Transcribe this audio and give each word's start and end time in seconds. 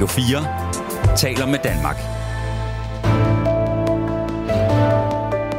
Radio 0.00 0.12
4 0.12 1.16
taler 1.16 1.46
med 1.46 1.58
Danmark. 1.64 1.96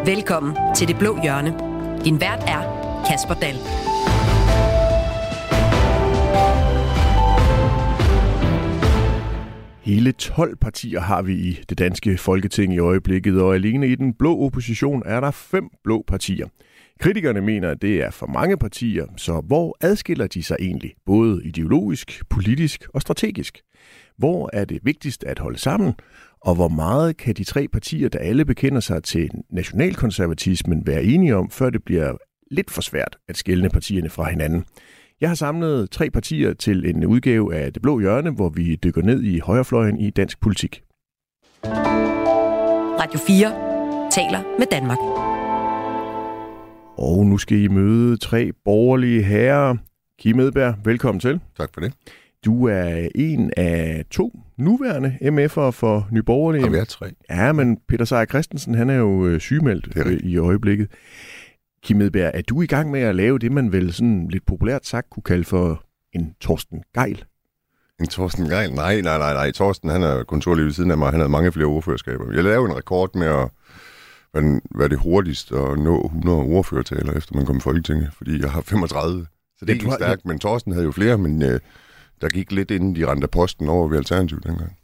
Velkommen 0.06 0.58
til 0.76 0.88
Det 0.88 0.98
Blå 1.00 1.18
Hjørne. 1.24 1.54
Din 2.06 2.22
vært 2.22 2.40
er 2.48 2.62
Kasper 3.08 3.34
Dahl. 3.34 3.58
Hele 9.82 10.12
12 10.12 10.58
partier 10.58 11.00
har 11.00 11.22
vi 11.22 11.34
i 11.34 11.60
det 11.70 11.80
danske 11.80 12.18
folketing 12.18 12.74
i 12.74 12.80
øjeblikket, 12.80 13.42
og 13.42 13.56
alene 13.56 13.88
i 13.88 13.96
den 13.96 14.14
blå 14.14 14.40
opposition 14.40 15.04
er 15.06 15.20
der 15.20 15.32
fem 15.32 15.70
blå 15.84 16.04
partier. 16.08 16.48
Kritikerne 17.02 17.42
mener, 17.42 17.70
at 17.70 17.82
det 17.82 18.04
er 18.04 18.12
for 18.12 18.28
mange 18.28 18.58
partier, 18.58 19.06
så 19.18 19.42
hvor 19.48 19.78
adskiller 19.82 20.28
de 20.28 20.44
sig 20.44 20.58
egentlig, 20.60 20.94
både 21.06 21.42
ideologisk, 21.46 22.24
politisk 22.30 22.88
og 22.94 23.02
strategisk? 23.02 23.62
Hvor 24.18 24.50
er 24.54 24.66
det 24.66 24.80
vigtigst 24.84 25.24
at 25.24 25.40
holde 25.40 25.58
sammen, 25.58 25.94
og 26.42 26.56
hvor 26.56 26.68
meget 26.68 27.18
kan 27.18 27.34
de 27.36 27.44
tre 27.44 27.68
partier, 27.68 28.10
der 28.10 28.20
alle 28.20 28.46
bekender 28.46 28.80
sig 28.80 29.04
til 29.04 29.30
nationalkonservatismen, 29.50 30.88
være 30.88 31.04
enige 31.04 31.36
om, 31.36 31.50
før 31.50 31.70
det 31.70 31.84
bliver 31.84 32.14
lidt 32.52 32.72
for 32.72 32.82
svært 32.82 33.18
at 33.30 33.38
skille 33.38 33.70
partierne 33.70 34.10
fra 34.10 34.30
hinanden? 34.30 34.64
Jeg 35.22 35.30
har 35.30 35.36
samlet 35.36 35.92
tre 35.92 36.10
partier 36.10 36.54
til 36.54 36.90
en 36.90 37.06
udgave 37.06 37.56
af 37.56 37.74
Det 37.74 37.82
Blå 37.82 38.00
Hjørne, 38.00 38.32
hvor 38.32 38.50
vi 38.50 38.76
dykker 38.76 39.02
ned 39.02 39.24
i 39.24 39.40
højrefløjen 39.40 40.00
i 40.00 40.10
dansk 40.10 40.40
politik. 40.42 40.84
Radio 43.00 43.20
4 43.20 44.10
taler 44.12 44.58
med 44.60 44.68
Danmark. 44.72 45.31
Og 46.98 47.26
nu 47.26 47.38
skal 47.38 47.58
I 47.58 47.68
møde 47.68 48.18
tre 48.18 48.52
borgerlige 48.66 49.24
herrer. 49.24 49.76
Kim 50.20 50.40
Edberg, 50.40 50.76
velkommen 50.84 51.20
til. 51.20 51.40
Tak 51.58 51.70
for 51.74 51.82
det. 51.82 51.94
Du 52.46 52.68
er 52.68 53.08
en 53.16 53.52
af 53.58 54.06
to 54.12 54.40
nuværende 54.58 55.18
MF'ere 55.22 55.70
for 55.72 56.08
Nye 56.12 56.24
Borgerlige. 56.24 56.66
Og 56.66 56.72
vi 56.72 56.78
er 56.78 56.84
tre. 56.84 57.12
Ja, 57.30 57.52
men 57.52 57.78
Peter 57.88 58.06
Seier 58.06 58.26
Christensen, 58.26 58.76
han 58.76 58.90
er 58.90 58.96
jo 58.96 59.28
øh, 59.28 59.40
sygemeldt 59.40 59.86
Det 59.86 59.98
er 59.98 60.08
øh, 60.08 60.14
i 60.14 60.38
øjeblikket. 60.38 60.88
Kim 61.84 62.02
Edberg, 62.02 62.32
er 62.34 62.42
du 62.42 62.62
i 62.62 62.66
gang 62.66 62.92
med 62.92 63.00
at 63.00 63.16
lave 63.16 63.40
det, 63.40 63.52
man 63.52 63.72
vel 63.72 63.94
sådan 63.94 64.28
lidt 64.28 64.46
populært 64.46 64.86
sagt 64.86 65.10
kunne 65.10 65.24
kalde 65.24 65.44
for 65.44 65.84
en 66.14 66.34
Torsten 66.42 66.84
Geil? 66.94 67.24
En 68.00 68.08
Torsten 68.08 68.50
Geil? 68.50 68.74
Nej, 68.74 69.02
nej, 69.02 69.18
nej, 69.18 69.34
nej. 69.34 69.52
Torsten, 69.52 69.90
han 69.90 70.04
er 70.04 70.24
kontorlig 70.24 70.66
ved 70.66 70.72
siden 70.72 70.92
af 70.92 70.98
mig. 70.98 71.10
Han 71.10 71.20
havde 71.20 71.30
mange 71.32 71.52
flere 71.52 71.68
ordførerskaber. 71.68 72.34
Jeg 72.34 72.44
lavede 72.44 72.72
en 72.72 72.78
rekord 72.78 73.16
med 73.16 73.28
at 73.28 73.50
være, 74.34 74.62
være 74.76 74.90
det 74.90 75.00
hurtigst 75.00 75.52
at 75.52 75.80
nå 75.80 76.06
100 76.06 76.38
ordførertaler, 76.38 77.14
efter 77.14 77.36
man 77.36 77.46
kom 77.46 77.58
i 77.58 77.60
Folketinget, 77.60 78.10
fordi 78.18 78.42
jeg 78.42 78.52
har 78.52 78.62
35. 78.62 79.26
Så 79.58 79.66
det 79.66 79.70
er 79.70 79.74
ikke 79.74 79.92
stærkt, 79.92 80.26
men 80.26 80.40
Torsten 80.40 80.72
havde 80.72 80.86
jo 80.86 80.92
flere, 80.92 81.18
men 81.18 81.42
øh, 81.42 81.60
der 82.22 82.28
gik 82.30 82.52
lidt 82.52 82.72
inden 82.72 82.96
de 82.96 83.12
rendte 83.12 83.28
posten 83.28 83.70
over 83.70 83.88
ved 83.88 83.98
Alternativ 83.98 84.42
dengang. 84.42 84.78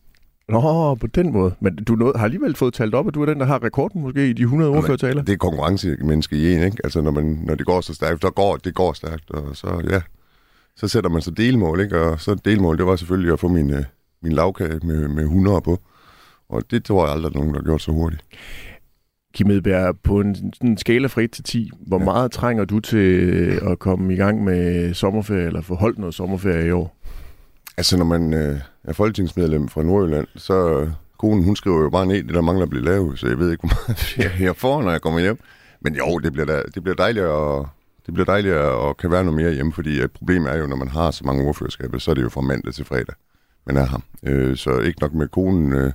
Nå, 0.49 0.95
på 0.95 1.07
den 1.07 1.33
måde. 1.33 1.55
Men 1.59 1.75
du 1.75 1.95
nåede, 1.95 2.17
har 2.17 2.25
alligevel 2.25 2.55
fået 2.55 2.73
talt 2.73 2.95
op, 2.95 3.07
at 3.07 3.13
du 3.13 3.21
er 3.21 3.25
den, 3.25 3.39
der 3.39 3.45
har 3.45 3.63
rekorden 3.63 4.01
måske 4.01 4.29
i 4.29 4.33
de 4.33 4.41
100 4.41 4.71
ordførertaler? 4.71 5.23
Det 5.23 5.33
er 5.33 5.37
konkurrencemenneske 5.37 6.35
i 6.35 6.53
en, 6.53 6.63
ikke? 6.63 6.77
Altså, 6.83 7.01
når, 7.01 7.11
man, 7.11 7.39
når 7.43 7.55
det 7.55 7.65
går 7.65 7.81
så 7.81 7.93
stærkt, 7.93 8.21
så 8.21 8.29
går 8.29 8.57
det 8.57 8.75
går 8.75 8.93
stærkt, 8.93 9.31
og 9.31 9.55
så, 9.55 9.81
ja, 9.89 10.01
så 10.75 10.87
sætter 10.87 11.09
man 11.09 11.21
så 11.21 11.31
delmål, 11.31 11.79
ikke? 11.79 12.01
Og 12.01 12.21
så 12.21 12.35
delmål, 12.45 12.77
det 12.77 12.85
var 12.85 12.95
selvfølgelig 12.95 13.33
at 13.33 13.39
få 13.39 13.47
min, 13.47 13.73
øh, 13.73 13.83
min 14.21 14.31
lavkage 14.31 14.79
med, 14.83 15.07
med 15.07 15.23
100 15.23 15.61
på. 15.61 15.79
Og 16.49 16.71
det 16.71 16.83
tror 16.83 17.05
jeg 17.05 17.13
aldrig, 17.13 17.33
der 17.33 17.39
er 17.39 17.43
nogen, 17.43 17.53
der 17.53 17.59
har 17.59 17.65
gjort 17.65 17.81
så 17.81 17.91
hurtigt. 17.91 18.23
Kim 19.37 19.49
Edberg, 19.51 19.95
på 20.03 20.19
en 20.19 20.53
en 20.61 20.77
skala 20.77 21.07
fra 21.07 21.21
1 21.21 21.31
til 21.31 21.43
10, 21.43 21.71
hvor 21.87 21.99
Ja. 21.99 22.03
meget 22.05 22.31
trænger 22.31 22.65
du 22.65 22.79
til 22.79 23.59
at 23.71 23.79
komme 23.79 24.13
i 24.13 24.15
gang 24.17 24.43
med 24.43 24.93
sommerferie, 24.93 25.45
eller 25.45 25.61
få 25.61 25.75
holdt 25.75 25.97
noget 25.99 26.15
sommerferie 26.15 26.67
i 26.67 26.71
år? 26.71 26.97
Altså, 27.77 27.97
når 27.97 28.05
man 28.05 28.33
øh, 28.33 28.59
er 28.83 28.93
folketingsmedlem 28.93 29.67
fra 29.67 29.83
Nordjylland, 29.83 30.27
så 30.35 30.79
øh, 30.81 30.89
konen, 31.19 31.43
hun 31.43 31.55
skriver 31.55 31.81
jo 31.81 31.89
bare 31.89 32.05
ned, 32.05 32.23
det 32.23 32.33
der 32.35 32.41
mangler 32.41 32.63
at 32.63 32.69
blive 32.69 32.83
lavet, 32.85 33.19
så 33.19 33.27
jeg 33.27 33.37
ved 33.39 33.51
ikke, 33.51 33.61
hvor 33.67 33.73
meget 33.87 33.97
ferie 34.15 34.45
jeg 34.45 34.55
får, 34.55 34.81
når 34.81 34.91
jeg 34.91 35.01
kommer 35.01 35.19
hjem. 35.19 35.39
Men 35.81 35.95
jo, 35.95 36.17
det 36.17 36.33
bliver, 36.33 36.45
da, 36.45 36.61
det 36.75 36.83
bliver 36.83 36.95
dejligt 36.95 37.25
at, 37.25 37.65
det 38.05 38.13
bliver 38.13 38.25
dejligt 38.25 38.53
at 38.55 38.97
kan 38.97 39.11
være 39.11 39.23
noget 39.23 39.41
mere 39.41 39.53
hjemme, 39.53 39.73
fordi 39.73 39.99
et 40.01 40.11
problem 40.11 40.45
er 40.45 40.55
jo, 40.57 40.67
når 40.67 40.75
man 40.75 40.87
har 40.87 41.11
så 41.11 41.21
mange 41.25 41.43
ordførerskaber, 41.47 41.97
så 41.97 42.11
er 42.11 42.15
det 42.15 42.23
jo 42.23 42.29
fra 42.29 42.41
mandag 42.41 42.73
til 42.73 42.85
fredag, 42.85 43.15
man 43.67 43.77
er 43.77 43.85
her. 43.87 43.99
Øh, 44.23 44.57
så 44.57 44.79
ikke 44.79 45.01
nok 45.01 45.13
med 45.13 45.27
konen 45.27 45.73
øh, 45.73 45.91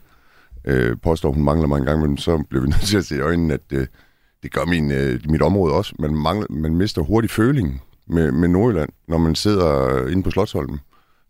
øh, 0.65 0.97
påstår, 1.03 1.33
hun 1.33 1.45
mangler 1.45 1.69
mig 1.69 1.78
en 1.78 1.84
gang, 1.84 2.00
men 2.00 2.19
så 2.19 2.45
bliver 2.50 2.62
vi 2.62 2.69
nødt 2.75 2.81
til 2.81 2.99
at 2.99 3.05
se 3.05 3.17
i 3.17 3.21
øjnene, 3.21 3.55
at 3.55 3.61
øh, 3.73 3.87
det 4.43 4.53
gør 4.53 4.65
min, 4.65 4.93
øh, 4.93 5.21
mit 5.28 5.43
område 5.43 5.75
også. 5.75 5.95
Man, 5.99 6.15
mangler, 6.15 6.47
man 6.50 6.75
mister 6.75 7.03
hurtigt 7.03 7.33
følingen 7.33 7.81
med, 8.06 8.33
med 8.33 8.49
Nordjylland, 8.49 8.91
når 9.09 9.19
man 9.19 9.34
sidder 9.34 10.06
inde 10.09 10.23
på 10.23 10.31
Slottsholmen. 10.31 10.81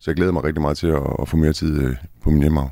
Så 0.01 0.11
jeg 0.11 0.17
glæder 0.17 0.33
mig 0.33 0.45
rigtig 0.45 0.63
meget 0.63 0.77
til 0.77 0.87
at, 0.87 1.03
at 1.23 1.29
få 1.29 1.37
mere 1.37 1.53
tid 1.53 1.83
øh, 1.83 1.97
på 2.23 2.31
min 2.31 2.41
hjemmehav. 2.41 2.71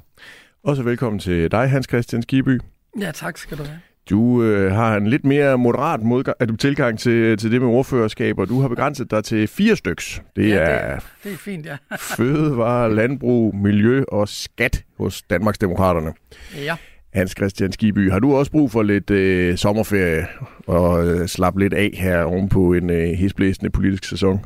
Også 0.65 0.83
velkommen 0.83 1.19
til 1.19 1.51
dig, 1.51 1.71
Hans 1.71 1.87
Christian 1.89 2.23
Skiby. 2.23 2.61
Ja, 3.01 3.11
tak 3.15 3.39
skal 3.39 3.59
du 3.59 3.63
have. 3.63 3.81
Du 4.11 4.43
øh, 4.43 4.73
har 4.73 4.97
en 4.97 5.07
lidt 5.07 5.25
mere 5.25 5.59
moderat 5.59 6.03
modgang, 6.03 6.37
er 6.41 6.45
du 6.45 6.57
tilgang 6.57 6.99
til, 6.99 7.37
til 7.39 7.53
det 7.53 7.61
med 7.63 7.69
ordførerskab, 7.69 8.39
og 8.39 8.49
du 8.49 8.61
har 8.61 8.69
begrænset 8.69 9.11
dig 9.11 9.25
til 9.25 9.49
fire 9.49 9.77
styks. 9.77 10.23
Det 10.37 10.49
Ja, 10.49 10.55
er 10.55 10.95
det, 10.95 11.03
det 11.25 11.33
er 11.33 11.37
fint, 11.37 11.67
ja. 11.67 11.77
fødevare, 12.17 12.95
landbrug, 12.95 13.57
miljø 13.57 14.05
og 14.09 14.29
skat 14.29 14.85
hos 14.99 15.23
Danmarksdemokraterne. 15.23 16.13
ja. 16.65 16.77
Hans 17.15 17.31
Christian 17.39 17.73
Skiby, 17.73 18.11
har 18.11 18.19
du 18.19 18.37
også 18.37 18.51
brug 18.53 18.71
for 18.71 18.83
lidt 18.83 19.11
øh, 19.11 19.57
sommerferie 19.57 20.27
og 20.67 21.07
øh, 21.09 21.29
slappe 21.29 21.61
lidt 21.61 21.75
af 21.75 21.91
her 21.95 22.23
ovenpå 22.23 22.73
en 22.73 22.91
øh, 22.91 23.09
hisblæsende 23.09 23.71
politisk 23.71 24.05
sæson? 24.05 24.41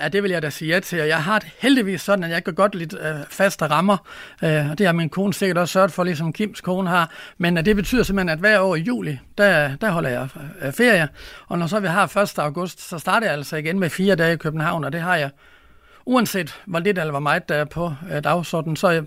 Ja, 0.00 0.08
det 0.08 0.22
vil 0.22 0.30
jeg 0.30 0.42
da 0.42 0.50
sige 0.50 0.74
ja 0.74 0.80
til. 0.80 1.00
Og 1.00 1.08
jeg 1.08 1.22
har 1.22 1.38
det 1.38 1.48
heldigvis 1.58 2.00
sådan, 2.00 2.24
at 2.24 2.30
jeg 2.30 2.44
kan 2.44 2.54
godt 2.54 2.74
lidt 2.74 2.94
øh, 3.00 3.16
faste 3.28 3.66
rammer. 3.66 3.96
Øh, 4.44 4.70
og 4.70 4.78
det 4.78 4.86
har 4.86 4.92
min 4.92 5.08
kone 5.08 5.34
sikkert 5.34 5.58
også 5.58 5.72
sørget 5.72 5.92
for, 5.92 6.04
ligesom 6.04 6.32
Kims 6.32 6.60
kone 6.60 6.90
har. 6.90 7.10
Men 7.38 7.58
øh, 7.58 7.64
det 7.64 7.76
betyder 7.76 8.02
simpelthen, 8.02 8.28
at 8.28 8.38
hver 8.38 8.60
år 8.60 8.76
i 8.76 8.80
juli, 8.80 9.18
der, 9.38 9.76
der 9.76 9.90
holder 9.90 10.10
jeg 10.10 10.28
øh, 10.62 10.72
ferie. 10.72 11.08
Og 11.48 11.58
når 11.58 11.66
så 11.66 11.80
vi 11.80 11.86
har 11.86 12.16
1. 12.16 12.38
august, 12.38 12.88
så 12.88 12.98
starter 12.98 13.26
jeg 13.26 13.36
altså 13.36 13.56
igen 13.56 13.78
med 13.78 13.90
fire 13.90 14.14
dage 14.14 14.32
i 14.32 14.36
København. 14.36 14.84
Og 14.84 14.92
det 14.92 15.00
har 15.00 15.16
jeg, 15.16 15.30
uanset 16.06 16.60
hvor 16.66 16.78
lidt 16.78 16.98
eller 16.98 17.10
hvor 17.10 17.20
meget 17.20 17.48
der 17.48 17.54
er 17.54 17.64
på 17.64 17.94
øh, 18.12 18.24
dagsordenen, 18.24 18.76
så 18.76 19.04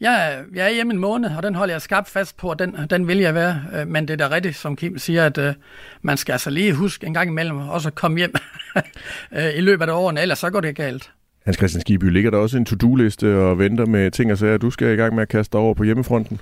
jeg, 0.00 0.42
jeg, 0.54 0.66
er- 0.66 0.74
hjemme 0.74 0.92
en 0.92 0.98
måned, 0.98 1.30
og 1.36 1.42
den 1.42 1.54
holder 1.54 1.74
jeg 1.74 1.82
skarpt 1.82 2.08
fast 2.08 2.36
på, 2.36 2.50
og 2.50 2.58
den, 2.58 2.76
den 2.90 3.08
vil 3.08 3.18
jeg 3.18 3.34
være. 3.34 3.62
Øh, 3.74 3.88
Men 3.88 4.08
det 4.08 4.20
er 4.20 4.28
da 4.28 4.34
rigtigt, 4.34 4.56
som 4.56 4.76
Kim 4.76 4.98
siger, 4.98 5.26
at 5.26 5.38
øh, 5.38 5.54
man 6.02 6.16
skal 6.16 6.32
altså 6.32 6.50
lige 6.50 6.74
huske 6.74 7.06
en 7.06 7.14
gang 7.14 7.30
imellem 7.30 7.56
også 7.58 7.88
at 7.88 7.94
komme 7.94 8.18
hjem 8.18 8.34
øh, 9.36 9.56
i 9.56 9.60
løbet 9.60 9.88
af 9.88 9.92
årene, 9.92 10.20
ellers 10.22 10.38
så 10.38 10.50
går 10.50 10.60
det 10.60 10.76
galt. 10.76 11.10
Hans 11.44 11.56
Christian 11.56 11.80
Skiby, 11.80 12.04
ligger 12.10 12.30
der 12.30 12.38
også 12.38 12.56
en 12.56 12.64
to-do-liste 12.64 13.36
og 13.36 13.58
venter 13.58 13.86
med 13.86 14.10
ting 14.10 14.32
og 14.32 14.38
sager, 14.38 14.58
du 14.58 14.70
skal 14.70 14.92
i 14.92 14.96
gang 14.96 15.14
med 15.14 15.22
at 15.22 15.28
kaste 15.28 15.54
over 15.56 15.74
på 15.74 15.84
hjemmefronten? 15.84 16.40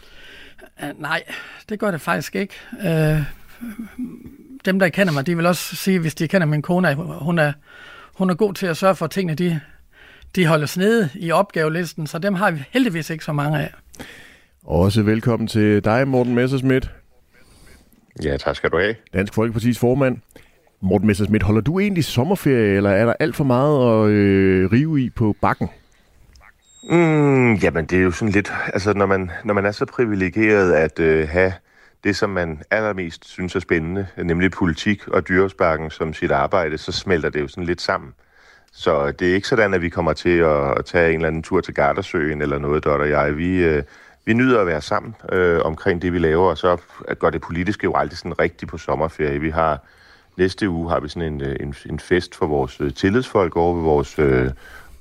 Uh, 0.83 1.01
nej, 1.03 1.23
det 1.69 1.79
gør 1.79 1.91
det 1.91 2.01
faktisk 2.01 2.37
ikke. 2.37 2.55
Uh, 2.73 3.23
dem, 4.65 4.79
der 4.79 4.89
kender 4.89 5.13
mig, 5.13 5.27
de 5.27 5.37
vil 5.37 5.47
også 5.47 5.77
sige, 5.77 5.99
hvis 5.99 6.15
de 6.15 6.29
kender 6.29 6.47
min 6.47 6.63
kone, 6.63 6.89
at 6.91 6.97
hun 6.97 7.39
er, 7.39 7.53
hun 8.15 8.31
er 8.31 8.35
god 8.35 8.55
til 8.55 8.67
at 8.67 8.77
sørge 8.77 8.95
for, 8.97 9.05
at 9.05 9.11
tingene 9.11 9.35
de, 9.35 9.61
de 10.37 10.47
holdes 10.47 10.77
nede 10.77 11.11
i 11.15 11.31
opgavelisten, 11.31 12.07
så 12.07 12.19
dem 12.19 12.35
har 12.35 12.51
vi 12.51 12.65
heldigvis 12.71 13.11
ikke 13.11 13.25
så 13.25 13.33
mange 13.33 13.59
af. 13.59 13.75
Også 14.65 15.03
velkommen 15.03 15.47
til 15.47 15.85
dig, 15.85 16.09
Morten 16.09 16.35
Messerschmidt, 16.35 16.91
Ja, 18.25 18.37
tak 18.37 18.57
skal 18.57 18.71
du 18.71 18.79
have. 18.79 18.95
Dansk 19.15 19.35
Folkepartis 19.35 19.79
formand. 19.79 20.17
Morten 20.81 21.07
Messerschmidt, 21.07 21.43
holder 21.43 21.61
du 21.61 21.79
egentlig 21.79 22.05
sommerferie, 22.05 22.77
eller 22.77 22.91
er 22.91 23.05
der 23.05 23.15
alt 23.21 23.37
for 23.37 23.45
meget 23.45 24.07
at 24.07 24.11
øh, 24.11 24.73
rive 24.73 25.01
i 25.01 25.11
på 25.11 25.37
bakken? 25.41 25.69
Mm, 26.91 27.55
jamen, 27.55 27.87
det 27.87 27.99
er 27.99 28.03
jo 28.03 28.11
sådan 28.11 28.33
lidt... 28.33 28.53
Altså, 28.67 28.93
når 28.93 29.07
man, 29.07 29.31
når 29.45 29.55
man 29.55 29.67
er 29.67 29.71
så 29.71 29.87
privilegeret 29.87 30.73
at 30.73 31.01
øh, 31.01 31.29
have 31.29 31.53
det, 32.05 32.17
som 32.17 32.31
man 32.31 32.63
allermest 32.71 33.29
synes 33.29 33.57
er 33.57 33.61
spændende, 33.61 34.07
nemlig 34.17 34.51
politik 34.51 35.09
og 35.09 35.29
dyresparken 35.29 35.91
som 35.91 36.15
sit 36.15 36.31
arbejde, 36.31 36.79
så 36.79 36.93
smelter 36.93 37.31
det 37.31 37.41
jo 37.41 37.49
sådan 37.49 37.65
lidt 37.65 37.81
sammen. 37.81 38.13
Så 38.73 39.11
det 39.11 39.31
er 39.31 39.35
ikke 39.35 39.49
sådan, 39.49 39.75
at 39.75 39.83
vi 39.83 39.89
kommer 39.89 40.13
til 40.13 40.39
at 40.39 40.85
tage 40.85 41.09
en 41.09 41.15
eller 41.15 41.29
anden 41.29 41.43
tur 41.43 41.61
til 41.61 41.75
Gardasøen 41.75 42.43
eller 42.43 42.59
noget, 42.59 42.85
Dot 42.85 43.01
og 43.01 43.11
jeg. 43.11 43.37
Vi, 43.37 43.65
øh, 43.65 43.83
vi 44.25 44.33
nyder 44.33 44.61
at 44.61 44.67
være 44.67 44.81
sammen 44.81 45.15
øh, 45.33 45.61
omkring 45.65 46.03
det, 46.03 46.13
vi 46.13 46.19
laver, 46.19 46.51
og 46.51 46.59
så 46.59 46.77
går 47.19 47.31
det 47.31 47.41
politiske 47.41 47.85
jo 47.85 47.97
aldrig 47.97 48.19
sådan 48.19 48.39
rigtigt 48.39 48.71
på 48.71 48.79
sommerferie. 48.79 49.41
Vi 49.41 49.51
har 49.51 49.81
næste 50.37 50.69
uge 50.69 50.91
har 50.91 51.01
vi 51.01 51.09
sådan 51.09 51.33
en, 51.33 51.41
øh, 51.41 51.57
en, 51.61 51.75
en 51.87 52.01
fest 52.01 52.35
for 52.35 52.47
vores 52.47 52.81
øh, 52.81 52.95
tillidsfolk 52.95 53.57
over 53.57 53.75
ved 53.75 53.83
vores, 53.83 54.19
øh, 54.19 54.51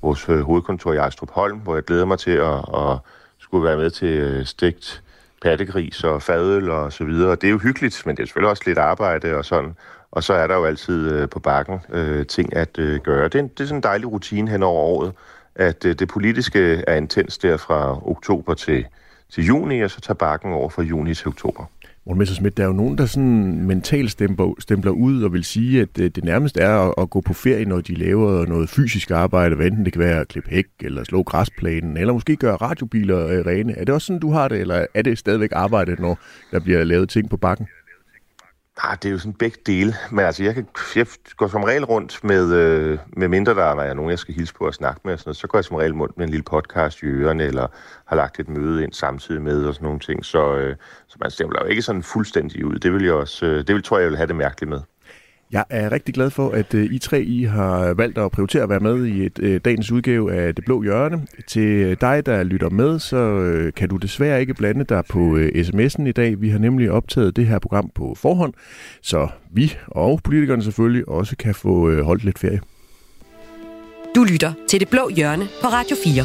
vores 0.02 0.30
øh, 0.30 0.40
hovedkontor 0.40 0.94
i 0.94 0.98
Ejstrup 0.98 1.31
Holm, 1.31 1.58
hvor 1.58 1.75
jeg 1.75 1.84
glæder 1.84 2.06
mig 2.06 2.20
til 2.20 2.31
at, 2.31 2.58
at 2.58 2.98
skulle 3.40 3.63
være 3.63 3.78
med 3.78 3.90
til 3.90 4.42
stegt 4.46 5.04
pattegris 5.42 6.04
og 6.04 6.22
fadøl 6.22 6.70
og 6.70 6.94
så 6.94 7.04
videre. 7.04 7.36
Det 7.36 7.44
er 7.44 7.52
jo 7.52 7.58
hyggeligt, 7.58 8.06
men 8.06 8.18
det 8.18 8.24
er 8.24 8.28
selvfølgelig 8.28 8.50
også 8.50 8.63
lidt 8.66 8.78
arbejde 8.78 9.36
og 9.36 9.46
sådan. 9.46 9.75
Og 10.12 10.24
så 10.24 10.33
er 10.33 10.48
der 10.48 10.56
jo 10.56 10.65
altid 10.65 11.12
øh, 11.12 11.30
på 11.30 11.39
bakken 11.39 11.80
øh, 11.89 12.25
ting 12.25 12.56
at 12.56 12.80
øh, 12.80 13.00
gøre. 13.00 13.24
Det 13.24 13.36
er, 13.36 13.39
en, 13.39 13.48
det 13.48 13.59
er 13.59 13.65
sådan 13.65 13.77
en 13.77 13.83
dejlig 13.83 14.12
rutine 14.12 14.51
hen 14.51 14.63
over 14.63 14.81
året, 14.81 15.13
at 15.56 15.86
øh, 15.86 15.95
det 16.00 16.07
politiske 16.07 16.83
er 16.88 16.95
intens 16.95 17.38
der 17.38 17.57
fra 17.57 18.09
oktober 18.09 18.54
til, 18.54 18.86
til 19.31 19.45
juni, 19.45 19.81
og 19.81 19.92
så 19.92 20.01
tager 20.01 20.15
bakken 20.15 20.54
over 20.54 20.69
fra 20.69 20.81
juni 20.81 21.13
til 21.13 21.27
oktober. 21.27 21.65
Morten 22.06 22.19
Messersmith, 22.19 22.57
der 22.57 22.63
er 22.63 22.68
jo 22.68 22.74
nogen, 22.74 22.98
der 22.98 23.06
sådan 23.06 23.63
mentalt 23.63 24.12
stempler, 24.12 24.54
stempler 24.59 24.92
ud 24.92 25.24
og 25.24 25.33
vil 25.33 25.44
sige, 25.44 25.81
at 25.81 26.00
øh, 26.00 26.12
det 26.15 26.24
nærmest 26.24 26.57
er 26.57 26.69
at, 26.69 26.94
at 26.98 27.10
gå 27.10 27.21
på 27.21 27.33
ferie, 27.33 27.65
når 27.65 27.81
de 27.81 27.95
laver 27.95 28.45
noget 28.45 28.69
fysisk 28.69 29.12
arbejde, 29.12 29.56
hvad 29.56 29.65
enten 29.65 29.86
det 29.86 29.94
kan 29.94 30.01
være 30.01 30.19
at 30.19 30.27
klippe 30.27 30.50
hæk, 30.50 30.65
eller 30.80 31.03
slå 31.03 31.24
græsplænen, 31.24 31.98
eller 31.98 32.13
måske 32.13 32.36
gøre 32.36 32.56
radiobiler 32.56 33.27
øh, 33.27 33.45
rene. 33.45 33.77
Er 33.77 33.86
det 33.86 33.95
også 33.95 34.06
sådan, 34.06 34.19
du 34.19 34.31
har 34.31 34.48
det, 34.48 34.60
eller 34.60 34.86
er 34.94 35.01
det 35.01 35.18
stadigvæk 35.18 35.50
arbejde, 35.53 35.95
når 36.00 36.19
der 36.51 36.60
bliver 36.60 36.83
lavet 36.83 37.10
ting 37.10 37.30
på 37.30 37.38
bakken? 37.38 37.68
Ah, 38.83 38.97
det 39.01 39.06
er 39.06 39.12
jo 39.12 39.19
sådan 39.19 39.33
begge 39.33 39.57
dele. 39.65 39.94
Men 40.12 40.25
altså, 40.25 40.44
jeg, 40.44 40.53
kan, 40.53 40.68
jeg 40.95 41.07
går 41.38 41.47
som 41.47 41.63
regel 41.63 41.85
rundt 41.85 42.24
med, 42.24 42.53
øh, 42.53 43.00
med 43.07 43.27
mindre 43.27 43.53
der 43.53 43.63
er 43.63 43.94
nogen, 43.94 44.12
jeg 44.12 44.19
skal 44.19 44.35
hilse 44.35 44.53
på 44.53 44.65
og 44.65 44.74
snakke 44.74 45.01
med, 45.03 45.13
og 45.13 45.19
sådan 45.19 45.29
noget, 45.29 45.38
så 45.38 45.47
går 45.47 45.57
jeg 45.57 45.65
som 45.65 45.75
regel 45.75 45.94
rundt 45.94 46.18
med 46.18 46.25
en 46.25 46.31
lille 46.31 46.44
podcast 46.44 47.01
i 47.01 47.06
ørerne, 47.06 47.44
eller 47.44 47.68
har 48.06 48.15
lagt 48.15 48.39
et 48.39 48.50
møde 48.50 48.83
ind 48.83 48.94
samtidig 48.94 49.41
med, 49.41 49.65
og 49.65 49.74
sådan 49.74 49.85
nogle 49.85 50.00
ting. 50.00 50.25
Så, 50.25 50.56
øh, 50.56 50.75
så 51.07 51.18
man 51.21 51.31
stemmer 51.31 51.56
jo 51.62 51.65
ikke 51.65 51.81
sådan 51.81 52.03
fuldstændig 52.03 52.65
ud. 52.65 52.79
Det 52.79 52.94
vil 52.94 53.03
jeg 53.03 53.13
også, 53.13 53.45
øh, 53.45 53.57
det 53.57 53.75
vil, 53.75 53.83
tror 53.83 53.97
jeg, 53.97 54.03
jeg 54.03 54.09
vil 54.09 54.18
have 54.18 54.27
det 54.27 54.35
mærkeligt 54.35 54.69
med. 54.69 54.81
Jeg 55.52 55.66
er 55.70 55.92
rigtig 55.92 56.14
glad 56.14 56.30
for, 56.30 56.50
at 56.50 56.74
uh, 56.74 56.82
I 56.82 56.98
tre 56.98 57.22
I 57.22 57.44
har 57.44 57.94
valgt 57.94 58.18
at 58.18 58.32
prioritere 58.32 58.64
at 58.64 58.70
være 58.70 58.80
med 58.80 59.06
i 59.06 59.26
et 59.26 59.40
uh, 59.40 59.56
dagens 59.56 59.92
udgave 59.92 60.34
af 60.34 60.56
Det 60.56 60.66
Blå 60.66 60.84
Hjørne. 60.84 61.28
Til 61.48 62.02
dig, 62.02 62.26
der 62.26 62.44
lytter 62.44 62.70
med, 62.70 63.00
så 63.00 63.72
kan 63.76 63.90
du 63.90 63.98
desværre 63.98 64.42
ikke 64.42 64.54
blande 64.54 64.84
dig 64.84 65.04
på 65.10 65.38
sms'en 65.56 66.08
i 66.08 66.12
dag. 66.12 66.42
Vi 66.42 66.50
har 66.50 66.60
nemlig 66.60 66.92
optaget 66.92 67.36
det 67.36 67.48
her 67.48 67.60
program 67.60 67.92
på 67.96 68.16
forhånd, 68.16 68.54
så 69.02 69.28
vi 69.52 69.78
og 69.88 70.20
politikerne 70.24 70.64
selvfølgelig 70.64 71.10
også 71.10 71.36
kan 71.38 71.56
få 71.56 72.04
holdt 72.04 72.24
lidt 72.24 72.40
ferie. 72.40 72.62
Du 74.16 74.24
lytter 74.24 74.54
til 74.70 74.80
Det 74.80 74.90
Blå 74.90 75.10
Hjørne 75.16 75.48
på 75.62 75.68
Radio 75.68 75.96
4. 76.04 76.24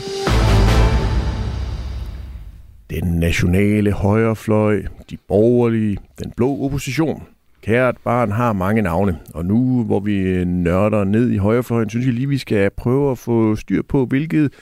Den 2.91 3.21
nationale 3.21 3.93
højrefløj, 3.93 4.83
de 5.11 5.17
borgerlige, 5.29 5.99
den 6.19 6.33
blå 6.37 6.65
opposition– 6.65 7.23
Kært 7.63 7.97
barn 8.05 8.31
har 8.31 8.53
mange 8.53 8.83
navne, 8.83 9.19
og 9.35 9.45
nu 9.45 9.85
hvor 9.85 10.01
vi 10.01 10.19
øh, 10.19 10.47
nørder 10.47 11.05
ned 11.05 11.31
i 11.31 11.37
højrefløjen, 11.37 11.91
synes 11.91 12.07
jeg 12.07 12.15
lige, 12.15 12.29
vi 12.29 12.39
skal 12.39 12.71
prøve 12.71 13.11
at 13.11 13.19
få 13.19 13.57
styr 13.57 13.83
på, 13.83 14.07
hvilket 14.07 14.53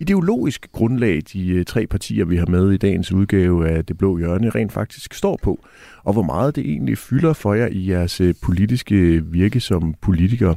ideologisk 0.00 0.72
grundlag 0.72 1.20
de 1.32 1.48
øh, 1.48 1.64
tre 1.64 1.86
partier, 1.86 2.24
vi 2.24 2.36
har 2.36 2.46
med 2.46 2.72
i 2.72 2.76
dagens 2.76 3.12
udgave 3.12 3.68
af 3.68 3.84
Det 3.84 3.98
Blå 3.98 4.18
Hjørne, 4.18 4.50
rent 4.50 4.72
faktisk 4.72 5.14
står 5.14 5.38
på, 5.42 5.64
og 6.04 6.12
hvor 6.12 6.22
meget 6.22 6.56
det 6.56 6.64
egentlig 6.64 6.98
fylder 6.98 7.32
for 7.32 7.54
jer 7.54 7.68
i 7.72 7.90
jeres 7.90 8.20
øh, 8.20 8.34
politiske 8.42 9.24
virke 9.24 9.60
som 9.60 9.94
politikere. 10.00 10.56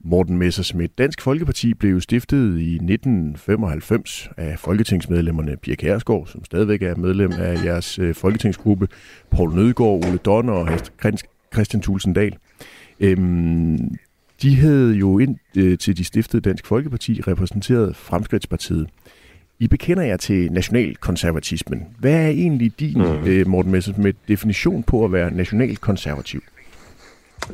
Morten 0.00 0.38
Messersmith. 0.38 0.92
Dansk 0.98 1.20
Folkeparti 1.20 1.74
blev 1.74 2.00
stiftet 2.00 2.58
i 2.58 2.74
1995 2.74 4.30
af 4.36 4.58
folketingsmedlemmerne 4.58 5.56
Pia 5.56 5.74
Kærsgaard, 5.74 6.26
som 6.26 6.44
stadigvæk 6.44 6.82
er 6.82 6.96
medlem 6.96 7.32
af 7.32 7.64
jeres 7.64 7.98
øh, 7.98 8.14
folketingsgruppe, 8.14 8.88
Poul 9.30 9.54
Nødgaard, 9.54 10.04
Ole 10.04 10.18
Donner 10.18 10.52
og 10.52 10.68
Christian 11.52 11.82
Tulsendal. 11.82 12.36
Øhm, 13.00 13.96
de 14.42 14.56
havde 14.56 14.94
jo 14.94 15.18
ind 15.18 15.36
øh, 15.56 15.78
til 15.78 15.96
de 15.96 16.04
stiftede 16.04 16.42
Dansk 16.42 16.66
Folkeparti 16.66 17.20
repræsenteret 17.20 17.96
Fremskridtspartiet. 17.96 18.88
I 19.58 19.68
bekender 19.68 20.02
jer 20.02 20.16
til 20.16 20.52
nationalkonservatismen. 20.52 21.86
Hvad 21.98 22.14
er 22.14 22.28
egentlig 22.28 22.80
din, 22.80 22.98
mm. 22.98 23.26
øh, 23.26 23.48
Morten 23.48 23.72
Messersmith, 23.72 24.18
definition 24.28 24.82
på 24.82 25.04
at 25.04 25.12
være 25.12 25.30
nationalkonservativ? 25.30 26.42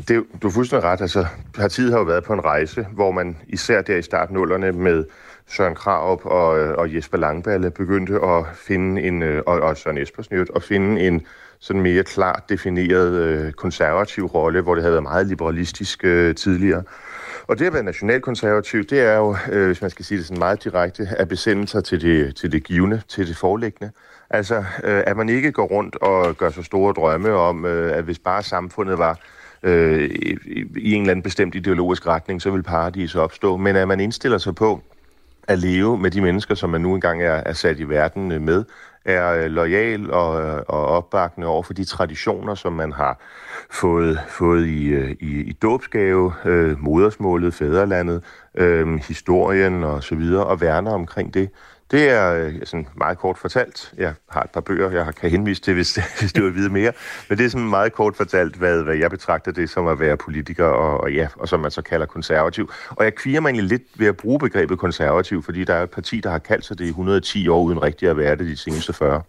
Det, 0.09 0.25
du 0.43 0.47
er 0.47 0.53
fuldstændig 0.53 0.89
ret. 0.89 1.01
Altså, 1.01 1.27
partiet 1.55 1.91
har 1.91 1.99
jo 1.99 2.05
været 2.05 2.25
på 2.25 2.33
en 2.33 2.45
rejse, 2.45 2.87
hvor 2.93 3.11
man 3.11 3.37
især 3.47 3.83
der 3.83 3.97
i 3.97 4.03
startnullerne 4.03 4.73
med 4.73 5.05
Søren 5.47 5.75
Kraup 5.75 6.27
og, 6.27 6.59
øh, 6.59 6.75
og 6.79 6.95
Jesper 6.95 7.19
Langballe 7.19 7.71
begyndte 7.71 8.15
at 8.15 8.45
finde 8.55 9.03
en, 9.03 9.23
øh, 9.23 9.43
og, 9.47 9.61
og 9.61 9.77
Søren 9.77 9.99
Espersen 9.99 10.47
at 10.57 10.63
finde 10.63 11.07
en 11.07 11.27
sådan 11.59 11.83
mere 11.83 12.03
klart 12.03 12.43
defineret 12.49 13.13
øh, 13.13 13.53
konservativ 13.53 14.25
rolle, 14.25 14.61
hvor 14.61 14.75
det 14.75 14.83
havde 14.83 14.93
været 14.93 15.03
meget 15.03 15.27
liberalistisk 15.27 16.05
øh, 16.05 16.35
tidligere. 16.35 16.83
Og 17.47 17.59
det 17.59 17.67
at 17.67 17.73
være 17.73 17.83
nationalkonservativ, 17.83 18.85
det 18.85 19.01
er 19.01 19.17
jo, 19.17 19.37
øh, 19.53 19.67
hvis 19.67 19.81
man 19.81 19.91
skal 19.91 20.05
sige 20.05 20.19
det 20.19 20.27
sådan 20.27 20.39
meget 20.39 20.65
direkte, 20.65 21.09
at 21.19 21.29
besende 21.29 21.69
sig 21.69 21.85
til 21.85 22.01
det, 22.01 22.37
til 22.37 22.53
det 22.53 22.65
givende, 22.65 23.03
til 23.09 23.29
det 23.29 23.37
forelæggende. 23.37 23.93
Altså, 24.31 24.65
øh, 24.85 25.03
at 25.07 25.17
man 25.17 25.29
ikke 25.29 25.53
går 25.53 25.67
rundt 25.67 25.97
og 25.97 26.37
gør 26.37 26.51
så 26.51 26.63
store 26.63 26.93
drømme 26.93 27.33
om, 27.33 27.65
øh, 27.65 27.97
at 27.97 28.05
hvis 28.05 28.19
bare 28.19 28.43
samfundet 28.43 28.99
var 28.99 29.19
øh, 29.65 30.03
i, 30.03 30.37
i 30.77 30.93
en 30.93 31.01
eller 31.01 31.11
anden 31.11 31.23
bestemt 31.23 31.55
ideologisk 31.55 32.07
retning, 32.07 32.43
så 32.43 32.51
vil 32.51 32.63
paradis 32.63 33.15
opstå. 33.15 33.57
Men 33.57 33.77
at 33.77 33.89
man 33.89 34.01
indstiller 34.01 34.39
sig 34.39 34.55
på 34.55 34.83
at 35.49 35.59
leve 35.59 35.99
med 35.99 36.11
de 36.11 36.21
mennesker, 36.21 36.55
som 36.55 36.71
man 36.71 36.81
nu 36.81 36.95
engang 36.95 37.23
er, 37.23 37.43
er 37.47 37.53
sat 37.53 37.79
i 37.81 37.85
verden 37.85 38.33
øh, 38.33 38.43
med, 38.43 38.65
er 39.05 39.35
øh, 39.35 39.51
lojal 39.51 40.11
og, 40.11 40.43
øh, 40.43 40.63
og 40.69 40.87
opbakkende 40.87 41.47
over 41.47 41.63
for 41.63 41.73
de 41.73 41.85
traditioner, 41.85 42.55
som 42.55 42.73
man 42.73 42.93
har 42.93 43.21
fået, 43.71 44.21
fået 44.29 44.67
i, 44.67 44.95
i, 45.21 45.41
i 45.41 45.53
dåbsgave, 45.53 46.33
øh, 46.45 46.81
modersmålet, 46.81 47.55
fædrelandet, 47.55 48.25
øh, 48.55 48.95
historien 49.09 49.85
og 49.85 50.03
så 50.03 50.15
videre, 50.15 50.45
og 50.47 50.61
værner 50.61 50.91
omkring 50.91 51.35
det. 51.35 51.51
Det 51.95 52.11
er 52.11 52.35
øh, 52.35 52.55
sådan 52.65 52.89
meget 52.97 53.19
kort 53.19 53.39
fortalt. 53.39 53.93
Jeg 53.97 54.15
har 54.31 54.43
et 54.43 54.51
par 54.51 54.61
bøger, 54.61 54.91
jeg 54.91 55.15
kan 55.15 55.31
henvise 55.31 55.63
til, 55.63 55.75
hvis, 55.75 55.99
hvis 56.21 56.33
du 56.33 56.43
vil 56.43 56.55
vide 56.55 56.71
mere. 56.71 56.93
Men 57.29 57.39
det 57.39 57.45
er 57.47 57.51
sådan 57.51 57.69
meget 57.69 57.93
kort 57.93 58.17
fortalt, 58.17 58.57
hvad, 58.57 58.83
hvad 58.83 58.97
jeg 58.97 59.11
betragter 59.11 59.53
det 59.53 59.71
som 59.71 59.87
at 59.87 60.01
være 60.01 60.17
politiker, 60.17 60.65
og, 60.65 61.01
og 61.01 61.13
ja, 61.13 61.29
og 61.37 61.49
som 61.49 61.61
man 61.61 61.71
så 61.71 61.83
kalder 61.83 62.07
konservativ. 62.07 62.73
Og 62.91 63.05
jeg 63.05 63.15
kviger 63.15 63.41
mig 63.41 63.49
egentlig 63.49 63.69
lidt 63.69 63.83
ved 63.97 64.07
at 64.07 64.17
bruge 64.17 64.39
begrebet 64.39 64.79
konservativ, 64.79 65.43
fordi 65.43 65.65
der 65.65 65.75
er 65.75 65.83
et 65.83 65.91
parti, 65.91 66.21
der 66.21 66.31
har 66.31 66.39
kaldt 66.39 66.65
sig 66.65 66.79
det 66.79 66.85
i 66.85 66.89
110 66.89 67.49
år, 67.49 67.63
uden 67.63 67.83
rigtig 67.83 68.09
at 68.09 68.17
være 68.17 68.37
det 68.37 68.47
de 68.47 68.57
seneste 68.57 68.93
40. 68.93 69.23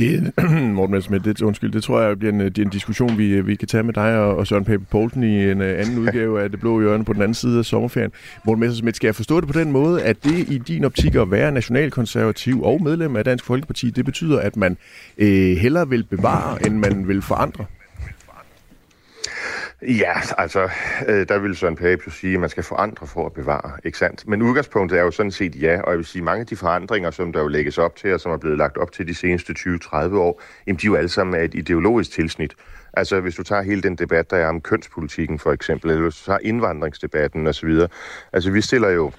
Det, 0.00 0.32
Morten 0.76 0.94
Messmith, 0.94 1.24
det, 1.24 1.42
undskyld, 1.42 1.72
det 1.72 1.82
tror 1.82 2.00
jeg 2.00 2.18
bliver 2.18 2.32
en, 2.32 2.40
er 2.40 2.50
en 2.58 2.68
diskussion, 2.68 3.18
vi, 3.18 3.40
vi 3.40 3.54
kan 3.54 3.68
tage 3.68 3.82
med 3.82 3.94
dig 3.94 4.18
og, 4.18 4.36
og 4.36 4.46
Søren 4.46 4.64
Pape 4.64 4.84
Poulsen 4.90 5.22
i 5.22 5.50
en 5.50 5.60
uh, 5.60 5.66
anden 5.66 5.98
udgave 6.02 6.42
af 6.42 6.50
Det 6.50 6.60
Blå 6.60 6.80
Hjørne 6.80 7.04
på 7.04 7.12
den 7.12 7.22
anden 7.22 7.34
side 7.34 7.58
af 7.58 7.64
sommerferien. 7.64 8.10
Morten 8.44 8.60
Messersmith, 8.60 8.96
skal 8.96 9.08
jeg 9.08 9.14
forstå 9.14 9.40
det 9.40 9.48
på 9.48 9.58
den 9.58 9.72
måde, 9.72 10.02
at 10.02 10.24
det 10.24 10.48
i 10.48 10.58
din 10.58 10.84
optik 10.84 11.14
at 11.14 11.30
være 11.30 11.52
nationalkonservativ 11.52 12.62
og 12.62 12.82
medlem 12.82 13.16
af 13.16 13.24
Dansk 13.24 13.44
Folkeparti, 13.44 13.90
det 13.90 14.04
betyder, 14.04 14.40
at 14.40 14.56
man 14.56 14.76
øh, 15.18 15.56
hellere 15.56 15.88
vil 15.88 16.04
bevare, 16.04 16.66
end 16.66 16.78
man 16.78 17.08
vil 17.08 17.22
forandre? 17.22 17.64
Ja, 19.82 20.12
altså, 20.38 20.70
øh, 21.08 21.28
der 21.28 21.38
vil 21.38 21.56
Søren 21.56 21.76
Pape 21.76 22.02
jo 22.06 22.10
sige, 22.10 22.34
at 22.34 22.40
man 22.40 22.48
skal 22.48 22.62
forandre 22.62 23.06
for 23.06 23.26
at 23.26 23.32
bevare, 23.32 23.72
ikke 23.84 23.98
sandt? 23.98 24.28
Men 24.28 24.42
udgangspunktet 24.42 24.98
er 24.98 25.02
jo 25.02 25.10
sådan 25.10 25.30
set 25.30 25.62
ja, 25.62 25.80
og 25.80 25.90
jeg 25.90 25.98
vil 25.98 26.06
sige, 26.06 26.22
mange 26.22 26.40
af 26.40 26.46
de 26.46 26.56
forandringer, 26.56 27.10
som 27.10 27.32
der 27.32 27.40
jo 27.40 27.48
lægges 27.48 27.78
op 27.78 27.96
til, 27.96 28.14
og 28.14 28.20
som 28.20 28.32
er 28.32 28.36
blevet 28.36 28.58
lagt 28.58 28.76
op 28.76 28.92
til 28.92 29.08
de 29.08 29.14
seneste 29.14 29.54
20-30 29.58 29.96
år, 29.96 30.42
jamen 30.66 30.78
de 30.78 30.86
er 30.86 30.90
jo 30.90 30.94
alle 30.94 31.08
sammen 31.08 31.34
af 31.34 31.44
et 31.44 31.54
ideologisk 31.54 32.10
tilsnit. 32.10 32.54
Altså, 32.92 33.20
hvis 33.20 33.34
du 33.34 33.42
tager 33.42 33.62
hele 33.62 33.82
den 33.82 33.96
debat, 33.96 34.30
der 34.30 34.36
er 34.36 34.48
om 34.48 34.60
kønspolitikken 34.60 35.38
for 35.38 35.52
eksempel, 35.52 35.90
eller 35.90 36.02
hvis 36.02 36.16
du 36.16 36.24
tager 36.24 36.38
indvandringsdebatten 36.42 37.46
osv., 37.46 37.78
altså 38.32 38.50
vi 38.50 38.60
stiller 38.60 38.88
jo 38.88 39.12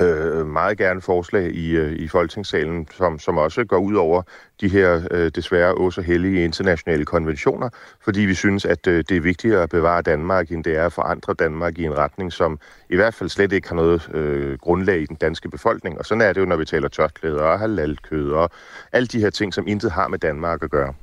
øh, 0.00 0.46
meget 0.46 0.78
gerne 0.78 1.00
forslag 1.00 1.54
i, 1.54 1.70
øh, 1.70 1.92
i 1.92 2.08
Folketingssalen, 2.08 2.88
som, 2.90 3.18
som 3.18 3.38
også 3.38 3.64
går 3.64 3.78
ud 3.78 3.94
over 3.94 4.22
de 4.60 4.68
her 4.68 5.02
øh, 5.10 5.30
desværre 5.34 5.74
også 5.74 6.02
hellige 6.02 6.44
internationale 6.44 7.04
konventioner, 7.04 7.68
fordi 8.04 8.20
vi 8.20 8.34
synes, 8.34 8.64
at 8.64 8.86
øh, 8.86 9.04
det 9.08 9.16
er 9.16 9.20
vigtigere 9.20 9.62
at 9.62 9.70
bevare 9.70 10.02
Danmark, 10.02 10.50
end 10.50 10.64
det 10.64 10.76
er 10.76 10.86
at 10.86 10.92
forandre 10.92 11.34
Danmark 11.34 11.78
i 11.78 11.84
en 11.84 11.96
retning, 11.96 12.32
som 12.32 12.58
i 12.90 12.96
hvert 12.96 13.14
fald 13.14 13.28
slet 13.28 13.52
ikke 13.52 13.68
har 13.68 13.76
noget 13.76 14.14
øh, 14.14 14.58
grundlag 14.58 15.00
i 15.00 15.06
den 15.06 15.16
danske 15.16 15.50
befolkning. 15.50 15.98
Og 15.98 16.06
sådan 16.06 16.22
er 16.22 16.32
det 16.32 16.40
jo, 16.40 16.46
når 16.46 16.56
vi 16.56 16.64
taler 16.64 16.88
tørklæder 16.88 17.42
og 17.42 17.58
halalkød 17.58 18.30
og 18.30 18.50
alle 18.92 19.06
de 19.06 19.20
her 19.20 19.30
ting, 19.30 19.54
som 19.54 19.68
intet 19.68 19.90
har 19.90 20.08
med 20.08 20.18
Danmark 20.18 20.62
at 20.62 20.70
gøre. 20.70 20.94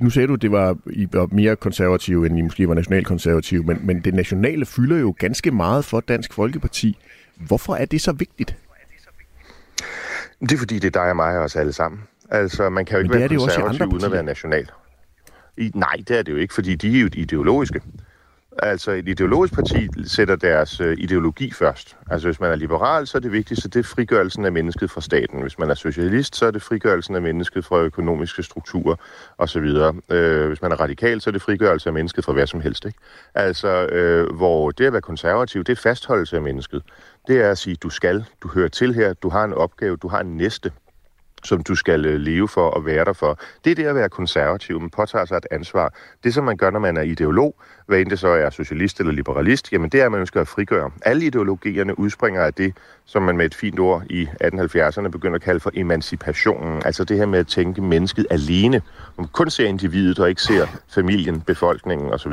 Nu 0.00 0.10
sagde 0.10 0.28
du, 0.28 0.34
at 0.34 0.42
det 0.42 0.52
var, 0.52 0.76
I 0.86 1.08
var 1.12 1.28
mere 1.32 1.56
konservative, 1.56 2.26
end 2.26 2.38
I 2.38 2.42
måske 2.42 2.68
var 2.68 2.74
nationalkonservative, 2.74 3.62
men, 3.62 3.80
men 3.82 4.00
det 4.00 4.14
nationale 4.14 4.66
fylder 4.66 4.98
jo 4.98 5.14
ganske 5.18 5.50
meget 5.50 5.84
for 5.84 6.00
Dansk 6.00 6.32
Folkeparti. 6.32 6.98
Hvorfor 7.36 7.74
er 7.74 7.84
det 7.84 8.00
så 8.00 8.12
vigtigt? 8.12 8.56
Det 10.40 10.52
er 10.52 10.58
fordi, 10.58 10.74
det 10.78 10.96
er 10.96 11.00
dig 11.00 11.10
og 11.10 11.16
mig 11.16 11.38
og 11.38 11.44
os 11.44 11.56
alle 11.56 11.72
sammen. 11.72 12.02
Altså, 12.30 12.70
man 12.70 12.84
kan 12.84 12.96
jo 12.96 13.02
ikke 13.02 13.14
være 13.14 13.28
konservativ 13.28 13.86
uden 13.86 14.04
at 14.04 14.12
være 14.12 14.22
national. 14.22 14.70
I, 15.56 15.70
nej, 15.74 15.96
det 16.08 16.18
er 16.18 16.22
det 16.22 16.32
jo 16.32 16.36
ikke, 16.36 16.54
fordi 16.54 16.74
de 16.74 16.96
er 16.96 17.00
jo 17.00 17.08
ideologiske. 17.12 17.80
Altså 18.58 18.90
et 18.90 19.08
ideologisk 19.08 19.54
parti 19.54 19.88
sætter 20.04 20.36
deres 20.36 20.80
øh, 20.80 20.96
ideologi 20.98 21.52
først. 21.52 21.96
Altså 22.10 22.28
hvis 22.28 22.40
man 22.40 22.50
er 22.50 22.56
liberal, 22.56 23.06
så 23.06 23.18
er 23.18 23.20
det 23.20 23.32
vigtigste, 23.32 23.68
det 23.68 23.78
er 23.78 23.82
frigørelsen 23.82 24.44
af 24.44 24.52
mennesket 24.52 24.90
fra 24.90 25.00
staten. 25.00 25.42
Hvis 25.42 25.58
man 25.58 25.70
er 25.70 25.74
socialist, 25.74 26.36
så 26.36 26.46
er 26.46 26.50
det 26.50 26.62
frigørelsen 26.62 27.14
af 27.14 27.22
mennesket 27.22 27.64
fra 27.64 27.80
økonomiske 27.80 28.42
strukturer 28.42 28.96
osv. 29.38 29.64
Øh, 30.10 30.48
hvis 30.48 30.62
man 30.62 30.72
er 30.72 30.76
radikal, 30.80 31.20
så 31.20 31.30
er 31.30 31.32
det 31.32 31.42
frigørelse 31.42 31.88
af 31.88 31.92
mennesket 31.92 32.24
fra 32.24 32.32
hvad 32.32 32.46
som 32.46 32.60
helst. 32.60 32.84
Ikke? 32.84 32.98
Altså 33.34 33.68
øh, 33.86 34.36
hvor 34.36 34.70
det 34.70 34.84
at 34.84 34.92
være 34.92 35.02
konservativ, 35.02 35.64
det 35.64 35.72
er 35.72 35.82
fastholdelse 35.82 36.36
af 36.36 36.42
mennesket. 36.42 36.82
Det 37.26 37.40
er 37.40 37.50
at 37.50 37.58
sige, 37.58 37.76
du 37.76 37.90
skal, 37.90 38.24
du 38.42 38.48
hører 38.48 38.68
til 38.68 38.94
her, 38.94 39.12
du 39.14 39.28
har 39.28 39.44
en 39.44 39.52
opgave, 39.52 39.96
du 39.96 40.08
har 40.08 40.20
en 40.20 40.36
næste. 40.36 40.72
som 41.44 41.62
du 41.62 41.74
skal 41.74 42.06
øh, 42.06 42.20
leve 42.20 42.48
for 42.48 42.68
og 42.70 42.86
være 42.86 43.04
der 43.04 43.12
for. 43.12 43.38
Det 43.64 43.70
er 43.70 43.74
det 43.74 43.84
at 43.86 43.94
være 43.94 44.08
konservativ. 44.08 44.80
Man 44.80 44.90
påtager 44.90 45.24
sig 45.24 45.36
et 45.36 45.46
ansvar. 45.50 45.94
Det, 46.24 46.34
som 46.34 46.44
man 46.44 46.56
gør, 46.56 46.70
når 46.70 46.80
man 46.80 46.96
er 46.96 47.02
ideolog, 47.02 47.56
hvad 47.86 47.98
end 48.00 48.10
det 48.10 48.18
så 48.18 48.28
er 48.28 48.50
socialist 48.50 49.00
eller 49.00 49.12
liberalist, 49.12 49.72
jamen 49.72 49.90
det 49.90 50.00
er, 50.00 50.06
at 50.06 50.12
man 50.12 50.20
ønsker 50.20 50.40
at 50.40 50.48
frigøre. 50.48 50.90
Alle 51.02 51.26
ideologierne 51.26 51.98
udspringer 51.98 52.42
af 52.42 52.54
det, 52.54 52.74
som 53.04 53.22
man 53.22 53.36
med 53.36 53.46
et 53.46 53.54
fint 53.54 53.80
ord 53.80 54.02
i 54.10 54.28
1870'erne 54.44 55.08
begynder 55.08 55.34
at 55.34 55.42
kalde 55.42 55.60
for 55.60 55.70
emancipationen. 55.74 56.82
Altså 56.84 57.04
det 57.04 57.16
her 57.16 57.26
med 57.26 57.38
at 57.38 57.46
tænke 57.46 57.82
mennesket 57.82 58.26
alene. 58.30 58.82
Man 59.18 59.28
kun 59.28 59.50
ser 59.50 59.66
individet 59.66 60.18
og 60.18 60.28
ikke 60.28 60.42
ser 60.42 60.66
familien, 60.88 61.40
befolkningen 61.40 62.12
osv. 62.12 62.32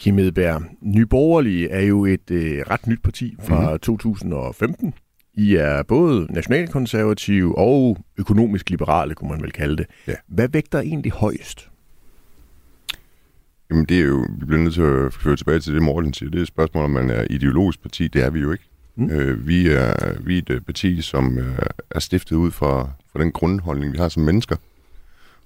Kim 0.00 0.18
Edberg, 0.18 0.62
Nyborgerlige 0.80 1.70
er 1.70 1.80
jo 1.80 2.04
et 2.04 2.30
øh, 2.30 2.62
ret 2.70 2.86
nyt 2.86 3.02
parti 3.02 3.36
fra 3.42 3.72
mm. 3.72 3.78
2015. 3.78 4.94
I 5.34 5.54
er 5.54 5.82
både 5.82 6.26
nationalkonservative 6.30 7.58
og 7.58 7.98
økonomisk 8.18 8.70
liberale, 8.70 9.14
kunne 9.14 9.30
man 9.30 9.42
vel 9.42 9.52
kalde 9.52 9.76
det. 9.76 9.86
Ja. 10.06 10.14
Hvad 10.26 10.48
vægter 10.48 10.80
egentlig 10.80 11.12
højst? 11.12 11.70
Jamen 13.70 13.84
det 13.84 14.00
er 14.00 14.04
jo, 14.04 14.26
vi 14.38 14.44
bliver 14.44 14.62
nødt 14.62 14.74
til 14.74 14.82
at 14.82 15.12
føre 15.14 15.36
tilbage 15.36 15.60
til 15.60 15.74
det, 15.74 15.82
Morten 15.82 16.14
siger. 16.14 16.30
Det 16.30 16.38
er 16.38 16.42
et 16.42 16.48
spørgsmål, 16.48 16.84
om 16.84 16.90
man 16.90 17.10
er 17.10 17.26
ideologisk 17.30 17.82
parti. 17.82 18.08
Det 18.08 18.22
er 18.22 18.30
vi 18.30 18.40
jo 18.40 18.52
ikke. 18.52 18.64
Mm. 18.96 19.10
Øh, 19.10 19.46
vi, 19.46 19.68
er, 19.68 20.20
vi 20.20 20.38
er 20.38 20.42
et 20.54 20.66
parti, 20.66 21.02
som 21.02 21.38
øh, 21.38 21.58
er 21.90 22.00
stiftet 22.00 22.36
ud 22.36 22.50
fra, 22.50 22.90
fra 23.12 23.20
den 23.20 23.32
grundholdning, 23.32 23.92
vi 23.92 23.98
har 23.98 24.08
som 24.08 24.22
mennesker. 24.22 24.56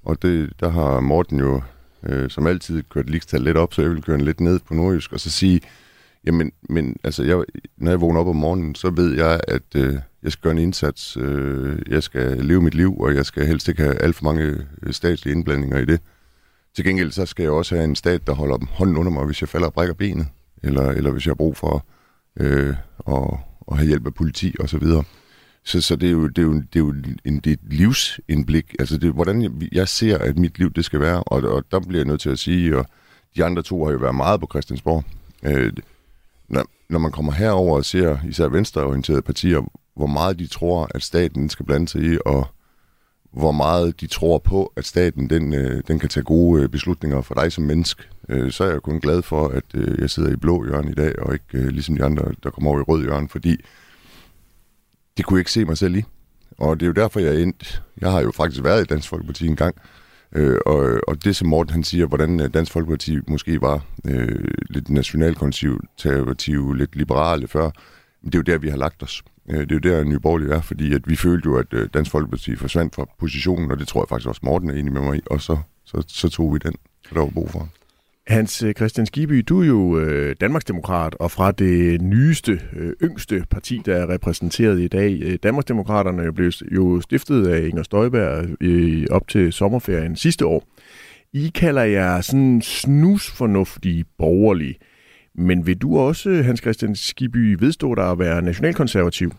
Og 0.05 0.23
det, 0.23 0.53
der 0.61 0.69
har 0.69 1.01
Morten 1.01 1.39
jo 1.39 1.63
øh, 2.07 2.31
som 2.31 2.47
altid 2.47 2.83
kørte 2.83 3.11
ligestal 3.11 3.43
lidt 3.43 3.57
op, 3.57 3.75
så 3.75 3.83
jeg 3.83 3.91
vil 3.91 4.03
køre 4.03 4.17
den 4.17 4.25
lidt 4.25 4.41
ned 4.41 4.61
på 4.69 4.75
nordjysk, 4.75 5.13
og 5.13 5.21
så 5.21 5.31
sige, 5.31 5.61
jamen, 6.27 6.53
men 6.69 6.97
altså, 7.05 7.23
jeg, 7.23 7.45
når 7.77 7.91
jeg 7.91 8.01
vågner 8.01 8.21
op 8.21 8.27
om 8.27 8.37
morgenen, 8.37 8.75
så 8.75 8.91
ved 8.91 9.15
jeg, 9.15 9.41
at 9.49 9.63
øh, 9.77 9.95
jeg 10.23 10.33
skal 10.33 10.43
gøre 10.43 10.53
en 10.53 10.59
indsats, 10.59 11.17
øh, 11.17 11.79
jeg 11.89 12.03
skal 12.03 12.45
leve 12.45 12.63
mit 12.63 12.75
liv, 12.75 13.01
og 13.01 13.15
jeg 13.15 13.27
skal 13.27 13.47
helst 13.47 13.69
ikke 13.69 13.83
have 13.83 14.03
alt 14.03 14.17
for 14.17 14.25
mange 14.25 14.67
øh, 14.83 14.93
statslige 14.93 15.35
indblandinger 15.35 15.79
i 15.79 15.85
det. 15.85 16.01
Til 16.77 16.85
gengæld 16.85 17.11
så 17.11 17.27
skal 17.27 17.43
jeg 17.43 17.53
også 17.53 17.75
have 17.75 17.85
en 17.85 17.97
stat, 17.97 18.27
der 18.27 18.33
holder 18.33 18.59
hånden 18.71 18.97
under 18.97 19.13
mig, 19.13 19.25
hvis 19.25 19.41
jeg 19.41 19.49
falder 19.49 19.67
og 19.67 19.73
brækker 19.73 19.95
benet, 19.95 20.27
eller, 20.63 20.91
eller 20.91 21.11
hvis 21.11 21.27
jeg 21.27 21.31
har 21.31 21.35
brug 21.35 21.57
for 21.57 21.87
øh, 22.41 22.75
at, 23.09 23.39
at 23.71 23.77
have 23.77 23.87
hjælp 23.87 24.07
af 24.07 24.15
politi 24.15 24.55
og 24.61 24.69
så. 25.65 25.81
Så, 25.81 25.97
det, 25.97 26.09
er 26.09 26.13
jo, 26.13 26.29
det, 26.29 26.39
er 26.39 26.43
jo, 26.43 26.55
det 26.55 26.77
er 26.77 26.81
jo 26.81 26.95
en, 27.25 27.39
det 27.39 27.47
er 27.47 27.53
et 27.53 27.73
livsindblik. 27.73 28.75
Altså, 28.79 28.99
det 28.99 29.09
er, 29.09 29.13
hvordan 29.13 29.43
jeg, 29.43 29.51
jeg 29.73 29.89
ser, 29.89 30.19
at 30.19 30.39
mit 30.39 30.59
liv 30.59 30.73
det 30.73 30.85
skal 30.85 31.01
være. 31.01 31.23
Og, 31.23 31.43
og 31.43 31.65
der 31.71 31.81
bliver 31.81 32.01
jeg 32.01 32.07
nødt 32.07 32.21
til 32.21 32.31
at 32.31 32.39
sige, 32.39 32.79
og 32.79 32.87
de 33.37 33.45
andre 33.45 33.63
to 33.63 33.85
har 33.85 33.93
jo 33.93 33.99
været 33.99 34.15
meget 34.15 34.41
på 34.41 34.47
Christiansborg. 34.51 35.05
Øh, 35.43 35.73
når, 36.49 36.65
når 36.89 36.99
man 36.99 37.13
kommer 37.13 37.33
herover 37.33 37.77
og 37.77 37.85
ser 37.85 38.19
især 38.29 38.49
venstreorienterede 38.49 39.23
partier, 39.23 39.71
hvor 39.97 40.07
meget 40.07 40.39
de 40.39 40.47
tror, 40.47 40.89
at 40.95 41.03
staten 41.03 41.49
skal 41.49 41.67
blande 41.67 41.89
sig 41.89 42.03
i, 42.03 42.19
og 42.27 42.47
hvor 43.33 43.53
meget 43.53 44.01
de 44.01 44.07
tror 44.07 44.39
på, 44.39 44.73
at 44.77 44.87
staten 44.87 45.31
den, 45.31 45.55
øh, 45.55 45.83
den 45.89 45.99
kan 45.99 46.09
tage 46.09 46.25
gode 46.25 46.63
øh, 46.63 46.69
beslutninger 46.69 47.21
for 47.21 47.35
dig 47.35 47.53
som 47.53 47.65
menneske, 47.65 48.03
øh, 48.29 48.53
så 48.53 48.65
er 48.65 48.71
jeg 48.71 48.83
kun 48.83 49.01
glad 49.01 49.23
for, 49.23 49.49
at 49.49 49.65
øh, 49.75 49.99
jeg 50.01 50.11
sidder 50.11 50.33
i 50.33 50.37
blå 50.37 50.65
hjørne 50.65 50.91
i 50.91 50.95
dag, 50.95 51.19
og 51.19 51.33
ikke 51.33 51.45
øh, 51.53 51.69
ligesom 51.69 51.97
de 51.97 52.05
andre, 52.05 52.25
der 52.43 52.51
kommer 52.51 52.71
over 52.71 52.81
i 52.81 52.83
rød 52.83 53.03
hjørne, 53.03 53.29
fordi 53.29 53.57
det 55.17 55.25
kunne 55.25 55.37
jeg 55.37 55.41
ikke 55.41 55.53
se 55.53 55.65
mig 55.65 55.79
selv 55.79 55.97
i. 55.97 56.05
Og 56.59 56.81
det 56.81 56.87
er 56.87 56.89
jo 56.89 56.93
derfor, 56.93 57.21
jeg 57.21 57.35
er 57.35 57.43
endt. 57.43 57.83
Jeg 58.01 58.11
har 58.11 58.21
jo 58.21 58.33
faktisk 58.33 58.65
været 58.65 58.83
i 58.83 58.85
Dansk 58.85 59.09
Folkeparti 59.09 59.47
en 59.47 59.57
gang, 59.57 59.77
øh, 60.33 60.59
og, 60.67 61.01
og 61.09 61.25
det 61.25 61.37
som 61.37 61.49
Morten 61.49 61.73
han 61.73 61.85
siger, 61.85 62.07
hvordan 62.07 62.41
øh, 62.41 62.55
Dansk 62.55 62.73
Folkeparti 62.73 63.19
måske 63.29 63.61
var 63.61 63.85
øh, 64.05 64.45
lidt 64.71 64.91
nationalkonservativ, 64.91 66.73
lidt 66.73 66.97
liberale 66.97 67.49
før, 67.49 67.71
det 68.25 68.35
er 68.35 68.39
jo 68.39 68.43
der, 68.43 68.59
vi 68.59 68.69
har 68.69 68.77
lagt 68.77 69.03
os. 69.03 69.23
Øh, 69.51 69.61
det 69.61 69.73
er 69.73 69.75
jo 69.75 69.97
der, 69.97 70.05
Nye 70.05 70.19
Borgerlige 70.19 70.55
er, 70.55 70.61
fordi 70.61 70.95
at 70.95 71.09
vi 71.09 71.17
følte 71.17 71.47
jo, 71.47 71.57
at 71.57 71.67
øh, 71.73 71.89
Dansk 71.95 72.11
Folkeparti 72.11 72.57
forsvandt 72.57 72.95
fra 72.95 73.07
positionen, 73.21 73.71
og 73.71 73.79
det 73.79 73.89
tror 73.89 74.03
jeg 74.03 74.09
faktisk 74.09 74.29
også, 74.29 74.41
Morten 74.45 74.71
er 74.71 74.75
enig 74.75 74.93
med 74.93 75.01
mig 75.01 75.17
i, 75.17 75.21
og 75.27 75.41
så, 75.41 75.59
så, 75.85 76.05
så 76.09 76.29
tog 76.29 76.55
vi 76.55 76.59
den, 76.59 76.75
så 77.09 77.15
der 77.15 77.21
var 77.21 77.31
brug 77.31 77.51
for. 77.51 77.69
Hans 78.27 78.63
øh, 78.63 78.75
Christian 78.75 79.07
Skiby, 79.07 79.45
du 79.49 79.61
er 79.61 79.67
jo 79.67 79.99
øh, 79.99 80.37
Danmarksdemokrat, 80.41 81.15
og 81.15 81.31
fra 81.31 81.53
det 81.53 82.03
nyeste, 82.03 82.61
øh, 82.77 82.93
yngste 83.03 83.45
parti, 83.51 83.81
der 83.87 83.97
er 83.97 84.09
repræsenteret 84.09 84.81
i 84.81 84.89
dag. 84.89 85.21
Øh, 85.23 85.39
Danmarksdemokraterne 85.43 86.33
blev 86.33 86.53
jo 86.73 87.01
stiftet 87.01 87.47
af 87.47 87.67
Inger 87.67 87.83
Støjberg 87.83 88.47
øh, 88.61 89.07
op 89.11 89.29
til 89.29 89.53
sommerferien 89.53 90.17
sidste 90.17 90.47
år. 90.47 90.69
I 91.33 91.51
kalder 91.55 91.83
jer 91.83 92.21
sådan 92.21 92.63
snusfornuftige 92.63 94.05
borgerlige. 94.19 94.75
Men 95.35 95.67
vil 95.67 95.79
du 95.79 95.99
også, 95.99 96.43
Hans 96.43 96.61
Christian 96.61 96.95
Skiby, 96.97 97.57
vedstå 97.61 97.95
dig 97.95 98.11
at 98.11 98.19
være 98.19 98.43
nationalkonservativ? 98.43 99.33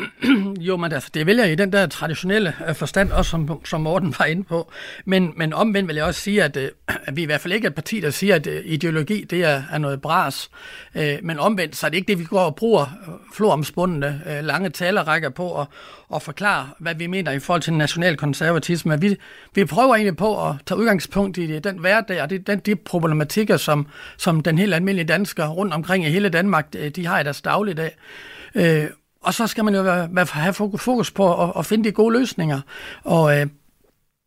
jo, 0.60 0.76
men 0.76 0.92
altså, 0.92 1.10
det 1.14 1.26
vil 1.26 1.36
jeg 1.36 1.52
i 1.52 1.54
den 1.54 1.72
der 1.72 1.86
traditionelle 1.86 2.54
øh, 2.68 2.74
forstand, 2.74 3.12
også 3.12 3.30
som, 3.30 3.60
som 3.64 3.80
Morten 3.80 4.14
var 4.18 4.24
inde 4.24 4.44
på. 4.44 4.72
Men, 5.04 5.32
men 5.36 5.52
omvendt 5.52 5.88
vil 5.88 5.96
jeg 5.96 6.04
også 6.04 6.20
sige, 6.20 6.42
at, 6.42 6.56
øh, 6.56 6.68
at 6.88 7.16
vi 7.16 7.22
i 7.22 7.24
hvert 7.24 7.40
fald 7.40 7.52
ikke 7.52 7.66
er 7.66 7.70
et 7.70 7.74
parti, 7.74 8.00
der 8.00 8.10
siger, 8.10 8.34
at 8.34 8.46
øh, 8.46 8.62
ideologi 8.64 9.24
det 9.24 9.44
er, 9.44 9.62
er 9.72 9.78
noget 9.78 10.00
bras. 10.00 10.50
Men 11.22 11.38
omvendt, 11.38 11.76
så 11.76 11.86
er 11.86 11.90
det 11.90 11.96
ikke 11.96 12.08
det, 12.08 12.18
vi 12.18 12.24
går 12.24 12.40
og 12.40 12.56
bruger 12.56 12.86
floromspundende 13.34 14.20
lange 14.42 14.70
talerækker 14.70 15.28
på 15.28 15.46
og, 15.46 15.66
og 16.08 16.22
forklare, 16.22 16.68
hvad 16.78 16.94
vi 16.94 17.06
mener 17.06 17.32
i 17.32 17.38
forhold 17.38 17.62
til 17.62 17.72
national 17.72 18.16
konservatisme. 18.16 19.00
Vi, 19.00 19.16
vi 19.54 19.64
prøver 19.64 19.94
egentlig 19.94 20.16
på 20.16 20.48
at 20.48 20.54
tage 20.66 20.78
udgangspunkt 20.78 21.38
i 21.38 21.58
den 21.58 21.78
hverdag 21.78 22.22
og 22.22 22.30
den, 22.30 22.58
de 22.58 22.76
problematikker, 22.76 23.56
som, 23.56 23.86
som 24.16 24.40
den 24.40 24.58
helt 24.58 24.74
almindelige 24.74 25.08
dansker 25.08 25.48
rundt 25.48 25.74
omkring 25.74 26.06
i 26.06 26.08
hele 26.08 26.28
Danmark, 26.28 26.72
de 26.96 27.06
har 27.06 27.20
i 27.20 27.24
deres 27.24 27.42
dagligdag. 27.42 27.96
Og 29.22 29.34
så 29.34 29.46
skal 29.46 29.64
man 29.64 29.74
jo 29.74 29.82
have 30.32 30.54
fokus 30.78 31.10
på 31.10 31.44
at, 31.44 31.52
at 31.58 31.66
finde 31.66 31.84
de 31.84 31.92
gode 31.92 32.18
løsninger. 32.18 32.60
Og 33.04 33.40
øh, 33.40 33.46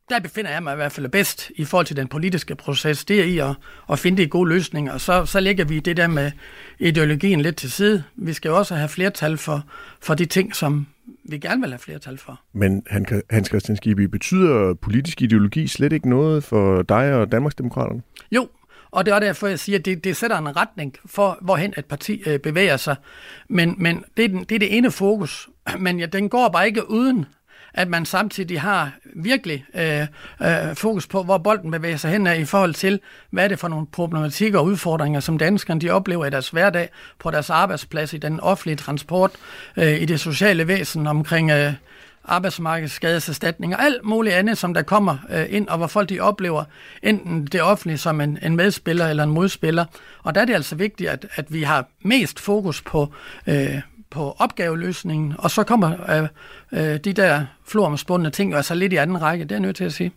der 0.09 0.19
befinder 0.19 0.51
jeg 0.51 0.63
mig 0.63 0.73
i 0.73 0.75
hvert 0.75 0.91
fald 0.91 1.09
bedst 1.09 1.51
i 1.55 1.65
forhold 1.65 1.85
til 1.85 1.95
den 1.95 2.07
politiske 2.07 2.55
proces. 2.55 3.05
Det 3.05 3.19
er 3.19 3.23
i 3.23 3.37
at, 3.37 3.55
at 3.91 3.99
finde 3.99 4.23
de 4.23 4.27
gode 4.27 4.49
løsninger. 4.49 4.93
Og 4.93 5.01
så, 5.01 5.25
så 5.25 5.39
lægger 5.39 5.65
vi 5.65 5.79
det 5.79 5.97
der 5.97 6.07
med 6.07 6.31
ideologien 6.79 7.41
lidt 7.41 7.55
til 7.55 7.71
side. 7.71 8.03
Vi 8.15 8.33
skal 8.33 8.49
jo 8.49 8.57
også 8.57 8.75
have 8.75 8.89
flertal 8.89 9.37
for, 9.37 9.63
for 10.01 10.13
de 10.13 10.25
ting, 10.25 10.55
som 10.55 10.87
vi 11.23 11.37
gerne 11.37 11.61
vil 11.61 11.69
have 11.69 11.79
flertal 11.79 12.17
for. 12.17 12.41
Men 12.53 12.83
Hans 13.29 13.47
Christian 13.47 13.77
Skiby, 13.77 14.01
betyder 14.01 14.73
politisk 14.73 15.21
ideologi 15.21 15.67
slet 15.67 15.93
ikke 15.93 16.09
noget 16.09 16.43
for 16.43 16.81
dig 16.81 17.13
og 17.13 17.31
Danmarksdemokraterne? 17.31 18.01
Jo, 18.31 18.47
og 18.91 19.05
det 19.05 19.13
er 19.13 19.19
derfor, 19.19 19.47
jeg 19.47 19.59
siger, 19.59 19.79
at 19.79 19.85
det, 19.85 20.03
det 20.03 20.17
sætter 20.17 20.37
en 20.37 20.57
retning 20.57 20.95
for, 21.05 21.37
hvorhen 21.41 21.73
et 21.77 21.85
parti 21.85 22.23
øh, 22.25 22.39
bevæger 22.39 22.77
sig. 22.77 22.95
Men, 23.49 23.75
men 23.77 24.03
det, 24.17 24.25
er 24.25 24.29
den, 24.29 24.43
det 24.43 24.55
er 24.55 24.59
det 24.59 24.77
ene 24.77 24.91
fokus. 24.91 25.49
Men 25.79 25.99
ja, 25.99 26.05
den 26.05 26.29
går 26.29 26.49
bare 26.49 26.67
ikke 26.67 26.89
uden, 26.89 27.25
at 27.73 27.87
man 27.87 28.05
samtidig 28.05 28.61
har 28.61 28.91
virkelig 29.15 29.65
øh, 29.75 30.07
øh, 30.41 30.75
fokus 30.75 31.07
på, 31.07 31.23
hvor 31.23 31.37
bolden 31.37 31.71
bevæger 31.71 31.97
sig 31.97 32.11
hen 32.11 32.27
af 32.27 32.39
i 32.39 32.45
forhold 32.45 32.73
til, 32.73 32.99
hvad 33.29 33.43
er 33.43 33.47
det 33.47 33.59
for 33.59 33.67
nogle 33.67 33.87
problematikker 33.91 34.59
og 34.59 34.65
udfordringer, 34.65 35.19
som 35.19 35.37
danskerne 35.37 35.81
de 35.81 35.89
oplever 35.89 36.25
i 36.25 36.29
deres 36.29 36.49
hverdag, 36.49 36.89
på 37.19 37.31
deres 37.31 37.49
arbejdsplads, 37.49 38.13
i 38.13 38.17
den 38.17 38.39
offentlige 38.39 38.75
transport, 38.75 39.31
øh, 39.77 40.01
i 40.01 40.05
det 40.05 40.19
sociale 40.19 40.67
væsen 40.67 41.07
omkring 41.07 41.51
øh, 41.51 41.73
arbejdsmarkedsskadeserstatning 42.27 43.75
og 43.75 43.83
alt 43.83 44.03
muligt 44.03 44.35
andet, 44.35 44.57
som 44.57 44.73
der 44.73 44.81
kommer 44.81 45.17
øh, 45.29 45.45
ind, 45.49 45.67
og 45.67 45.77
hvor 45.77 45.87
folk 45.87 46.09
de 46.09 46.19
oplever 46.19 46.63
enten 47.03 47.45
det 47.45 47.61
offentlige 47.61 47.97
som 47.97 48.21
en, 48.21 48.37
en 48.43 48.55
medspiller 48.55 49.07
eller 49.07 49.23
en 49.23 49.29
modspiller. 49.29 49.85
Og 50.23 50.35
der 50.35 50.41
er 50.41 50.45
det 50.45 50.53
altså 50.53 50.75
vigtigt, 50.75 51.09
at, 51.09 51.25
at 51.35 51.53
vi 51.53 51.63
har 51.63 51.89
mest 52.03 52.39
fokus 52.39 52.81
på, 52.81 53.13
øh, 53.47 53.81
på 54.09 54.35
opgaveløsningen, 54.39 55.33
og 55.37 55.51
så 55.51 55.63
kommer 55.63 55.91
øh, 56.73 56.91
øh, 56.91 56.99
de 56.99 57.13
der 57.13 57.45
floromspundne 57.67 58.29
ting 58.29 58.53
altså 58.53 58.75
lidt 58.75 58.93
i 58.93 58.95
anden 58.95 59.21
række, 59.21 59.43
det 59.43 59.51
er 59.51 59.55
jeg 59.55 59.61
nødt 59.61 59.75
til 59.75 59.83
at 59.83 59.93
sige. 59.93 60.11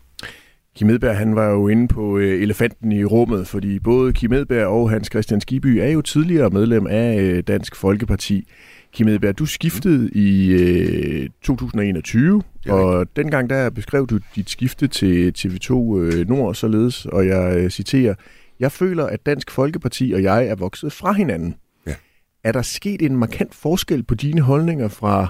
Kim 0.75 0.89
Edberg, 0.89 1.17
han 1.17 1.35
var 1.35 1.49
jo 1.49 1.67
inde 1.67 1.87
på 1.87 2.17
øh, 2.17 2.41
elefanten 2.41 2.91
i 2.91 3.03
rummet, 3.03 3.47
fordi 3.47 3.79
både 3.79 4.13
Kim 4.13 4.33
Edberg 4.33 4.67
og 4.67 4.89
Hans 4.89 5.07
Christian 5.07 5.41
Skiby 5.41 5.77
er 5.77 5.87
jo 5.87 6.01
tidligere 6.01 6.49
medlem 6.49 6.87
af 6.87 7.19
øh, 7.21 7.43
Dansk 7.47 7.75
Folkeparti. 7.75 8.47
Kim 8.93 9.07
Edberg, 9.07 9.39
du 9.39 9.45
skiftede 9.45 10.09
i 10.11 10.51
øh, 10.51 11.29
2021, 11.41 12.43
ja. 12.65 12.73
og 12.73 13.15
dengang 13.15 13.49
der 13.49 13.69
beskrev 13.69 14.07
du 14.07 14.19
dit 14.35 14.49
skifte 14.49 14.87
til 14.87 15.33
TV2 15.37 15.97
øh, 15.97 16.27
Nord 16.27 16.55
således, 16.55 17.05
og 17.05 17.27
jeg 17.27 17.57
øh, 17.57 17.69
citerer, 17.69 18.15
Jeg 18.59 18.71
føler, 18.71 19.05
at 19.05 19.25
Dansk 19.25 19.51
Folkeparti 19.51 20.11
og 20.11 20.23
jeg 20.23 20.47
er 20.47 20.55
vokset 20.55 20.93
fra 20.93 21.11
hinanden. 21.11 21.55
Ja. 21.87 21.95
Er 22.43 22.51
der 22.51 22.61
sket 22.61 23.01
en 23.01 23.17
markant 23.17 23.55
forskel 23.55 24.03
på 24.03 24.15
dine 24.15 24.41
holdninger 24.41 24.87
fra 24.87 25.27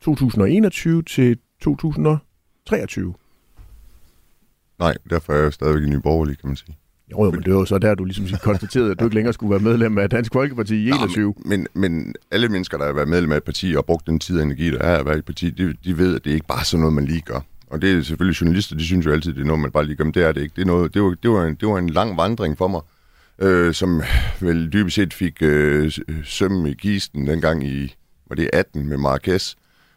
2021 0.00 1.02
til 1.02 1.38
2023? 1.60 3.14
Nej, 4.78 4.94
derfor 5.10 5.32
er 5.32 5.42
jeg 5.42 5.52
stadigvæk 5.52 5.82
i 5.82 5.90
Nye 5.90 6.00
Borgerlige, 6.00 6.36
kan 6.36 6.48
man 6.48 6.56
sige. 6.56 6.76
Jo, 7.12 7.24
jo, 7.24 7.30
men 7.30 7.42
det 7.42 7.54
var 7.54 7.64
så 7.64 7.78
der, 7.78 7.94
du 7.94 8.04
ligesom 8.04 8.26
konstaterede, 8.42 8.90
at 8.90 9.00
du 9.00 9.04
ikke 9.04 9.14
længere 9.14 9.32
skulle 9.32 9.50
være 9.50 9.60
medlem 9.60 9.98
af 9.98 10.10
Dansk 10.10 10.32
Folkeparti 10.32 10.74
i 10.74 10.88
21. 10.88 11.26
Nå, 11.26 11.42
men, 11.44 11.66
men 11.74 12.14
alle 12.30 12.48
mennesker, 12.48 12.78
der 12.78 12.86
har 12.86 12.92
været 12.92 13.08
medlem 13.08 13.32
af 13.32 13.36
et 13.36 13.44
parti 13.44 13.74
og 13.76 13.84
brugt 13.84 14.06
den 14.06 14.18
tid 14.18 14.36
og 14.36 14.42
energi, 14.42 14.70
der 14.70 14.78
er 14.78 14.98
at 14.98 15.06
være 15.06 15.14
i 15.14 15.18
et 15.18 15.24
parti, 15.24 15.50
de, 15.50 15.74
de 15.84 15.98
ved, 15.98 16.16
at 16.16 16.24
det 16.24 16.30
ikke 16.30 16.46
bare 16.46 16.60
er 16.60 16.64
sådan 16.64 16.80
noget, 16.80 16.94
man 16.94 17.04
lige 17.04 17.20
gør. 17.20 17.40
Og 17.66 17.82
det 17.82 17.98
er 17.98 18.02
selvfølgelig 18.02 18.40
journalister, 18.40 18.76
de 18.76 18.84
synes 18.84 19.06
jo 19.06 19.12
altid, 19.12 19.34
det 19.34 19.40
er 19.40 19.44
noget, 19.44 19.60
man 19.60 19.70
bare 19.70 19.86
lige 19.86 19.96
gør, 19.96 20.04
men 20.04 20.14
det 20.14 20.22
er 20.22 20.32
det 20.32 20.42
ikke. 20.42 20.52
Det, 20.56 20.62
er 20.62 20.66
noget, 20.66 20.94
det, 20.94 21.02
var, 21.02 21.14
det, 21.22 21.30
var, 21.30 21.44
en, 21.44 21.54
det 21.54 21.68
var 21.68 21.78
en 21.78 21.90
lang 21.90 22.16
vandring 22.16 22.58
for 22.58 22.68
mig, 22.68 22.80
øh, 23.38 23.74
som 23.74 24.02
vel 24.40 24.72
dybest 24.72 24.94
set 24.94 25.14
fik 25.14 25.42
øh, 25.42 25.92
søm 26.24 26.66
i 26.66 26.74
gisten 26.74 27.26
dengang 27.26 27.66
i, 27.66 27.94
var 28.28 28.36
det 28.36 28.50
18 28.52 28.88
med 28.88 28.96
Marquez, 28.96 29.54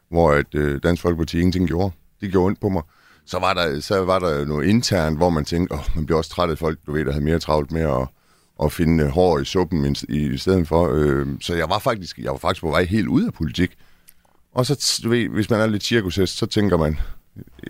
hvor 0.09 0.31
at, 0.31 0.55
øh, 0.55 0.79
Dansk 0.83 1.01
Folkeparti 1.01 1.37
ingenting 1.37 1.67
gjorde 1.67 1.91
det 2.23 2.31
gjorde 2.31 2.45
ondt 2.45 2.59
på 2.59 2.69
mig. 2.69 2.83
Så 3.25 3.39
var 3.39 3.53
der, 3.53 3.79
så 3.79 4.03
var 4.03 4.19
der 4.19 4.45
noget 4.45 4.67
internt, 4.67 5.17
hvor 5.17 5.29
man 5.29 5.45
tænkte, 5.45 5.73
åh, 5.73 5.79
oh, 5.79 5.85
man 5.95 6.05
bliver 6.05 6.17
også 6.17 6.29
træt 6.29 6.49
af 6.49 6.57
folk, 6.57 6.79
du 6.85 6.91
ved, 6.91 7.05
der 7.05 7.11
havde 7.11 7.25
mere 7.25 7.39
travlt 7.39 7.71
med 7.71 7.81
at, 7.81 8.07
at 8.63 8.71
finde 8.71 9.03
øh, 9.03 9.09
hår 9.09 9.39
i 9.39 9.45
suppen 9.45 9.95
i, 10.09 10.17
i 10.17 10.37
stedet 10.37 10.67
for. 10.67 10.89
Øh, 10.93 11.27
så 11.41 11.55
jeg 11.55 11.69
var 11.69 11.79
faktisk, 11.79 12.17
jeg 12.17 12.31
var 12.31 12.37
faktisk 12.37 12.61
på 12.61 12.69
vej 12.69 12.83
helt 12.83 13.07
ud 13.07 13.23
af 13.23 13.33
politik. 13.33 13.71
Og 14.53 14.65
så, 14.65 14.99
du 15.03 15.09
ved, 15.09 15.29
hvis 15.29 15.49
man 15.49 15.59
er 15.59 15.67
lidt 15.67 15.83
cirkushest, 15.83 16.37
så 16.37 16.45
tænker 16.45 16.77
man, 16.77 16.99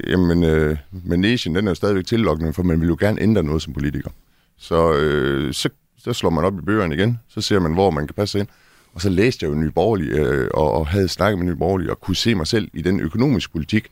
jamen, 0.07 0.43
øh, 0.43 0.77
managen, 0.91 1.55
den 1.55 1.67
er 1.67 1.71
jo 1.71 1.75
stadigvæk 1.75 2.05
tillokkende, 2.05 2.53
for 2.53 2.63
man 2.63 2.81
vil 2.81 2.87
jo 2.87 2.97
gerne 2.99 3.21
ændre 3.21 3.43
noget 3.43 3.61
som 3.61 3.73
politiker. 3.73 4.09
Så, 4.57 4.93
øh, 4.93 5.53
så, 5.53 5.69
så 5.97 6.13
slår 6.13 6.29
man 6.29 6.45
op 6.45 6.59
i 6.59 6.61
bøgerne 6.61 6.95
igen, 6.95 7.19
så 7.29 7.41
ser 7.41 7.59
man, 7.59 7.73
hvor 7.73 7.91
man 7.91 8.07
kan 8.07 8.13
passe 8.13 8.39
ind. 8.39 8.47
Og 8.93 9.01
så 9.01 9.09
læste 9.09 9.45
jeg 9.45 9.49
jo 9.51 9.55
Nye 9.55 9.71
Borgerlige, 9.71 10.11
øh, 10.11 10.49
og, 10.53 10.71
og 10.71 10.87
havde 10.87 11.07
snakket 11.07 11.39
med 11.39 11.45
Nye 11.45 11.55
Borgerlige, 11.55 11.91
og 11.91 12.01
kunne 12.01 12.15
se 12.15 12.35
mig 12.35 12.47
selv 12.47 12.69
i 12.73 12.81
den 12.81 12.99
økonomiske 12.99 13.51
politik, 13.51 13.87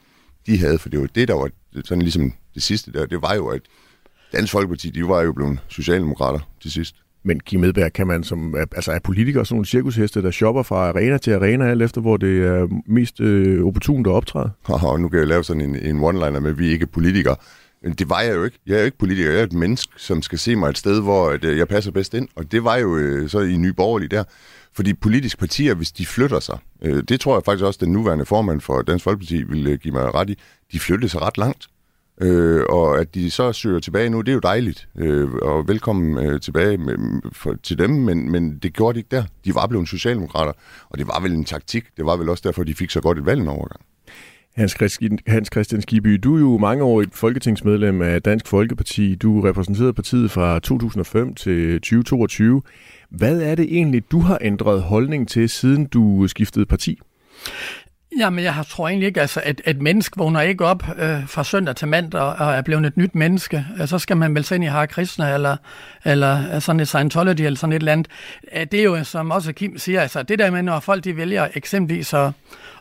de 0.47 0.57
havde, 0.57 0.79
for 0.79 0.89
det 0.89 0.99
var 0.99 1.07
det, 1.15 1.27
der 1.27 1.33
var 1.33 1.49
sådan 1.85 2.01
ligesom 2.01 2.33
det 2.55 2.63
sidste 2.63 2.91
der, 2.91 3.05
det 3.05 3.21
var 3.21 3.35
jo, 3.35 3.47
at 3.47 3.61
Dansk 4.33 4.51
Folkeparti, 4.51 4.89
de 4.89 5.07
var 5.07 5.21
jo 5.21 5.33
blevet 5.33 5.59
socialdemokrater 5.67 6.39
til 6.61 6.71
sidst. 6.71 6.95
Men 7.23 7.39
Kim 7.39 7.63
Edberg, 7.63 7.93
kan 7.93 8.07
man 8.07 8.23
som, 8.23 8.55
altså 8.57 8.91
er 8.91 8.99
politikere 8.99 9.45
sådan 9.45 9.55
nogle 9.55 9.65
cirkusheste, 9.65 10.21
der 10.21 10.31
shopper 10.31 10.63
fra 10.63 10.89
arena 10.89 11.17
til 11.17 11.31
arena, 11.31 11.69
alt 11.69 11.81
efter 11.81 12.01
hvor 12.01 12.17
det 12.17 12.45
er 12.45 12.81
mest 12.87 13.19
øh, 13.19 13.65
opportunt 13.65 14.07
at 14.07 14.11
optræde? 14.11 14.51
Og 14.63 14.99
nu 14.99 15.09
kan 15.09 15.19
jeg 15.19 15.27
lave 15.27 15.43
sådan 15.43 15.61
en, 15.61 15.75
en 15.75 15.99
one-liner 15.99 16.39
med, 16.39 16.49
at 16.49 16.59
vi 16.59 16.67
ikke 16.67 16.83
er 16.83 16.87
politikere. 16.87 17.35
Det 17.97 18.09
var 18.09 18.21
jeg 18.21 18.35
jo 18.35 18.43
ikke. 18.43 18.59
Jeg 18.67 18.75
er 18.75 18.79
jo 18.79 18.85
ikke 18.85 18.97
politiker. 18.97 19.31
Jeg 19.31 19.39
er 19.39 19.43
et 19.43 19.53
menneske, 19.53 19.93
som 19.97 20.21
skal 20.21 20.39
se 20.39 20.55
mig 20.55 20.69
et 20.69 20.77
sted, 20.77 21.01
hvor 21.01 21.29
at, 21.29 21.45
øh, 21.45 21.57
jeg 21.57 21.67
passer 21.67 21.91
bedst 21.91 22.13
ind. 22.13 22.27
Og 22.35 22.51
det 22.51 22.63
var 22.63 22.77
jo 22.77 22.97
øh, 22.97 23.29
så 23.29 23.39
i 23.39 23.57
Nye 23.57 23.73
Borgerlige 23.73 24.09
der. 24.09 24.23
Fordi 24.73 24.93
politiske 24.93 25.39
partier, 25.39 25.73
hvis 25.73 25.91
de 25.91 26.05
flytter 26.05 26.39
sig, 26.39 26.57
øh, 26.81 27.03
det 27.03 27.19
tror 27.19 27.35
jeg 27.35 27.43
faktisk 27.45 27.65
også, 27.65 27.79
den 27.83 27.93
nuværende 27.93 28.25
formand 28.25 28.61
for 28.61 28.81
Dansk 28.81 29.03
Folkeparti 29.03 29.43
vil 29.43 29.67
øh, 29.67 29.79
give 29.79 29.93
mig 29.93 30.15
ret 30.15 30.29
i, 30.29 30.37
de 30.71 30.79
flyttede 30.79 31.09
sig 31.09 31.21
ret 31.21 31.37
langt. 31.37 31.67
Øh, 32.21 32.63
og 32.69 32.99
at 32.99 33.15
de 33.15 33.31
så 33.31 33.53
søger 33.53 33.79
tilbage 33.79 34.09
nu, 34.09 34.21
det 34.21 34.29
er 34.29 34.33
jo 34.33 34.39
dejligt. 34.39 34.87
Øh, 34.97 35.31
og 35.31 35.67
velkommen 35.67 36.25
øh, 36.25 36.41
tilbage 36.41 36.77
med, 36.77 37.21
for, 37.31 37.55
til 37.63 37.77
dem, 37.77 37.89
men, 37.89 38.31
men 38.31 38.57
det 38.57 38.73
gjorde 38.73 38.95
de 38.95 38.99
ikke 38.99 39.15
der. 39.15 39.23
De 39.45 39.55
var 39.55 39.67
blevet 39.67 39.89
socialdemokrater, 39.89 40.53
og 40.89 40.97
det 40.97 41.07
var 41.07 41.19
vel 41.21 41.31
en 41.31 41.45
taktik. 41.45 41.83
Det 41.97 42.05
var 42.05 42.17
vel 42.17 42.29
også 42.29 42.43
derfor, 42.45 42.63
de 42.63 42.75
fik 42.75 42.89
så 42.89 43.01
godt 43.01 43.17
et 43.17 43.25
valg 43.25 43.41
en 43.41 43.47
overgang. 43.47 43.81
Hans, 44.55 44.71
Christian, 44.71 45.19
Hans 45.27 45.49
Christian 45.53 45.81
Skibby, 45.81 46.19
du 46.23 46.35
er 46.35 46.39
jo 46.39 46.57
mange 46.57 46.83
år 46.83 47.01
et 47.01 47.09
folketingsmedlem 47.13 48.01
af 48.01 48.21
Dansk 48.21 48.47
Folkeparti. 48.47 49.15
Du 49.15 49.41
repræsenterede 49.41 49.93
partiet 49.93 50.31
fra 50.31 50.59
2005 50.59 51.33
til 51.33 51.73
2022. 51.73 52.61
Hvad 53.11 53.41
er 53.41 53.55
det 53.55 53.65
egentlig, 53.77 54.11
du 54.11 54.19
har 54.19 54.37
ændret 54.41 54.81
holdning 54.81 55.27
til, 55.27 55.49
siden 55.49 55.85
du 55.85 56.27
skiftede 56.27 56.65
parti? 56.65 56.99
Jamen, 58.19 58.43
jeg 58.43 58.65
tror 58.69 58.87
egentlig 58.87 59.07
ikke, 59.07 59.21
altså, 59.21 59.41
at 59.43 59.61
et 59.65 59.81
menneske 59.81 60.17
vågner 60.17 60.41
ikke 60.41 60.65
op 60.65 60.83
øh, 60.99 61.27
fra 61.27 61.43
søndag 61.43 61.75
til 61.75 61.87
mandag 61.87 62.21
og 62.21 62.53
er 62.53 62.61
blevet 62.61 62.85
et 62.85 62.97
nyt 62.97 63.15
menneske. 63.15 63.65
Øh, 63.81 63.87
så 63.87 63.99
skal 63.99 64.17
man 64.17 64.35
vel 64.35 64.43
se 64.43 64.55
ind 64.55 64.63
i 64.63 64.67
Hare 64.67 64.87
Krishna 64.87 65.33
eller, 65.33 65.57
eller 66.05 66.55
øh, 66.55 66.61
sådan 66.61 66.79
et 66.79 66.87
Scientology 66.87 67.41
eller 67.41 67.57
sådan 67.57 67.73
et 67.73 67.79
eller 67.79 67.91
andet. 67.91 68.07
Øh, 68.55 68.67
det 68.71 68.79
er 68.79 68.83
jo, 68.83 69.03
som 69.03 69.31
også 69.31 69.53
Kim 69.53 69.77
siger, 69.77 70.01
altså 70.01 70.23
det 70.23 70.39
der 70.39 70.51
med, 70.51 70.61
når 70.61 70.79
folk 70.79 71.03
de 71.03 71.17
vælger 71.17 71.47
eksempelvis 71.55 72.13
at, 72.13 72.31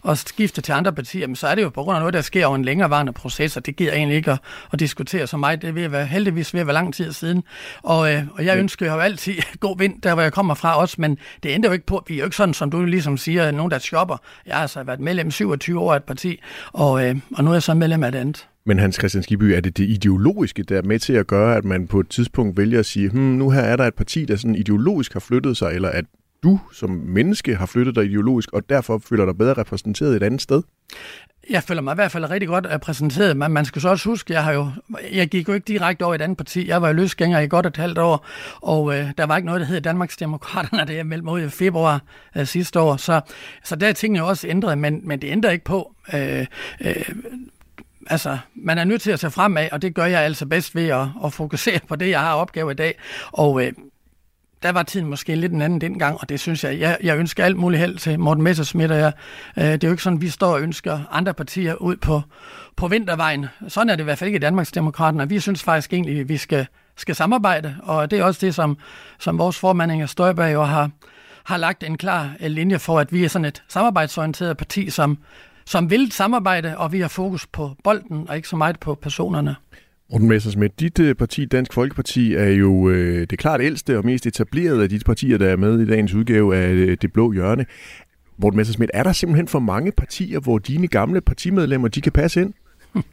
at 0.09 0.19
skifte 0.19 0.61
til 0.61 0.73
andre 0.73 0.93
partier, 0.93 1.35
så 1.35 1.47
er 1.47 1.55
det 1.55 1.63
jo 1.63 1.69
på 1.69 1.83
grund 1.83 1.97
af 1.97 2.01
noget, 2.01 2.15
der 2.15 2.21
sker 2.21 2.47
over 2.47 2.57
en 2.57 2.65
længerevarende 2.65 3.13
proces, 3.13 3.57
og 3.57 3.67
det 3.67 3.77
giver 3.77 3.93
egentlig 3.93 4.17
ikke 4.17 4.31
at, 4.31 4.39
at 4.73 4.81
diskutere 4.81 5.27
så 5.27 5.37
meget. 5.37 5.63
Det 5.63 5.79
at 5.79 5.93
være, 5.93 6.07
heldigvis 6.07 6.55
ved 6.55 6.61
at 6.61 6.67
være 6.67 6.75
lang 6.75 6.95
tid 6.95 7.13
siden. 7.13 7.43
Og, 7.83 8.13
øh, 8.13 8.23
og 8.33 8.45
jeg 8.45 8.59
ønsker 8.59 8.93
jo 8.93 8.99
altid 8.99 9.35
god 9.61 9.79
vind, 9.79 10.03
der 10.03 10.15
hvor 10.15 10.23
jeg 10.23 10.33
kommer 10.33 10.55
fra 10.55 10.81
også, 10.81 10.97
men 10.99 11.19
det 11.43 11.51
ændrer 11.51 11.71
jo 11.71 11.73
ikke 11.73 11.87
på, 11.87 12.05
vi 12.09 12.15
er 12.15 12.19
jo 12.19 12.25
ikke 12.25 12.37
sådan, 12.37 12.55
som 12.55 12.71
du 12.71 12.85
ligesom 12.85 13.17
siger, 13.17 13.51
nogen 13.51 13.71
der 13.71 13.79
shopper. 13.79 14.17
Jeg 14.47 14.55
har 14.55 14.63
altså 14.63 14.83
været 14.83 15.01
medlem 15.01 15.31
27 15.31 15.81
år 15.81 15.93
af 15.93 15.97
et 15.97 16.05
parti, 16.05 16.41
og, 16.73 17.07
øh, 17.07 17.17
og 17.37 17.45
nu 17.45 17.51
er 17.51 17.55
jeg 17.55 17.63
så 17.63 17.75
medlem 17.75 18.05
af 18.05 18.13
det 18.13 18.19
andet. 18.19 18.47
Men 18.65 18.79
Hans 18.79 18.97
Christian 18.97 19.23
Skibby, 19.23 19.45
er 19.45 19.61
det 19.61 19.77
det 19.77 19.89
ideologiske, 19.89 20.63
der 20.63 20.79
er 20.79 20.83
med 20.83 20.99
til 20.99 21.13
at 21.13 21.27
gøre, 21.27 21.57
at 21.57 21.65
man 21.65 21.87
på 21.87 22.01
et 22.01 22.09
tidspunkt 22.09 22.57
vælger 22.57 22.79
at 22.79 22.87
sige, 22.87 23.09
hmm, 23.09 23.21
nu 23.21 23.51
her 23.51 23.61
er 23.61 23.77
der 23.77 23.87
et 23.87 23.95
parti, 23.95 24.25
der 24.25 24.37
sådan 24.37 24.55
ideologisk 24.55 25.13
har 25.13 25.21
flyttet 25.21 25.57
sig, 25.57 25.73
eller 25.75 25.89
at 25.89 26.05
du 26.43 26.61
som 26.73 26.91
menneske 26.91 27.57
har 27.57 27.67
flyttet 27.67 27.95
dig 27.95 28.05
ideologisk, 28.05 28.53
og 28.53 28.71
derfor 28.71 28.99
føler 28.99 29.25
dig 29.25 29.39
bedre 29.39 29.55
repræsenteret 29.55 30.17
et 30.17 30.23
andet 30.23 30.43
sted? 30.43 30.63
Jeg 31.51 31.63
føler 31.63 31.83
mig 31.83 31.93
i 31.93 31.95
hvert 31.95 32.13
fald 32.13 32.31
rigtig 32.31 32.49
godt 32.49 32.67
repræsenteret, 32.67 33.37
men 33.37 33.53
man 33.53 33.65
skal 33.65 33.83
så 33.83 33.89
også 33.89 34.09
huske, 34.09 34.33
jeg 34.33 34.45
har 34.45 34.53
jo, 34.53 34.71
jeg 35.13 35.29
gik 35.29 35.49
jo 35.49 35.53
ikke 35.53 35.65
direkte 35.65 36.03
over 36.03 36.15
i 36.15 36.17
et 36.17 36.23
andet 36.23 36.37
parti. 36.37 36.69
Jeg 36.69 36.83
var 36.83 36.89
jo 36.89 36.95
løsgænger 36.95 37.39
i 37.39 37.47
godt 37.47 37.67
et 37.67 37.77
halvt 37.77 37.99
år, 37.99 38.27
og 38.63 38.99
øh, 38.99 39.11
der 39.19 39.27
var 39.27 39.37
ikke 39.37 39.47
noget, 39.47 39.61
der 39.61 39.67
hed 39.67 39.81
Danmarks 39.81 40.17
Demokraterne, 40.17 40.85
da 40.89 40.95
jeg 40.95 41.07
meldte 41.07 41.25
mig 41.25 41.35
ud 41.35 41.41
i 41.41 41.49
februar 41.49 42.03
øh, 42.37 42.47
sidste 42.47 42.81
år. 42.81 42.97
Så, 42.97 43.21
så 43.65 43.77
der 43.77 43.89
er 43.89 43.93
tingene 43.93 44.19
jo 44.19 44.29
også 44.29 44.49
ændret, 44.49 44.79
men, 44.79 45.01
men 45.05 45.23
det 45.23 45.29
ændrer 45.29 45.51
ikke 45.51 45.65
på, 45.65 45.95
øh, 46.15 46.47
øh, 46.81 47.09
altså, 48.07 48.39
man 48.55 48.79
er 48.79 48.85
nødt 48.85 49.03
til 49.03 49.11
at 49.11 49.21
se 49.21 49.31
fremad, 49.31 49.69
og 49.73 49.83
det 49.83 49.95
gør 49.95 50.05
jeg 50.05 50.21
altså 50.21 50.47
bedst 50.47 50.75
ved 50.75 50.89
at, 50.89 51.07
at 51.25 51.33
fokusere 51.33 51.81
på 51.89 51.97
det, 51.97 52.11
jeg 52.11 52.21
har 52.21 52.35
opgave 52.35 52.71
i 52.71 52.75
dag. 52.75 52.95
Og 53.33 53.67
øh, 53.67 53.73
der 54.63 54.73
var 54.73 54.83
tiden 54.83 55.07
måske 55.07 55.37
lidt 55.37 55.53
en 55.53 55.63
anden 55.63 55.81
dengang, 55.81 56.19
og 56.21 56.29
det 56.29 56.41
synes 56.41 56.65
jeg, 56.65 56.81
jeg, 56.81 56.99
jeg 57.03 57.19
ønsker 57.19 57.45
alt 57.45 57.57
muligt 57.57 57.81
held 57.81 57.99
til 57.99 58.21
Morten 58.21 58.43
Messersmith 58.43 58.93
og 58.93 58.99
jeg. 58.99 59.13
Øh, 59.59 59.65
det 59.65 59.85
er 59.85 59.89
jo 59.89 59.93
ikke 59.93 60.03
sådan, 60.03 60.17
at 60.17 60.23
vi 60.23 60.29
står 60.29 60.53
og 60.53 60.63
ønsker 60.63 61.01
andre 61.11 61.35
partier 61.35 61.75
ud 61.75 61.97
på, 61.97 62.23
på 62.77 62.89
vintervejen. 62.89 63.47
Sådan 63.69 63.91
er 63.91 63.97
det 63.97 64.03
i 64.03 64.05
hvert 64.05 64.19
fald 64.19 64.29
ikke 64.29 64.37
i 64.37 64.41
Danmarksdemokraterne. 64.41 65.29
Vi 65.29 65.41
synes 65.41 65.63
faktisk 65.63 65.93
egentlig, 65.93 66.21
at 66.21 66.29
vi 66.29 66.37
skal, 66.37 66.67
skal 66.97 67.15
samarbejde, 67.15 67.77
og 67.83 68.11
det 68.11 68.19
er 68.19 68.25
også 68.25 68.47
det, 68.47 68.55
som, 68.55 68.79
som 69.19 69.39
vores 69.39 69.59
formand 69.59 69.93
Inger 69.93 70.07
Støjberg 70.07 70.53
jo 70.53 70.63
har, 70.63 70.91
har 71.45 71.57
lagt 71.57 71.85
en 71.85 71.99
klar 71.99 72.31
øh, 72.41 72.51
linje 72.51 72.79
for, 72.79 72.99
at 72.99 73.13
vi 73.13 73.25
er 73.25 73.29
sådan 73.29 73.45
et 73.45 73.63
samarbejdsorienteret 73.69 74.57
parti, 74.57 74.91
som, 74.91 75.19
som 75.67 75.91
vil 75.91 76.13
samarbejde, 76.13 76.79
og 76.79 76.93
vi 76.93 77.01
har 77.01 77.09
fokus 77.09 77.47
på 77.47 77.77
bolden 77.85 78.29
og 78.29 78.37
ikke 78.37 78.49
så 78.49 78.57
meget 78.57 78.81
på 78.81 78.95
personerne. 78.95 79.57
Morten 80.13 80.29
Messersmith, 80.29 80.75
dit 80.81 81.01
øh, 81.01 81.15
parti, 81.15 81.45
Dansk 81.45 81.73
Folkeparti, 81.73 82.35
er 82.35 82.49
jo 82.49 82.89
øh, 82.89 83.27
det 83.31 83.39
klart 83.39 83.61
ældste 83.61 83.99
og 83.99 84.05
mest 84.05 84.27
etablerede 84.27 84.83
af 84.83 84.89
de 84.89 85.01
partier, 85.07 85.39
der 85.39 85.49
er 85.49 85.57
med 85.57 85.81
i 85.81 85.87
dagens 85.87 86.15
udgave 86.15 86.57
af 86.57 86.69
øh, 86.71 86.97
Det 87.03 87.13
Blå 87.13 87.33
Hjørne. 87.33 87.67
Morten 88.37 88.57
Messersmith, 88.57 88.91
er 88.95 89.03
der 89.03 89.13
simpelthen 89.13 89.49
for 89.49 89.59
mange 89.59 89.93
partier, 89.93 90.41
hvor 90.41 90.59
dine 90.59 90.89
gamle 90.89 91.21
partimedlemmer 91.21 91.89
de 91.89 92.01
kan 92.01 92.13
passe 92.13 92.41
ind? 92.41 92.55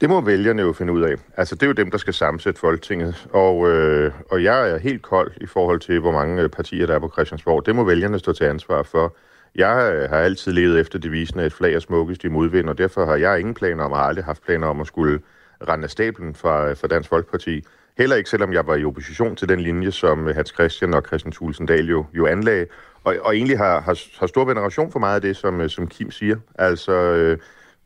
Det 0.00 0.08
må 0.08 0.20
vælgerne 0.20 0.62
jo 0.62 0.72
finde 0.72 0.92
ud 0.92 1.02
af. 1.02 1.14
Altså, 1.36 1.54
det 1.54 1.62
er 1.62 1.66
jo 1.66 1.72
dem, 1.72 1.90
der 1.90 1.98
skal 1.98 2.14
sammensætte 2.14 2.60
Folketinget. 2.60 3.26
Og, 3.32 3.70
øh, 3.70 4.12
og 4.30 4.42
jeg 4.42 4.70
er 4.70 4.78
helt 4.78 5.02
kold 5.02 5.32
i 5.40 5.46
forhold 5.46 5.80
til, 5.80 6.00
hvor 6.00 6.12
mange 6.12 6.42
øh, 6.42 6.48
partier 6.48 6.86
der 6.86 6.94
er 6.94 6.98
på 6.98 7.10
Christiansborg. 7.12 7.66
Det 7.66 7.76
må 7.76 7.84
vælgerne 7.84 8.18
stå 8.18 8.32
til 8.32 8.44
ansvar 8.44 8.82
for. 8.82 9.16
Jeg 9.54 9.92
øh, 9.94 10.10
har 10.10 10.16
altid 10.18 10.52
levet 10.52 10.80
efter 10.80 10.98
devisen 10.98 11.40
af 11.40 11.46
et 11.46 11.52
flag 11.52 11.74
er 11.74 11.80
smukkest 11.80 12.24
i 12.24 12.28
modvind, 12.28 12.68
og 12.68 12.78
derfor 12.78 13.06
har 13.06 13.16
jeg 13.16 13.40
ingen 13.40 13.54
planer 13.54 13.84
om, 13.84 13.92
og 13.92 14.06
aldrig 14.06 14.24
haft 14.24 14.42
planer 14.42 14.66
om 14.66 14.80
at 14.80 14.86
skulle 14.86 15.20
rende 15.68 15.88
stablen 15.88 16.34
fra, 16.34 16.72
fra 16.72 16.88
Dansk 16.88 17.08
Folkeparti. 17.08 17.64
Heller 17.98 18.16
ikke, 18.16 18.30
selvom 18.30 18.52
jeg 18.52 18.66
var 18.66 18.74
i 18.74 18.84
opposition 18.84 19.36
til 19.36 19.48
den 19.48 19.60
linje, 19.60 19.90
som 19.90 20.28
øh, 20.28 20.34
Hans 20.34 20.48
Christian 20.48 20.94
og 20.94 21.02
Christian 21.06 21.32
Thulesen 21.32 21.66
Dahl 21.66 21.88
jo, 21.88 22.06
jo 22.12 22.26
anlagde, 22.26 22.66
og, 23.04 23.16
og 23.20 23.36
egentlig 23.36 23.58
har, 23.58 23.80
har, 23.80 24.18
har 24.20 24.26
stor 24.26 24.44
veneration 24.44 24.92
for 24.92 24.98
meget 24.98 25.14
af 25.14 25.20
det, 25.20 25.36
som, 25.36 25.60
øh, 25.60 25.70
som 25.70 25.86
Kim 25.86 26.10
siger. 26.10 26.36
Altså, 26.54 26.92
øh, 26.92 27.38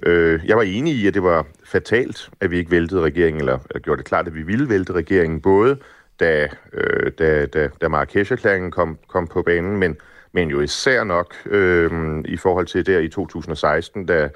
øh, 0.03 0.41
jeg 0.45 0.57
var 0.57 0.63
enig 0.63 0.95
i, 0.95 1.07
at 1.07 1.15
det 1.15 1.23
var 1.23 1.47
fatalt, 1.65 2.31
at 2.41 2.51
vi 2.51 2.59
ikke 2.59 2.71
væltede 2.71 3.01
regeringen, 3.01 3.41
eller 3.41 3.59
gjorde 3.79 3.99
det 3.99 4.07
klart, 4.07 4.27
at 4.27 4.35
vi 4.35 4.43
ville 4.43 4.69
vælte 4.69 4.93
regeringen, 4.93 5.41
både 5.41 5.79
da, 6.21 6.49
øh, 6.73 7.13
da, 7.19 7.47
da, 7.47 7.69
da 7.81 7.89
Marrakesh-erklæringen 7.89 8.71
kom, 8.71 8.99
kom 9.09 9.27
på 9.27 9.43
banen, 9.43 9.77
men, 9.77 9.97
men 10.33 10.51
jo 10.51 10.61
især 10.61 11.05
nok 11.05 11.35
øh, 11.47 11.91
i 12.25 12.37
forhold 12.37 12.67
til 12.67 12.87
der 12.87 12.99
i 12.99 13.09
2016, 13.09 14.07
da 14.07 14.29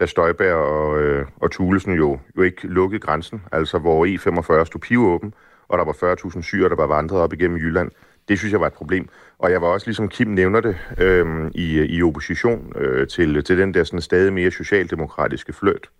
da 0.00 0.06
Støjberg 0.06 0.54
og, 0.54 1.02
øh, 1.02 1.26
og 1.36 1.50
Thulesen 1.50 1.92
jo, 1.92 2.18
jo 2.36 2.42
ikke 2.42 2.66
lukkede 2.66 3.00
grænsen, 3.00 3.42
altså 3.52 3.78
hvor 3.78 4.06
E45 4.06 4.64
stod 4.64 4.80
pivåben, 4.80 5.34
og 5.68 5.78
der 5.78 5.84
var 5.84 5.92
40.000 5.92 6.42
syre, 6.42 6.68
der 6.68 6.76
var 6.76 6.86
vandret 6.86 7.20
op 7.20 7.32
igennem 7.32 7.58
Jylland. 7.58 7.90
Det 8.28 8.38
synes 8.38 8.52
jeg 8.52 8.60
var 8.60 8.66
et 8.66 8.72
problem. 8.72 9.08
Og 9.38 9.50
jeg 9.50 9.62
var 9.62 9.68
også, 9.68 9.86
ligesom 9.86 10.08
Kim 10.08 10.28
nævner 10.28 10.60
det, 10.60 10.76
øh, 10.98 11.50
i, 11.54 11.84
i 11.84 12.02
opposition 12.02 12.72
øh, 12.76 13.08
til, 13.08 13.44
til 13.44 13.58
den 13.58 13.74
der 13.74 13.84
sådan 13.84 14.00
stadig 14.00 14.32
mere 14.32 14.50
socialdemokratiske 14.50 15.52
fløt. 15.52 15.90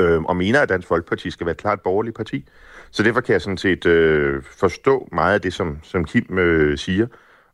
Øh, 0.00 0.22
og 0.22 0.36
mener, 0.36 0.60
at 0.60 0.68
Dansk 0.68 0.88
Folkeparti 0.88 1.30
skal 1.30 1.46
være 1.46 1.52
et 1.52 1.60
klart 1.60 1.80
borgerligt 1.80 2.16
parti. 2.16 2.48
Så 2.90 3.02
derfor 3.02 3.20
kan 3.20 3.32
jeg 3.32 3.42
sådan 3.42 3.58
set 3.58 3.86
øh, 3.86 4.42
forstå 4.42 5.08
meget 5.12 5.34
af 5.34 5.40
det, 5.40 5.52
som, 5.52 5.78
som 5.82 6.04
Kim 6.04 6.38
øh, 6.38 6.78
siger. 6.78 7.06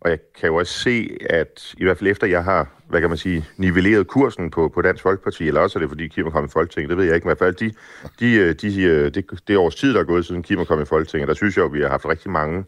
Og 0.05 0.11
jeg 0.11 0.19
kan 0.41 0.49
jo 0.49 0.55
også 0.57 0.79
se, 0.79 1.17
at 1.31 1.75
i 1.79 1.85
hvert 1.85 1.99
fald 1.99 2.11
efter 2.11 2.27
jeg 2.27 2.45
har, 2.45 2.69
hvad 2.89 3.01
kan 3.01 3.11
man 3.11 3.19
sige, 3.19 3.45
nivelleret 3.57 4.07
kursen 4.07 4.51
på, 4.51 4.69
på 4.69 4.83
Dansk 4.83 5.03
Folkeparti, 5.03 5.49
eller 5.49 5.61
også 5.61 5.79
er 5.79 5.81
det, 5.81 5.91
fordi 5.91 6.09
Kim 6.09 6.27
er 6.27 6.31
kommet 6.31 6.51
i 6.51 6.53
Folketinget, 6.53 6.91
det 6.91 6.99
ved 6.99 7.05
jeg 7.05 7.15
ikke, 7.15 7.27
men 7.27 7.37
i 7.37 7.39
hvert 7.39 7.47
fald 7.47 7.55
de, 7.55 7.75
de, 8.21 8.35
øh, 8.35 8.55
de, 8.55 8.83
øh, 8.83 9.15
det, 9.15 9.41
det 9.49 9.57
års 9.57 9.75
tid, 9.75 9.95
der 9.95 10.01
er 10.01 10.05
gået 10.05 10.27
siden 10.27 10.43
Kim 10.43 10.59
er 10.59 10.65
kommet 10.65 10.85
i 10.85 10.89
Folketinget, 10.89 11.29
der 11.29 11.35
synes 11.35 11.57
jeg, 11.57 11.65
at 11.65 11.73
vi 11.73 11.81
har 11.81 11.89
haft 11.89 12.07
rigtig 12.07 12.31
mange 12.31 12.65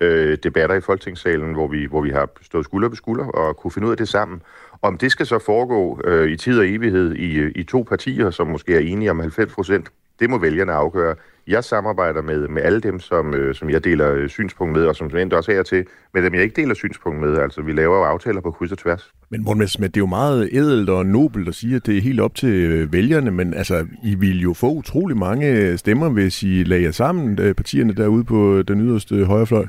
øh, 0.00 0.38
debatter 0.42 0.76
i 0.76 0.80
Folketingssalen, 0.80 1.52
hvor 1.52 1.68
vi, 1.68 1.86
hvor 1.86 2.00
vi 2.00 2.10
har 2.10 2.28
stået 2.42 2.64
skulder 2.64 2.88
ved 2.88 2.96
skulder 2.96 3.26
og 3.26 3.56
kunne 3.56 3.70
finde 3.70 3.86
ud 3.86 3.92
af 3.92 3.96
det 3.96 4.08
sammen. 4.08 4.42
Om 4.82 4.98
det 4.98 5.12
skal 5.12 5.26
så 5.26 5.38
foregå 5.38 6.00
øh, 6.04 6.30
i 6.30 6.36
tid 6.36 6.58
og 6.58 6.68
evighed 6.68 7.14
i, 7.14 7.38
øh, 7.38 7.52
i 7.56 7.62
to 7.62 7.82
partier, 7.82 8.30
som 8.30 8.46
måske 8.46 8.74
er 8.74 8.80
enige 8.80 9.10
om 9.10 9.20
90 9.20 9.54
procent 9.54 9.92
det 10.20 10.30
må 10.30 10.38
vælgerne 10.38 10.72
afgøre. 10.72 11.14
Jeg 11.46 11.64
samarbejder 11.64 12.22
med, 12.22 12.48
med 12.48 12.62
alle 12.62 12.80
dem, 12.80 13.00
som, 13.00 13.34
øh, 13.34 13.54
som 13.54 13.70
jeg 13.70 13.84
deler 13.84 14.12
øh, 14.12 14.28
synspunkt 14.28 14.72
med, 14.72 14.86
og 14.86 14.96
som 14.96 15.16
endte 15.16 15.36
også 15.36 15.52
her 15.52 15.62
til, 15.62 15.84
med 16.14 16.22
dem, 16.22 16.34
jeg 16.34 16.42
ikke 16.42 16.62
deler 16.62 16.74
synspunkt 16.74 17.20
med. 17.20 17.38
Altså, 17.38 17.62
vi 17.62 17.72
laver 17.72 17.96
jo 17.96 18.02
aftaler 18.02 18.40
på 18.40 18.50
kryds 18.50 18.72
og 18.72 18.78
tværs. 18.78 19.12
Men 19.30 19.42
Morten 19.42 19.58
Messerschmidt, 19.58 19.94
det 19.94 20.00
er 20.00 20.02
jo 20.02 20.06
meget 20.06 20.48
edelt 20.52 20.90
og 20.90 21.06
nobelt 21.06 21.48
at 21.48 21.54
sige, 21.54 21.76
at 21.76 21.86
det 21.86 21.96
er 21.96 22.00
helt 22.00 22.20
op 22.20 22.34
til 22.34 22.70
øh, 22.70 22.92
vælgerne, 22.92 23.30
men 23.30 23.54
altså, 23.54 23.86
I 24.04 24.14
vil 24.14 24.40
jo 24.42 24.52
få 24.52 24.70
utrolig 24.70 25.16
mange 25.16 25.78
stemmer, 25.78 26.08
hvis 26.08 26.42
I 26.42 26.62
lager 26.66 26.90
sammen 26.90 27.38
øh, 27.40 27.54
partierne 27.54 27.94
derude 27.94 28.24
på 28.24 28.62
den 28.62 28.80
yderste 28.80 29.24
højrefløj. 29.24 29.66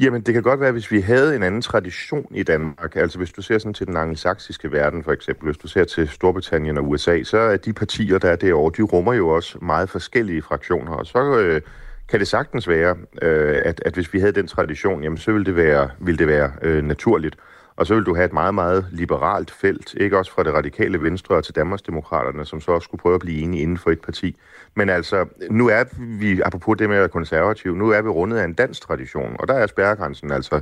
Jamen, 0.00 0.22
det 0.22 0.34
kan 0.34 0.42
godt 0.42 0.60
være, 0.60 0.72
hvis 0.72 0.90
vi 0.90 1.00
havde 1.00 1.36
en 1.36 1.42
anden 1.42 1.62
tradition 1.62 2.26
i 2.34 2.42
Danmark. 2.42 2.96
Altså, 2.96 3.18
hvis 3.18 3.32
du 3.32 3.42
ser 3.42 3.58
sådan 3.58 3.74
til 3.74 3.86
den 3.86 3.96
angelsaksiske 3.96 4.72
verden, 4.72 5.04
for 5.04 5.12
eksempel, 5.12 5.44
hvis 5.44 5.56
du 5.56 5.68
ser 5.68 5.84
til 5.84 6.08
Storbritannien 6.08 6.78
og 6.78 6.88
USA, 6.88 7.22
så 7.22 7.38
er 7.38 7.56
de 7.56 7.72
partier, 7.72 8.18
der 8.18 8.30
er 8.30 8.36
derovre, 8.36 8.72
de 8.76 8.82
rummer 8.82 9.12
jo 9.12 9.28
også 9.28 9.58
meget 9.62 9.90
forskellige 9.90 10.42
fraktioner. 10.42 10.92
Og 10.92 11.06
så 11.06 11.38
øh, 11.38 11.60
kan 12.08 12.20
det 12.20 12.28
sagtens 12.28 12.68
være, 12.68 12.96
øh, 13.22 13.62
at, 13.64 13.82
at 13.84 13.94
hvis 13.94 14.12
vi 14.12 14.20
havde 14.20 14.32
den 14.32 14.46
tradition, 14.46 15.02
jamen, 15.02 15.18
så 15.18 15.32
ville 15.32 15.46
det 15.46 15.56
være, 15.56 15.90
ville 15.98 16.18
det 16.18 16.26
være 16.26 16.52
øh, 16.62 16.84
naturligt. 16.84 17.36
Og 17.76 17.86
så 17.86 17.94
vil 17.94 18.04
du 18.04 18.14
have 18.14 18.26
et 18.26 18.32
meget, 18.32 18.54
meget 18.54 18.86
liberalt 18.92 19.50
felt, 19.50 19.94
ikke 19.94 20.18
også 20.18 20.32
fra 20.32 20.42
det 20.42 20.54
radikale 20.54 21.02
venstre 21.02 21.42
til 21.42 21.54
Danmarksdemokraterne, 21.54 22.44
som 22.44 22.60
så 22.60 22.70
også 22.70 22.84
skulle 22.84 23.00
prøve 23.00 23.14
at 23.14 23.20
blive 23.20 23.42
enige 23.42 23.62
inden 23.62 23.78
for 23.78 23.90
et 23.90 24.00
parti. 24.00 24.36
Men 24.74 24.88
altså, 24.88 25.26
nu 25.50 25.68
er 25.68 25.84
vi, 25.98 26.40
apropos 26.40 26.76
det 26.78 26.88
med 26.88 26.96
at 26.96 27.00
være 27.00 27.08
konservativ, 27.08 27.76
nu 27.76 27.90
er 27.90 28.02
vi 28.02 28.08
rundet 28.08 28.36
af 28.36 28.44
en 28.44 28.54
dansk 28.54 28.82
tradition, 28.82 29.36
og 29.38 29.48
der 29.48 29.54
er 29.54 29.66
spærregrænsen 29.66 30.32
altså 30.32 30.60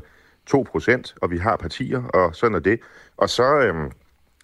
2% 0.51 1.15
og 1.23 1.31
vi 1.31 1.39
har 1.39 1.57
partier, 1.57 2.03
og 2.03 2.35
sådan 2.35 2.55
er 2.55 2.61
det. 2.61 2.81
Og 3.17 3.31
så 3.31 3.59
øhm, 3.59 3.91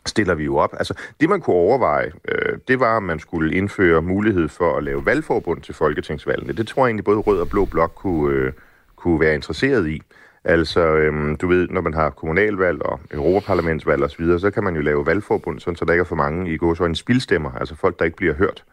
stiller 0.07 0.35
vi 0.35 0.44
jo 0.44 0.57
op. 0.57 0.75
Altså, 0.79 0.94
det 1.20 1.29
man 1.29 1.40
kunne 1.40 1.57
overveje, 1.57 2.12
øh, 2.29 2.59
det 2.68 2.81
var, 2.81 2.96
at 2.96 3.03
man 3.03 3.18
skulle 3.18 3.55
indføre 3.55 4.03
mulighed 4.03 4.48
for 4.48 4.77
at 4.77 4.85
lave 4.85 5.07
valgforbund 5.07 5.61
til 5.61 5.75
folketingsvalgene. 5.75 6.53
Det 6.53 6.68
tror 6.68 6.83
jeg 6.83 6.88
egentlig 6.88 7.05
både 7.05 7.18
Rød 7.18 7.40
og 7.40 7.48
Blå 7.48 7.64
Blok 7.64 7.92
kunne, 7.94 8.37
øh, 8.37 8.53
kunne 8.96 9.20
være 9.20 9.35
interesseret 9.35 9.88
i. 9.88 10.03
Altså, 10.44 10.81
øhm, 10.81 11.37
du 11.37 11.48
ved, 11.48 11.68
når 11.68 11.81
man 11.81 11.94
har 11.94 12.11
kommunalvalg 12.11 12.83
og 12.83 13.01
europaparlamentsvalg 13.11 14.03
osv., 14.03 14.38
så 14.38 14.51
kan 14.55 14.64
man 14.64 14.75
jo 14.77 14.81
lave 14.81 15.07
valgforbund, 15.07 15.61
sådan, 15.61 15.77
så 15.77 15.85
der 15.85 15.92
ikke 15.92 16.01
er 16.01 16.05
for 16.05 16.16
mange 16.16 16.53
i 16.53 16.57
går 16.57 16.75
så 16.75 16.85
en 16.85 16.94
spildstemmer, 16.94 17.53
altså 17.53 17.75
folk, 17.77 17.98
der 17.98 18.05
ikke 18.05 18.16
bliver 18.16 18.35
hørt. 18.35 18.64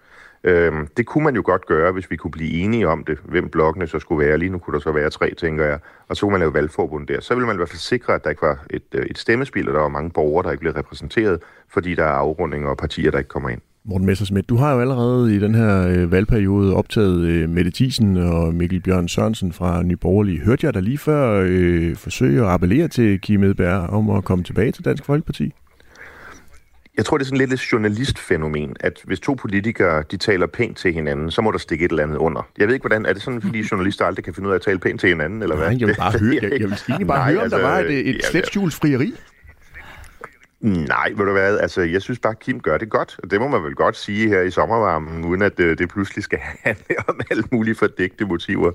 Øhm, 0.44 0.88
det 0.98 1.06
kunne 1.06 1.24
man 1.24 1.36
jo 1.36 1.42
godt 1.46 1.66
gøre, 1.66 1.92
hvis 1.92 2.12
vi 2.12 2.16
kunne 2.16 2.32
blive 2.32 2.52
enige 2.52 2.88
om 2.88 3.04
det, 3.04 3.18
hvem 3.26 3.50
blokkene 3.50 3.88
så 3.88 4.00
skulle 4.00 4.28
være. 4.28 4.38
Lige 4.38 4.50
nu 4.50 4.58
kunne 4.58 4.74
der 4.74 4.80
så 4.80 4.92
være 4.92 5.10
tre, 5.10 5.34
tænker 5.38 5.66
jeg. 5.66 5.80
Og 6.08 6.16
så 6.16 6.22
kunne 6.22 6.32
man 6.32 6.40
lave 6.40 6.54
valgforbund 6.54 7.08
der. 7.08 7.22
Så 7.22 7.34
ville 7.36 7.48
man 7.48 7.56
i 7.56 7.58
hvert 7.58 7.70
fald 7.70 7.80
sikre, 7.80 8.14
at 8.14 8.24
der 8.24 8.30
ikke 8.30 8.42
var 8.42 8.66
et, 8.70 8.84
øh, 8.94 9.06
et 9.06 9.18
stemmespil, 9.18 9.68
og 9.68 9.74
der 9.74 9.82
var 9.82 9.88
mange 9.88 10.10
borgere, 10.10 10.44
der 10.44 10.52
ikke 10.52 10.62
blev 10.62 10.74
repræsenteret, 10.74 11.40
fordi 11.74 11.96
der 11.96 12.04
er 12.04 12.12
afrundinger 12.12 12.70
og 12.70 12.78
partier, 12.78 13.12
der 13.12 13.18
ikke 13.18 13.28
kommer 13.28 13.50
ind. 13.50 13.62
Morten 13.86 14.06
Messersmith, 14.06 14.46
du 14.50 14.56
har 14.56 14.74
jo 14.74 14.80
allerede 14.80 15.36
i 15.36 15.40
den 15.40 15.56
her 15.56 15.88
øh, 15.88 16.12
valgperiode 16.12 16.76
optaget 16.76 17.22
øh, 17.28 17.50
Mette 17.50 17.72
Thiesen 17.72 18.18
og 18.18 18.54
Mikkel 18.54 18.82
Bjørn 18.82 19.08
Sørensen 19.08 19.54
fra 19.54 19.84
Nye 19.84 19.96
Borgerlige. 19.96 20.40
Hørte 20.40 20.66
jeg 20.66 20.74
dig 20.74 20.84
lige 20.84 20.98
før 20.98 21.46
øh, 21.48 21.96
forsøge 21.96 22.42
at 22.42 22.48
appellere 22.48 22.88
til 22.88 23.22
Kim 23.22 23.44
Edberg 23.44 23.90
om 23.90 24.10
at 24.10 24.24
komme 24.24 24.44
tilbage 24.44 24.72
til 24.72 24.86
Dansk 24.86 25.06
Folkeparti? 25.06 25.54
Jeg 26.98 27.06
tror, 27.06 27.18
det 27.18 27.24
er 27.24 27.26
sådan 27.26 27.38
lidt 27.38 27.54
et 27.54 27.72
journalistfænomen, 27.72 28.76
at 28.80 29.02
hvis 29.04 29.20
to 29.20 29.34
politikere 29.34 30.04
de 30.12 30.18
taler 30.18 30.48
pænt 30.48 30.78
til 30.78 30.94
hinanden, 30.94 31.32
så 31.32 31.42
må 31.42 31.52
der 31.52 31.58
stikke 31.58 31.86
et 31.86 31.92
eller 31.92 32.04
andet 32.04 32.18
under. 32.18 32.48
Jeg 32.58 32.68
ved 32.68 32.74
ikke, 32.74 32.84
hvordan 32.84 33.06
er 33.06 33.14
det 33.14 33.22
sådan, 33.22 33.42
fordi 33.42 33.60
journalister 33.72 34.06
aldrig 34.06 34.26
kan 34.26 34.34
finde 34.34 34.48
ud 34.50 34.54
af 34.54 34.56
at 34.56 34.62
tale 34.62 34.80
pænt 34.80 35.00
til 35.00 35.10
hinanden, 35.10 35.42
eller 35.42 35.56
hvad? 35.56 35.68
Nej, 35.68 35.78
jeg 35.80 35.88
vil 35.88 35.96
bare 35.96 36.20
høre, 36.20 36.36
jeg, 36.42 36.44
jeg 36.44 36.70
vil 36.70 36.80
egentlig 36.90 37.08
bare 37.08 37.18
Nej, 37.26 37.32
høre, 37.32 37.40
om 37.40 37.44
altså, 37.44 37.58
der 37.58 37.64
var 37.64 37.80
et, 37.80 38.10
et 38.10 38.16
ja, 38.16 38.30
slet 38.30 38.74
frieri. 38.74 39.14
Nej, 40.62 41.10
ved 41.16 41.26
du 41.26 41.32
hvad, 41.32 41.60
altså 41.60 41.82
jeg 41.82 42.02
synes 42.02 42.20
bare, 42.20 42.36
Kim 42.36 42.60
gør 42.60 42.78
det 42.78 42.90
godt, 42.90 43.20
og 43.24 43.32
det 43.32 43.42
må 43.42 43.48
man 43.48 43.64
vel 43.64 43.76
godt 43.76 43.98
sige 43.98 44.28
her 44.28 44.42
i 44.42 44.52
sommervarmen, 44.52 45.26
uden 45.26 45.42
at 45.42 45.58
det, 45.58 45.80
det 45.80 45.90
pludselig 45.90 46.24
skal 46.24 46.40
handle 46.64 46.96
om 47.08 47.20
alle 47.32 47.44
mulige 47.52 47.76
fordægte 47.76 48.26
motiver. 48.26 48.72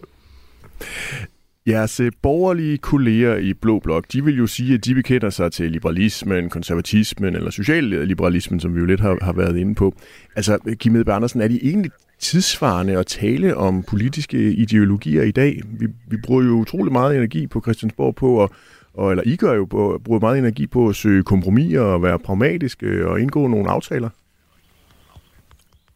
Jeres 1.66 2.00
øh, 2.00 2.12
borgerlige 2.22 2.78
kolleger 2.78 3.36
i 3.36 3.54
Blå 3.54 3.78
Blok, 3.78 4.04
de 4.12 4.24
vil 4.24 4.36
jo 4.36 4.46
sige, 4.46 4.74
at 4.74 4.84
de 4.84 4.94
bekender 4.94 5.30
sig 5.30 5.52
til 5.52 5.72
liberalismen, 5.72 6.50
konservatismen 6.50 7.36
eller 7.36 7.50
socialliberalismen, 7.50 8.56
øh, 8.56 8.60
som 8.60 8.74
vi 8.74 8.80
jo 8.80 8.86
lidt 8.86 9.00
har, 9.00 9.18
har 9.22 9.32
været 9.32 9.56
inde 9.56 9.74
på. 9.74 9.94
Altså, 10.36 10.58
øh, 10.66 10.76
Kim 10.76 10.96
Edberg 10.96 11.16
Andersen, 11.16 11.40
er 11.40 11.48
de 11.48 11.64
egentlig 11.64 11.90
tidsvarende 12.18 12.98
at 12.98 13.06
tale 13.06 13.56
om 13.56 13.82
politiske 13.82 14.52
ideologier 14.52 15.22
i 15.22 15.30
dag? 15.30 15.62
Vi, 15.64 15.86
vi 16.08 16.16
bruger 16.16 16.44
jo 16.44 16.50
utrolig 16.50 16.92
meget 16.92 17.16
energi 17.16 17.46
på 17.46 17.60
Christiansborg 17.60 18.14
på 18.14 18.42
at 18.42 18.50
og, 18.94 19.10
eller 19.10 19.22
I 19.26 19.36
gør 19.36 19.52
jo 19.54 19.64
på, 19.64 20.00
bruger 20.04 20.20
meget 20.20 20.38
energi 20.38 20.66
på 20.66 20.88
at 20.88 20.96
søge 20.96 21.22
kompromiser 21.22 21.80
og 21.80 22.02
være 22.02 22.18
pragmatiske 22.18 23.08
og 23.08 23.20
indgå 23.20 23.46
nogle 23.46 23.70
aftaler. 23.70 24.08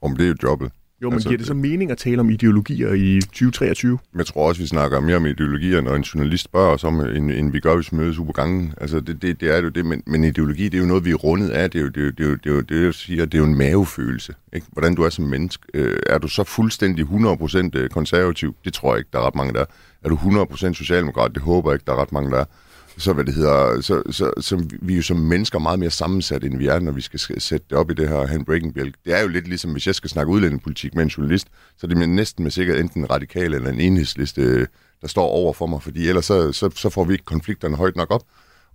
Om 0.03 0.17
det 0.17 0.25
er 0.25 0.29
jo 0.29 0.35
jobbet. 0.43 0.73
Jo, 1.03 1.09
men 1.09 1.15
altså, 1.15 1.29
giver 1.29 1.39
det 1.39 1.47
så 1.47 1.55
mening 1.55 1.91
at 1.91 1.99
tale 1.99 2.21
om 2.21 2.31
ideologier 2.31 2.93
i 2.93 3.21
2023? 3.21 3.99
Jeg 4.17 4.27
tror 4.27 4.49
også, 4.49 4.61
vi 4.61 4.67
snakker 4.67 5.01
mere 5.01 5.17
om 5.17 5.27
ideologier, 5.27 5.81
når 5.81 5.95
en 5.95 6.03
journalist 6.03 6.45
spørger 6.45 6.71
os 6.71 6.85
om, 6.85 7.01
end, 7.01 7.31
end 7.31 7.53
vi 7.53 7.61
gør, 7.61 7.75
hvis 7.75 7.93
vi 7.93 7.97
mødes 7.97 8.19
ude 8.19 8.27
på 8.27 8.33
gangen. 8.33 8.75
Altså, 8.81 9.01
det, 9.01 9.23
det, 9.23 9.41
det 9.41 9.57
er 9.57 9.63
jo 9.63 9.69
det, 9.69 9.87
men, 9.87 10.03
men 10.07 10.25
ideologi, 10.25 10.65
det 10.65 10.75
er 10.75 10.79
jo 10.79 10.87
noget, 10.87 11.05
vi 11.05 11.11
er 11.11 11.15
rundet 11.15 11.49
af. 11.51 11.71
Det 11.71 11.79
er 11.79 11.83
jo 11.83 11.89
det, 11.89 12.01
er 12.01 12.05
jo, 12.05 12.11
det, 12.11 12.25
er 12.25 12.29
jo, 12.29 12.35
det, 12.35 12.47
er 12.47 12.55
jo, 12.55 12.61
det, 12.61 12.85
jeg 12.85 12.95
siger, 12.95 13.25
det 13.25 13.35
er 13.35 13.39
jo 13.39 13.45
en 13.45 13.59
mavefølelse. 13.59 14.35
Ikke? 14.53 14.67
Hvordan 14.73 14.95
du 14.95 15.03
er 15.03 15.11
som 15.11 15.25
menneske. 15.25 15.65
Øh, 15.75 15.99
er 16.07 16.19
du 16.19 16.29
så 16.29 16.45
fuldstændig 16.45 17.05
100% 17.05 17.71
øh, 17.75 17.89
konservativ? 17.89 18.55
Det 18.65 18.73
tror 18.73 18.95
jeg 18.95 18.99
ikke, 18.99 19.11
der 19.13 19.19
er 19.19 19.27
ret 19.27 19.35
mange, 19.35 19.53
der 19.53 19.61
er. 19.61 19.67
Er 20.05 20.09
du 20.09 20.17
100% 20.17 20.73
socialdemokrat? 20.73 21.35
Det 21.35 21.43
håber 21.43 21.71
jeg 21.71 21.75
ikke, 21.75 21.85
der 21.87 21.93
er 21.93 22.03
ret 22.03 22.13
mange, 22.13 22.31
der 22.31 22.39
er 22.39 22.45
så, 22.99 23.13
hvad 23.13 23.25
det 23.25 23.35
hedder, 23.35 23.81
så, 23.81 24.03
så, 24.11 24.33
så 24.41 24.65
vi 24.83 24.93
er 24.93 24.97
jo 24.97 25.03
som 25.03 25.17
mennesker 25.17 25.59
meget 25.59 25.79
mere 25.79 25.91
sammensat, 25.91 26.45
end 26.45 26.59
vi 26.59 26.67
er, 26.67 26.79
når 26.79 26.93
vi 26.93 27.01
skal 27.01 27.41
sætte 27.41 27.67
det 27.71 27.79
op 27.79 27.91
i 27.91 27.95
det 27.95 28.09
her 28.09 28.27
handbreaking 28.27 28.75
bjælk. 28.75 28.95
Det 29.05 29.19
er 29.19 29.23
jo 29.23 29.29
lidt 29.29 29.49
ligesom, 29.49 29.73
hvis 29.73 29.87
jeg 29.87 29.95
skal 29.95 30.11
snakke 30.11 30.33
udlændingepolitik 30.33 30.95
med 30.95 31.03
en 31.03 31.09
journalist, 31.09 31.49
så 31.77 31.87
det 31.87 31.99
er 31.99 32.07
næsten 32.07 32.43
med 32.43 32.51
sikkerhed 32.51 32.83
enten 32.83 33.03
en 33.03 33.11
radikal 33.11 33.55
eller 33.55 33.71
en 33.71 33.81
enhedsliste, 33.81 34.43
øh, 34.43 34.67
der 35.01 35.09
står 35.09 35.27
over 35.27 35.53
for 35.53 35.67
mig, 35.67 35.83
fordi 35.83 36.09
ellers 36.09 36.25
så, 36.25 36.53
så, 36.53 36.71
så 36.75 36.91
får 36.91 37.05
vi 37.05 37.13
ikke 37.13 37.25
konflikterne 37.25 37.77
højt 37.77 37.97
nok 37.97 38.11
op. 38.11 38.23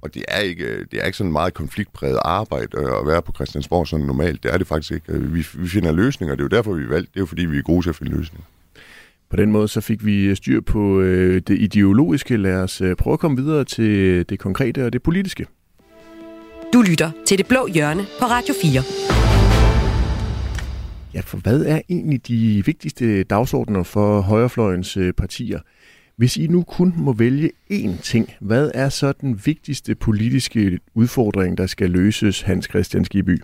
Og 0.02 0.14
det 0.14 0.26
er 0.28 0.40
ikke, 0.40 0.64
øh, 0.64 0.86
det 0.92 1.02
er 1.02 1.06
ikke 1.06 1.18
sådan 1.18 1.32
meget 1.32 1.54
konfliktpræget 1.54 2.20
arbejde 2.26 2.78
øh, 2.78 3.00
at 3.00 3.08
være 3.08 3.22
på 3.22 3.32
Christiansborg 3.36 3.88
sådan 3.88 4.06
normalt. 4.06 4.44
Det 4.44 4.54
er 4.54 4.58
det 4.58 4.68
faktisk 4.68 4.92
ikke. 4.92 5.14
Vi, 5.14 5.48
vi 5.54 5.68
finder 5.68 5.92
løsninger, 5.92 6.36
det 6.36 6.42
er 6.42 6.46
jo 6.46 6.58
derfor, 6.58 6.74
vi 6.74 6.84
er 6.84 6.88
valgt. 6.88 7.14
Det 7.14 7.20
er 7.20 7.22
jo 7.22 7.26
fordi, 7.26 7.46
vi 7.46 7.58
er 7.58 7.62
gode 7.62 7.86
til 7.86 7.90
at 7.90 7.96
finde 7.96 8.12
løsninger. 8.12 8.46
På 9.30 9.36
den 9.36 9.52
måde 9.52 9.68
så 9.68 9.82
fik 9.82 10.06
vi 10.06 10.36
styr 10.36 10.62
på 10.62 11.00
øh, 11.02 11.42
det 11.48 11.60
ideologiske. 11.60 12.38
Lad 12.38 12.56
os 12.56 12.82
øh, 12.82 12.96
prøve 12.96 13.14
at 13.14 13.20
komme 13.20 13.38
videre 13.38 13.64
til 13.64 14.26
det 14.30 14.40
konkrete 14.40 14.86
og 14.86 14.94
det 14.94 15.04
politiske. 15.04 15.46
Du 16.74 16.82
lytter 16.82 17.12
til 17.26 17.38
Det 17.38 17.48
Blå 17.48 17.68
Hjørne 17.68 18.06
på 18.20 18.26
Radio 18.26 18.54
4. 18.62 18.84
Ja, 21.14 21.20
for 21.20 21.38
hvad 21.38 21.66
er 21.66 21.82
egentlig 21.90 22.28
de 22.28 22.64
vigtigste 22.66 23.24
dagsordner 23.24 23.84
for 23.84 24.22
højrefløjens 24.22 24.98
øh, 24.98 25.14
partier? 25.14 25.60
Hvis 26.16 26.38
I 26.38 26.48
nu 26.48 26.64
kun 26.64 26.94
må 26.98 27.14
vælge 27.14 27.52
én 27.72 28.02
ting, 28.02 28.34
hvad 28.42 28.72
er 28.74 28.90
så 28.90 29.12
den 29.12 29.42
vigtigste 29.46 29.96
politiske 29.96 30.80
udfordring, 30.94 31.58
der 31.58 31.68
skal 31.68 31.90
løses, 31.90 32.42
Hans 32.42 32.66
Christian 32.66 33.06
Skiby? 33.06 33.42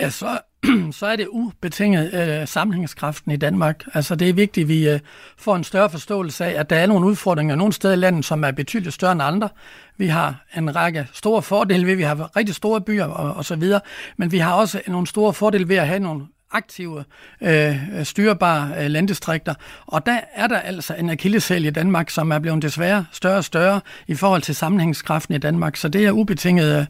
Ja, 0.00 0.10
så, 0.10 0.38
så 0.98 1.06
er 1.06 1.16
det 1.16 1.26
ubetinget 1.28 2.14
øh, 2.14 2.48
sammenhængskraften 2.48 3.32
i 3.32 3.36
Danmark. 3.36 3.84
Altså 3.94 4.14
det 4.14 4.28
er 4.28 4.32
vigtigt, 4.32 4.64
at 4.64 4.68
vi 4.68 4.88
øh, 4.88 5.00
får 5.38 5.56
en 5.56 5.64
større 5.64 5.90
forståelse 5.90 6.44
af, 6.44 6.60
at 6.60 6.70
der 6.70 6.76
er 6.76 6.86
nogle 6.86 7.06
udfordringer 7.06 7.56
nogle 7.56 7.72
steder 7.72 7.94
i 7.94 7.96
landet, 7.96 8.24
som 8.24 8.44
er 8.44 8.50
betydeligt 8.50 8.94
større 8.94 9.12
end 9.12 9.22
andre. 9.22 9.48
Vi 9.96 10.06
har 10.06 10.44
en 10.56 10.76
række 10.76 11.08
store 11.12 11.42
fordele 11.42 11.86
ved, 11.86 11.92
at 11.92 11.98
vi 11.98 12.02
har 12.02 12.36
rigtig 12.36 12.54
store 12.54 12.80
byer 12.80 13.04
og, 13.04 13.34
og 13.34 13.44
så 13.44 13.56
videre, 13.56 13.80
men 14.16 14.32
vi 14.32 14.38
har 14.38 14.52
også 14.52 14.80
nogle 14.86 15.06
store 15.06 15.34
fordele 15.34 15.68
ved 15.68 15.76
at 15.76 15.86
have 15.86 16.00
nogle 16.00 16.26
aktive, 16.52 17.04
øh, 17.40 17.76
styrbare 18.04 18.70
øh, 18.78 18.90
landdistrikter. 18.90 19.54
Og 19.86 20.06
der 20.06 20.20
er 20.34 20.46
der 20.46 20.58
altså 20.58 20.94
en 20.94 21.10
akilleshæl 21.10 21.64
i 21.64 21.70
Danmark, 21.70 22.10
som 22.10 22.32
er 22.32 22.38
blevet 22.38 22.62
desværre 22.62 23.06
større 23.12 23.36
og 23.36 23.44
større 23.44 23.80
i 24.06 24.14
forhold 24.14 24.42
til 24.42 24.54
sammenhængskraften 24.54 25.34
i 25.34 25.38
Danmark. 25.38 25.76
Så 25.76 25.88
det 25.88 26.06
er 26.06 26.10
ubetinget 26.10 26.78
øh, 26.78 26.86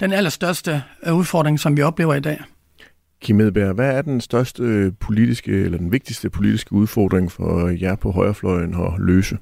den 0.00 0.12
allerstørste 0.12 0.82
øh, 1.02 1.14
udfordring, 1.14 1.60
som 1.60 1.76
vi 1.76 1.82
oplever 1.82 2.14
i 2.14 2.20
dag. 2.20 2.40
Kim 3.24 3.40
Edberg, 3.40 3.74
hvad 3.74 3.96
er 3.96 4.02
den 4.02 4.20
største 4.20 4.62
øh, 4.62 4.92
politiske, 5.00 5.52
eller 5.52 5.78
den 5.78 5.92
vigtigste 5.92 6.30
politiske 6.30 6.72
udfordring 6.72 7.32
for 7.32 7.66
øh, 7.66 7.82
jer 7.82 7.96
på 7.96 8.10
højrefløjen 8.10 8.74
at 8.74 8.92
løse? 8.98 9.38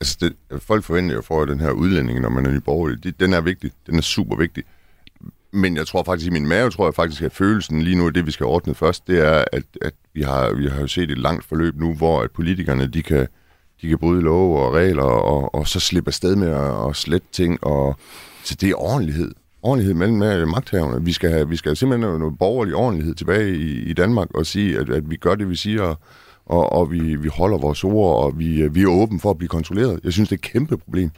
Altså, 0.00 0.16
det, 0.20 0.62
folk 0.62 0.84
forventer 0.84 1.14
jo 1.14 1.22
for, 1.22 1.42
at 1.42 1.48
den 1.48 1.60
her 1.60 1.70
udlænding, 1.70 2.20
når 2.20 2.28
man 2.28 2.46
er 2.46 2.50
nyborgerlig, 2.50 3.20
den 3.20 3.32
er 3.32 3.40
vigtig. 3.40 3.72
Den 3.86 3.96
er 3.96 4.00
super 4.00 4.36
vigtig. 4.36 4.64
Men 5.52 5.76
jeg 5.76 5.86
tror 5.86 6.02
faktisk, 6.02 6.26
i 6.26 6.32
min 6.32 6.46
mave 6.46 6.70
tror 6.70 6.86
jeg 6.86 6.94
faktisk, 6.94 7.22
at 7.22 7.32
følelsen 7.32 7.82
lige 7.82 7.96
nu, 7.96 8.08
det 8.08 8.26
vi 8.26 8.30
skal 8.30 8.46
ordne 8.46 8.74
først, 8.74 9.06
det 9.06 9.18
er, 9.18 9.44
at, 9.52 9.64
at 9.82 9.94
vi, 10.14 10.22
har, 10.22 10.52
vi 10.52 10.66
har 10.66 10.80
jo 10.80 10.86
set 10.86 11.10
et 11.10 11.18
langt 11.18 11.44
forløb 11.44 11.76
nu, 11.76 11.94
hvor 11.94 12.22
at 12.22 12.30
politikerne, 12.30 12.86
de 12.86 13.02
kan, 13.02 13.26
de 13.82 13.88
kan 13.88 13.98
bryde 13.98 14.22
love 14.22 14.58
og 14.58 14.72
regler, 14.72 15.02
og, 15.02 15.54
og 15.54 15.68
så 15.68 15.80
slippe 15.80 16.08
afsted 16.08 16.36
med 16.36 16.48
at, 16.48 16.88
at 16.88 16.96
slette 16.96 17.26
ting, 17.32 17.64
og 17.64 17.96
så 18.44 18.54
det 18.54 18.70
er 18.70 18.74
ordentlighed 18.82 19.34
ordentlighed 19.62 19.94
mellem 19.94 20.48
magthaverne. 20.48 21.04
Vi 21.04 21.12
skal, 21.12 21.30
have, 21.30 21.48
vi 21.48 21.56
skal 21.56 21.76
simpelthen 21.76 22.08
have 22.08 22.18
noget 22.18 22.38
borgerlig 22.38 22.74
ordentlighed 22.74 23.14
tilbage 23.14 23.56
i, 23.56 23.82
i 23.82 23.92
Danmark 23.92 24.34
og 24.34 24.46
sige, 24.46 24.78
at, 24.78 24.90
at 24.90 25.10
vi 25.10 25.16
gør 25.16 25.34
det, 25.34 25.48
vi 25.48 25.56
siger, 25.56 25.94
og, 26.46 26.72
og 26.72 26.92
vi, 26.92 27.16
vi 27.16 27.28
holder 27.28 27.58
vores 27.58 27.84
ord, 27.84 28.24
og 28.24 28.38
vi, 28.38 28.68
vi 28.68 28.82
er 28.82 28.88
åbne 28.88 29.20
for 29.20 29.30
at 29.30 29.38
blive 29.38 29.48
kontrolleret. 29.48 30.00
Jeg 30.04 30.12
synes, 30.12 30.28
det 30.28 30.36
er 30.36 30.38
et 30.38 30.52
kæmpe 30.52 30.76
problem. 30.76 31.10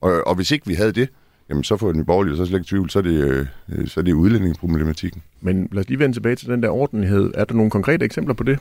Og, 0.00 0.26
og 0.26 0.34
hvis 0.34 0.50
ikke 0.50 0.66
vi 0.66 0.74
havde 0.74 0.92
det, 0.92 1.08
jamen 1.48 1.64
så 1.64 1.76
får 1.76 1.92
den 1.92 2.04
borgerlige, 2.04 2.36
så 2.36 2.42
er 2.42 2.46
slet 2.46 2.58
ikke 2.58 2.68
tvivl, 2.68 2.90
så 2.90 2.98
er 2.98 3.02
det, 3.02 3.46
øh, 3.68 3.88
så 3.88 4.00
er 4.00 4.04
det 4.04 4.12
udlændingeproblematikken. 4.12 5.22
Men 5.40 5.68
lad 5.72 5.80
os 5.80 5.88
lige 5.88 5.98
vende 5.98 6.16
tilbage 6.16 6.36
til 6.36 6.48
den 6.48 6.62
der 6.62 6.68
ordentlighed. 6.68 7.30
Er 7.34 7.44
der 7.44 7.54
nogle 7.54 7.70
konkrete 7.70 8.04
eksempler 8.04 8.34
på 8.34 8.42
det? 8.42 8.58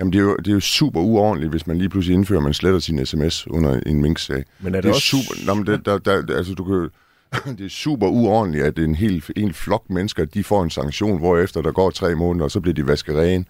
Jamen, 0.00 0.12
det 0.12 0.18
er, 0.18 0.22
jo, 0.22 0.36
det 0.36 0.48
er 0.48 0.52
jo 0.52 0.60
super 0.60 1.00
uordentligt, 1.00 1.50
hvis 1.50 1.66
man 1.66 1.78
lige 1.78 1.88
pludselig 1.88 2.14
indfører, 2.14 2.38
at 2.38 2.44
man 2.44 2.54
sletter 2.54 2.78
sin 2.80 3.06
sms 3.06 3.46
under 3.46 3.80
en 3.86 4.02
minksag. 4.02 4.44
Men 4.60 4.74
er 4.74 4.78
det, 4.78 4.82
Det 4.82 4.90
er 4.90 4.94
også... 4.94 5.06
super... 5.06 5.46
Nå, 5.46 5.54
men 5.54 5.66
det, 5.66 5.86
der, 5.86 5.98
der, 5.98 6.36
altså, 6.36 6.54
du 6.54 6.64
kan, 6.64 6.88
det 7.58 7.64
er 7.64 7.68
super 7.68 8.06
uordentligt, 8.06 8.64
at 8.64 8.78
en 8.78 8.94
hel, 8.94 9.24
en 9.36 9.54
flok 9.54 9.90
mennesker, 9.90 10.24
de 10.24 10.44
får 10.44 10.62
en 10.62 10.70
sanktion, 10.70 11.18
hvor 11.18 11.38
efter 11.38 11.62
der 11.62 11.72
går 11.72 11.90
tre 11.90 12.14
måneder, 12.14 12.44
og 12.44 12.50
så 12.50 12.60
bliver 12.60 12.74
de 12.74 12.86
vasket 12.86 13.16
rene. 13.16 13.44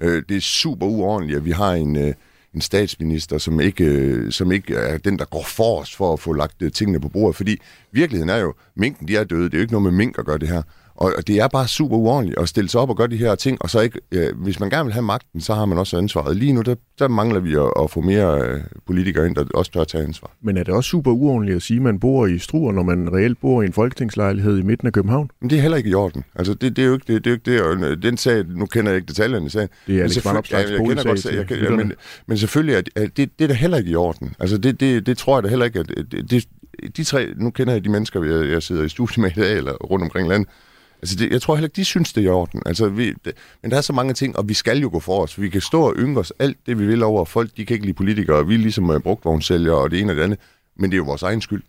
Øh, 0.00 0.22
det 0.28 0.36
er 0.36 0.40
super 0.40 0.86
uordentligt, 0.86 1.36
at 1.36 1.44
vi 1.44 1.50
har 1.50 1.72
en, 1.72 1.96
øh, 1.96 2.14
en 2.54 2.60
statsminister, 2.60 3.38
som 3.38 3.60
ikke, 3.60 3.84
øh, 3.84 4.32
som 4.32 4.52
ikke 4.52 4.74
er 4.74 4.98
den, 4.98 5.18
der 5.18 5.24
går 5.24 5.42
forrest 5.42 5.96
for 5.96 6.12
at 6.12 6.20
få 6.20 6.32
lagt 6.32 6.62
øh, 6.62 6.72
tingene 6.72 7.00
på 7.00 7.08
bordet. 7.08 7.36
Fordi 7.36 7.60
virkeligheden 7.92 8.30
er 8.30 8.38
jo, 8.38 8.54
minken 8.74 9.08
de 9.08 9.16
er 9.16 9.24
døde. 9.24 9.44
Det 9.44 9.54
er 9.54 9.58
jo 9.58 9.62
ikke 9.62 9.72
noget 9.72 9.82
med 9.82 9.92
mink 9.92 10.18
at 10.18 10.24
gøre 10.24 10.38
det 10.38 10.48
her. 10.48 10.62
Og 10.96 11.12
og 11.16 11.26
det 11.26 11.38
er 11.38 11.48
bare 11.48 11.68
super 11.68 11.96
uordentligt 11.96 12.38
at 12.38 12.48
stille 12.48 12.70
sig 12.70 12.80
op 12.80 12.90
og 12.90 12.96
gøre 12.96 13.08
de 13.08 13.16
her 13.16 13.34
ting, 13.34 13.58
og 13.60 13.70
så 13.70 13.80
ikke, 13.80 14.00
øh, 14.12 14.28
hvis 14.36 14.60
man 14.60 14.70
gerne 14.70 14.84
vil 14.84 14.92
have 14.92 15.02
magten, 15.02 15.40
så 15.40 15.54
har 15.54 15.64
man 15.64 15.78
også 15.78 15.98
ansvaret. 15.98 16.36
Lige 16.36 16.52
nu, 16.52 16.62
der, 16.62 16.74
der 16.98 17.08
mangler 17.08 17.40
vi 17.40 17.54
at, 17.54 17.72
at 17.82 17.90
få 17.90 18.00
mere 18.00 18.40
øh, 18.40 18.60
politikere 18.86 19.26
ind, 19.26 19.34
der 19.34 19.44
også 19.54 19.72
tør 19.72 19.80
at 19.80 19.88
tage 19.88 20.04
ansvar. 20.04 20.30
Men 20.42 20.56
er 20.56 20.62
det 20.62 20.74
også 20.74 20.90
super 20.90 21.10
uordentligt 21.10 21.56
at 21.56 21.62
sige, 21.62 21.76
at 21.76 21.82
man 21.82 22.00
bor 22.00 22.26
i 22.26 22.38
Struer, 22.38 22.72
når 22.72 22.82
man 22.82 23.12
reelt 23.12 23.40
bor 23.40 23.62
i 23.62 23.66
en 23.66 23.72
folketingslejlighed 23.72 24.58
i 24.58 24.62
midten 24.62 24.86
af 24.86 24.92
København? 24.92 25.30
Men 25.40 25.50
det 25.50 25.58
er 25.58 25.62
heller 25.62 25.76
ikke 25.76 25.90
i 25.90 25.94
orden. 25.94 26.24
Altså, 26.34 26.54
det, 26.54 26.76
det 26.76 26.82
er 26.82 26.86
jo 26.86 26.94
ikke 26.94 27.14
det. 27.14 27.24
det, 27.24 27.30
er 27.30 27.30
jo 27.30 27.34
ikke 27.34 27.80
det. 27.80 27.84
Og 27.84 27.90
øh, 27.90 28.02
den 28.02 28.16
sag, 28.16 28.44
nu 28.48 28.66
kender 28.66 28.90
jeg 28.90 28.96
ikke 28.96 29.08
detaljerne 29.08 29.46
i 29.46 29.48
sagen. 29.48 29.68
Det 29.86 29.98
er 29.98 30.02
Alex 30.02 30.24
Vanopslaghs 30.24 30.70
ja, 30.70 30.74
jeg 30.74 30.80
boligsag 30.80 31.46
godt, 31.48 31.50
jeg, 31.62 31.72
men, 31.72 31.92
men 32.26 32.38
selvfølgelig 32.38 32.74
er, 32.74 33.02
er 33.02 33.06
det, 33.16 33.38
det 33.38 33.44
er 33.44 33.48
da 33.48 33.54
heller 33.54 33.78
ikke 33.78 33.90
i 33.90 33.94
orden. 33.94 34.34
Altså, 34.38 34.58
det, 34.58 34.80
det, 34.80 35.06
det 35.06 35.18
tror 35.18 35.36
jeg 35.36 35.44
da 35.44 35.48
heller 35.48 35.64
ikke, 35.64 35.80
at 35.80 35.88
det, 36.12 36.30
det, 36.30 36.48
de 36.96 37.04
tre, 37.04 37.26
nu 37.36 37.50
kender 37.50 37.72
jeg 37.72 37.84
de 37.84 37.88
mennesker, 37.88 38.24
jeg, 38.24 38.50
jeg 38.50 38.62
sidder 38.62 38.84
i 38.84 38.88
studiet 38.88 39.18
med 39.18 39.30
i 39.30 39.40
dag, 39.40 39.56
eller 39.56 39.72
rundt 39.72 40.02
omkring 40.02 40.28
landet, 40.28 40.48
Altså, 41.02 41.16
det, 41.16 41.32
jeg 41.32 41.42
tror 41.42 41.54
heller 41.54 41.66
ikke, 41.66 41.76
de 41.76 41.84
synes, 41.84 42.12
det 42.12 42.20
er 42.20 42.26
i 42.26 42.30
orden. 42.30 42.62
Altså, 42.66 42.88
vi, 42.88 43.14
det, 43.24 43.32
men 43.62 43.70
der 43.70 43.76
er 43.76 43.80
så 43.80 43.92
mange 43.92 44.14
ting, 44.14 44.36
og 44.36 44.48
vi 44.48 44.54
skal 44.54 44.78
jo 44.78 44.88
gå 44.92 45.00
for 45.00 45.22
os. 45.22 45.40
Vi 45.40 45.48
kan 45.48 45.60
stå 45.60 45.82
og 45.82 45.94
ynge 45.98 46.20
os 46.20 46.32
alt 46.38 46.56
det, 46.66 46.78
vi 46.78 46.86
vil 46.86 47.02
over. 47.02 47.24
Folk, 47.24 47.50
de 47.56 47.66
kan 47.66 47.74
ikke 47.74 47.86
lide 47.86 47.96
politikere, 47.96 48.36
og 48.36 48.48
vi 48.48 48.54
er 48.54 48.58
ligesom 48.58 48.90
uh, 48.90 49.00
brugtvognsælgere 49.00 49.76
og 49.76 49.90
det 49.90 50.00
ene 50.00 50.12
og 50.12 50.16
det 50.16 50.22
andet. 50.22 50.38
Men 50.76 50.90
det 50.90 50.94
er 50.94 50.98
jo 50.98 51.04
vores 51.04 51.22
egen 51.22 51.40
skyld. 51.40 51.62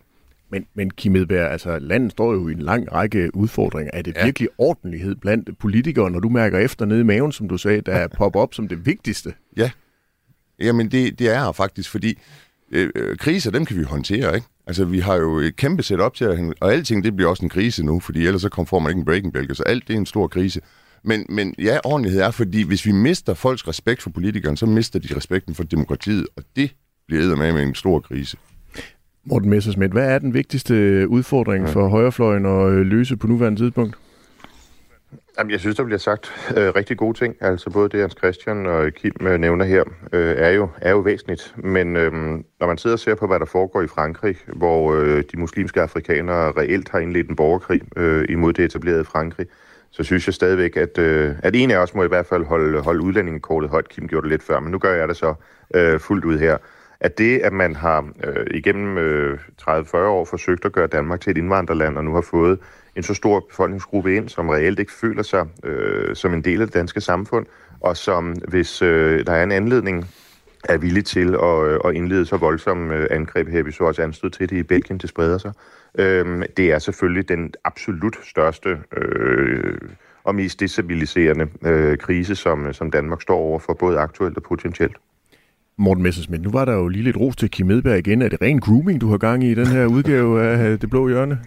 Men, 0.49 0.65
men 0.73 0.91
Kim 0.91 1.15
Edberg, 1.15 1.51
altså 1.51 1.79
landet 1.79 2.11
står 2.11 2.33
jo 2.33 2.47
i 2.47 2.51
en 2.51 2.61
lang 2.61 2.93
række 2.93 3.35
udfordringer. 3.35 3.91
Er 3.93 4.01
det 4.01 4.15
ja. 4.17 4.25
Virkelig 4.25 4.49
ordentlighed 4.57 5.15
blandt 5.15 5.57
politikere, 5.57 6.11
når 6.11 6.19
du 6.19 6.29
mærker 6.29 6.59
efter 6.59 6.85
nede 6.85 6.99
i 6.99 7.03
maven, 7.03 7.31
som 7.31 7.47
du 7.47 7.57
sagde, 7.57 7.81
der 7.81 8.07
popper 8.17 8.39
op 8.39 8.53
som 8.53 8.67
det 8.67 8.85
vigtigste? 8.85 9.33
Ja. 9.57 9.71
Jamen, 10.59 10.91
det, 10.91 11.19
det 11.19 11.29
er 11.29 11.51
faktisk, 11.51 11.89
fordi 11.89 12.17
øh, 12.71 12.89
øh, 12.95 13.17
kriser, 13.17 13.51
dem 13.51 13.65
kan 13.65 13.77
vi 13.77 13.83
håndtere, 13.83 14.35
ikke? 14.35 14.47
Altså, 14.67 14.85
vi 14.85 14.99
har 14.99 15.15
jo 15.15 15.37
et 15.37 15.55
kæmpe 15.55 15.83
setup 15.83 16.13
til 16.13 16.25
at... 16.25 16.39
Og 16.59 16.73
alting, 16.73 17.03
det 17.03 17.15
bliver 17.15 17.29
også 17.29 17.43
en 17.43 17.49
krise 17.49 17.85
nu, 17.85 17.99
fordi 17.99 18.25
ellers 18.25 18.41
så 18.41 18.49
kommer 18.49 18.67
får 18.67 18.79
man 18.79 18.89
ikke 18.89 18.99
en 18.99 19.05
breaking 19.05 19.33
bælge. 19.33 19.55
Så 19.55 19.63
alt, 19.63 19.87
det 19.87 19.93
er 19.93 19.97
en 19.97 20.05
stor 20.05 20.27
krise. 20.27 20.61
Men, 21.03 21.25
men 21.29 21.55
ja, 21.59 21.77
ordentlighed 21.83 22.21
er, 22.21 22.31
fordi 22.31 22.63
hvis 22.63 22.85
vi 22.85 22.91
mister 22.91 23.33
folks 23.33 23.67
respekt 23.67 24.01
for 24.01 24.09
politikeren, 24.09 24.57
så 24.57 24.65
mister 24.65 24.99
de 24.99 25.15
respekten 25.15 25.55
for 25.55 25.63
demokratiet, 25.63 26.27
og 26.35 26.43
det 26.55 26.71
bliver 27.07 27.35
med 27.35 27.53
med 27.53 27.63
en 27.63 27.75
stor 27.75 27.99
krise. 27.99 28.37
Morten 29.25 29.49
Messersmith, 29.49 29.91
hvad 29.91 30.09
er 30.09 30.19
den 30.19 30.33
vigtigste 30.33 31.07
udfordring 31.07 31.65
ja. 31.65 31.71
for 31.71 31.87
højrefløjen 31.87 32.45
at 32.45 32.71
øh, 32.71 32.85
løse 32.85 33.17
på 33.17 33.27
nuværende 33.27 33.59
tidspunkt? 33.59 33.97
Jamen, 35.39 35.51
jeg 35.51 35.59
synes, 35.59 35.75
der 35.75 35.83
bliver 35.83 35.99
sagt 35.99 36.51
øh, 36.57 36.75
rigtig 36.75 36.97
gode 36.97 37.17
ting. 37.17 37.35
Altså 37.41 37.69
både 37.69 37.89
det, 37.89 37.99
Hans 37.99 38.15
Christian 38.17 38.65
og 38.65 38.93
Kim 38.93 39.13
øh, 39.21 39.39
nævner 39.39 39.65
her, 39.65 39.83
øh, 40.13 40.35
er, 40.37 40.49
jo, 40.49 40.69
er 40.81 40.91
jo 40.91 40.97
væsentligt. 40.97 41.53
Men 41.57 41.95
øh, 41.95 42.11
når 42.59 42.67
man 42.67 42.77
sidder 42.77 42.95
og 42.95 42.99
ser 42.99 43.15
på, 43.15 43.27
hvad 43.27 43.39
der 43.39 43.45
foregår 43.45 43.81
i 43.81 43.87
Frankrig, 43.87 44.37
hvor 44.47 44.93
øh, 44.93 45.23
de 45.31 45.39
muslimske 45.39 45.81
afrikanere 45.81 46.51
reelt 46.51 46.89
har 46.89 46.99
indledt 46.99 47.29
en 47.29 47.35
borgerkrig 47.35 47.81
øh, 47.97 48.25
imod 48.29 48.53
det 48.53 48.65
etablerede 48.65 49.05
Frankrig, 49.05 49.47
så 49.91 50.03
synes 50.03 50.27
jeg 50.27 50.33
stadigvæk, 50.33 50.77
at, 50.77 50.97
øh, 50.97 51.35
at 51.43 51.55
en 51.55 51.71
af 51.71 51.77
os 51.77 51.95
må 51.95 52.03
i 52.03 52.07
hvert 52.07 52.25
fald 52.25 52.45
holde, 52.45 52.81
holde 52.81 53.01
udlændingekortet 53.01 53.69
højt. 53.69 53.89
Kim 53.89 54.07
gjorde 54.07 54.23
det 54.23 54.31
lidt 54.31 54.43
før, 54.43 54.59
men 54.59 54.71
nu 54.71 54.77
gør 54.77 54.93
jeg 54.93 55.07
det 55.07 55.17
så 55.17 55.33
øh, 55.75 55.99
fuldt 55.99 56.25
ud 56.25 56.37
her. 56.37 56.57
At 56.99 57.17
det, 57.17 57.39
at 57.39 57.53
man 57.53 57.75
har 57.75 58.09
øh, 58.23 58.45
igennem 58.51 58.97
øh, 58.97 59.39
30-40 59.61 59.97
år 59.97 60.25
forsøgt 60.25 60.65
at 60.65 60.71
gøre 60.71 60.87
Danmark 60.87 61.21
til 61.21 61.31
et 61.31 61.37
indvandrerland, 61.37 61.97
og 61.97 62.03
nu 62.03 62.13
har 62.13 62.21
fået 62.21 62.59
en 62.97 63.03
så 63.03 63.13
stor 63.13 63.39
befolkningsgruppe 63.49 64.15
ind, 64.15 64.29
som 64.29 64.49
reelt 64.49 64.79
ikke 64.79 64.91
føler 64.91 65.23
sig 65.23 65.45
øh, 65.63 66.15
som 66.15 66.33
en 66.33 66.43
del 66.43 66.61
af 66.61 66.67
det 66.67 66.73
danske 66.73 67.01
samfund, 67.01 67.45
og 67.79 67.97
som, 67.97 68.35
hvis 68.47 68.81
øh, 68.81 69.25
der 69.25 69.33
er 69.33 69.43
en 69.43 69.51
anledning, 69.51 70.05
er 70.69 70.77
villig 70.77 71.05
til 71.05 71.35
at, 71.43 71.67
øh, 71.67 71.79
at 71.85 71.93
indlede 71.95 72.25
så 72.25 72.37
voldsomme 72.37 72.95
øh, 72.95 73.07
angreb 73.11 73.47
her. 73.47 73.63
Vi 73.63 73.71
så 73.71 73.83
også 73.83 74.01
anstød 74.01 74.29
til 74.29 74.49
det 74.49 74.57
i 74.57 74.63
Belgien, 74.63 74.97
det 74.97 75.09
spreder 75.09 75.37
sig. 75.37 75.51
Øhm, 75.99 76.43
det 76.57 76.71
er 76.71 76.79
selvfølgelig 76.79 77.29
den 77.29 77.53
absolut 77.65 78.17
største 78.23 78.77
øh, 78.97 79.77
og 80.23 80.35
mest 80.35 80.59
destabiliserende 80.59 81.47
øh, 81.65 81.97
krise, 81.97 82.35
som, 82.35 82.65
øh, 82.65 82.73
som 82.73 82.91
Danmark 82.91 83.21
står 83.21 83.37
over 83.37 83.59
for, 83.59 83.73
både 83.73 83.99
aktuelt 83.99 84.37
og 84.37 84.43
potentielt. 84.43 84.95
Morten 85.77 86.03
Messersmith, 86.03 86.43
nu 86.43 86.51
var 86.51 86.65
der 86.65 86.73
jo 86.73 86.87
lige 86.87 87.03
lidt 87.03 87.17
ros 87.17 87.35
til 87.35 87.49
Kim 87.49 87.71
Edberg 87.71 87.97
igen. 87.97 88.21
Er 88.21 88.29
det 88.29 88.41
ren 88.41 88.59
grooming, 88.59 89.01
du 89.01 89.09
har 89.09 89.17
gang 89.17 89.43
i 89.43 89.51
i 89.51 89.55
den 89.55 89.67
her 89.67 89.85
udgave 89.85 90.43
af 90.43 90.79
Det 90.79 90.89
Blå 90.89 91.07
Hjørne? 91.07 91.39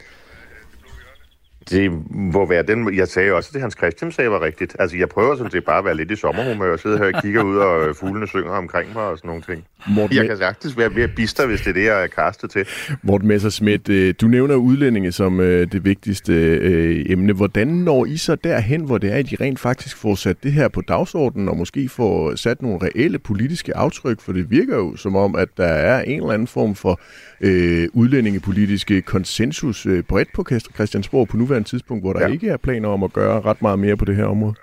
Det 1.71 1.93
må 2.11 2.47
være 2.47 2.63
den... 2.63 2.95
Jeg 2.95 3.09
sagde 3.09 3.33
også, 3.33 3.49
at 3.51 3.55
det 3.55 3.61
Hans 3.61 3.75
Christian 3.79 4.13
sagde 4.13 4.31
var 4.31 4.43
rigtigt. 4.43 4.77
Altså, 4.79 4.97
jeg 4.97 5.09
prøver 5.09 5.37
sådan 5.37 5.51
set 5.51 5.65
bare 5.65 5.79
at 5.79 5.85
være 5.85 5.97
lidt 5.97 6.11
i 6.11 6.17
sommerhumør 6.17 6.73
og 6.73 6.79
sidde 6.79 6.99
her 6.99 7.05
og 7.15 7.23
kigger 7.23 7.43
ud, 7.43 7.57
og 7.57 7.89
øh, 7.89 7.95
fuglene 7.95 8.27
synger 8.27 8.51
omkring 8.51 8.93
mig 8.95 9.03
og 9.03 9.19
sådan 9.19 9.29
nogle 9.29 9.43
ting. 9.43 9.65
Morten, 9.89 10.17
Jeg 10.17 10.27
kan 10.27 10.37
sagtens 10.37 10.79
være 10.79 10.91
mere 10.91 11.09
bister, 11.09 11.47
hvis 11.47 11.61
det 11.61 11.69
er 11.69 11.73
det, 11.73 11.85
jeg 11.85 12.03
er 12.03 12.07
kastet 12.07 12.51
til. 12.51 12.67
Morten 13.03 13.29
Messersmith, 13.29 13.83
øh, 13.89 14.15
du 14.21 14.27
nævner 14.27 14.55
udlændinge 14.55 15.13
som 15.13 15.41
øh, 15.41 15.73
det 15.73 15.85
vigtigste 15.85 16.33
øh, 16.33 17.05
emne. 17.09 17.33
Hvordan 17.33 17.67
når 17.67 18.07
I 18.07 18.17
så 18.17 18.35
derhen, 18.35 18.85
hvor 18.85 18.99
det 18.99 19.13
er, 19.13 19.17
at 19.17 19.33
I 19.33 19.37
rent 19.37 19.61
faktisk 19.61 19.97
får 19.97 20.15
sat 20.15 20.43
det 20.43 20.53
her 20.53 20.69
på 20.69 20.81
dagsordenen, 20.81 21.49
og 21.49 21.57
måske 21.57 21.89
får 21.89 22.37
sat 22.37 22.63
nogle 22.63 22.79
reelle 22.83 23.19
politiske 23.19 23.77
aftryk? 23.77 24.21
For 24.21 24.33
det 24.33 24.51
virker 24.51 24.77
jo 24.77 24.97
som 24.97 25.17
om, 25.17 25.35
at 25.35 25.49
der 25.57 25.65
er 25.65 26.03
en 26.03 26.21
eller 26.21 26.33
anden 26.33 26.49
form 26.49 26.75
for 26.75 27.01
øh, 27.41 27.89
udlændingepolitiske 27.93 29.03
konsensus 29.03 29.87
øh, 29.87 30.03
bredt 30.03 30.29
på 30.35 30.45
Christiansborg 30.75 31.29
på 31.29 31.37
nuværende 31.51 31.69
tidspunkt, 31.69 32.05
hvor 32.05 32.13
der 32.13 32.21
ja. 32.21 32.27
Ikke 32.27 32.49
er 32.49 32.57
planer 32.57 32.89
om 32.89 33.03
at 33.03 33.13
gøre 33.13 33.41
ret 33.41 33.63
meget 33.63 33.79
mere 33.79 33.97
på 33.97 34.05
det 34.05 34.17
her 34.17 34.25
område. 34.25 34.55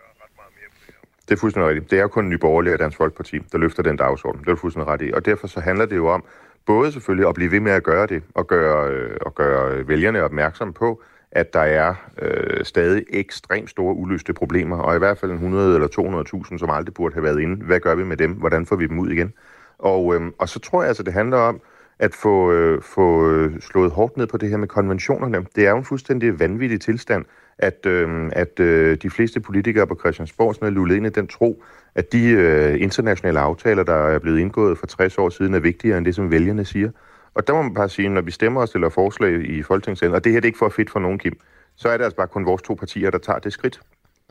Det 1.29 1.35
er 1.35 1.39
fuldstændig 1.39 1.69
rigtigt. 1.69 1.91
Det 1.91 1.97
er 1.97 2.01
jo 2.01 2.07
kun 2.07 2.29
Nye 2.29 2.37
Borgerlige 2.37 2.73
og 2.73 2.79
Dansk 2.79 2.97
Folkeparti, 2.97 3.39
der 3.51 3.57
løfter 3.57 3.83
den 3.83 3.97
dagsorden. 3.97 4.41
Det 4.41 4.47
er 4.47 4.51
du 4.51 4.59
fuldstændig 4.59 4.87
ret 4.87 5.01
i. 5.01 5.11
Og 5.13 5.25
derfor 5.25 5.47
så 5.47 5.59
handler 5.59 5.85
det 5.85 5.95
jo 5.95 6.07
om 6.07 6.23
både 6.65 6.91
selvfølgelig 6.91 7.27
at 7.27 7.35
blive 7.35 7.51
ved 7.51 7.59
med 7.59 7.71
at 7.71 7.83
gøre 7.83 8.07
det, 8.07 8.23
og 8.33 8.47
gøre, 8.47 8.91
øh, 8.91 9.17
og 9.21 9.35
gøre 9.35 9.87
vælgerne 9.87 10.23
opmærksom 10.23 10.73
på, 10.73 11.01
at 11.31 11.53
der 11.53 11.59
er 11.59 11.93
øh, 12.21 12.65
stadig 12.65 13.03
ekstremt 13.09 13.69
store 13.69 13.95
uløste 13.95 14.33
problemer, 14.33 14.77
og 14.77 14.95
i 14.95 14.99
hvert 14.99 15.17
fald 15.17 15.31
en 15.31 15.37
100 15.37 15.75
eller 15.75 16.23
200.000, 16.51 16.57
som 16.57 16.69
aldrig 16.69 16.93
burde 16.93 17.13
have 17.13 17.23
været 17.23 17.39
inde. 17.39 17.65
Hvad 17.65 17.79
gør 17.79 17.95
vi 17.95 18.03
med 18.03 18.17
dem? 18.17 18.31
Hvordan 18.31 18.65
får 18.65 18.75
vi 18.75 18.87
dem 18.87 18.99
ud 18.99 19.09
igen? 19.09 19.33
Og, 19.79 20.15
øh, 20.15 20.21
og 20.37 20.49
så 20.49 20.59
tror 20.59 20.81
jeg 20.81 20.87
altså, 20.87 21.03
det 21.03 21.13
handler 21.13 21.37
om 21.37 21.61
at 21.99 22.15
få, 22.15 22.51
øh, 22.51 22.81
få 22.81 23.31
øh, 23.31 23.61
slået 23.61 23.91
hårdt 23.91 24.17
ned 24.17 24.27
på 24.27 24.37
det 24.37 24.49
her 24.49 24.57
med 24.57 24.67
konventionerne. 24.67 25.45
Det 25.55 25.65
er 25.65 25.69
jo 25.69 25.77
en 25.77 25.85
fuldstændig 25.85 26.39
vanvittig 26.39 26.81
tilstand, 26.81 27.25
at, 27.57 27.85
øh, 27.85 28.29
at 28.31 28.59
øh, 28.59 28.97
de 29.01 29.09
fleste 29.09 29.39
politikere 29.39 29.87
på 29.87 29.97
Christiansborg 29.99 30.55
sådan 30.55 30.67
er 30.67 30.71
lullet 30.71 30.95
ind 30.95 31.05
i 31.05 31.09
den 31.09 31.27
tro, 31.27 31.63
at 31.95 32.11
de 32.11 32.29
øh, 32.29 32.81
internationale 32.81 33.39
aftaler, 33.39 33.83
der 33.83 33.93
er 33.93 34.19
blevet 34.19 34.39
indgået 34.39 34.77
for 34.77 34.87
60 34.87 35.17
år 35.17 35.29
siden, 35.29 35.53
er 35.53 35.59
vigtigere 35.59 35.97
end 35.97 36.05
det, 36.05 36.15
som 36.15 36.31
vælgerne 36.31 36.65
siger. 36.65 36.91
Og 37.33 37.47
der 37.47 37.53
må 37.53 37.61
man 37.61 37.73
bare 37.73 37.89
sige, 37.89 38.09
når 38.09 38.21
vi 38.21 38.31
stemmer 38.31 38.61
og 38.61 38.67
stiller 38.67 38.89
forslag 38.89 39.49
i 39.49 39.63
Folketingssalen, 39.63 40.15
og 40.15 40.23
det 40.23 40.31
her 40.31 40.39
det 40.39 40.45
er 40.45 40.49
ikke 40.49 40.57
for 40.57 40.69
fedt 40.69 40.89
for 40.89 40.99
nogen, 40.99 41.19
Kim, 41.19 41.39
så 41.75 41.89
er 41.89 41.97
det 41.97 42.03
altså 42.03 42.17
bare 42.17 42.27
kun 42.27 42.45
vores 42.45 42.61
to 42.61 42.73
partier, 42.73 43.09
der 43.09 43.17
tager 43.17 43.39
det 43.39 43.53
skridt. 43.53 43.79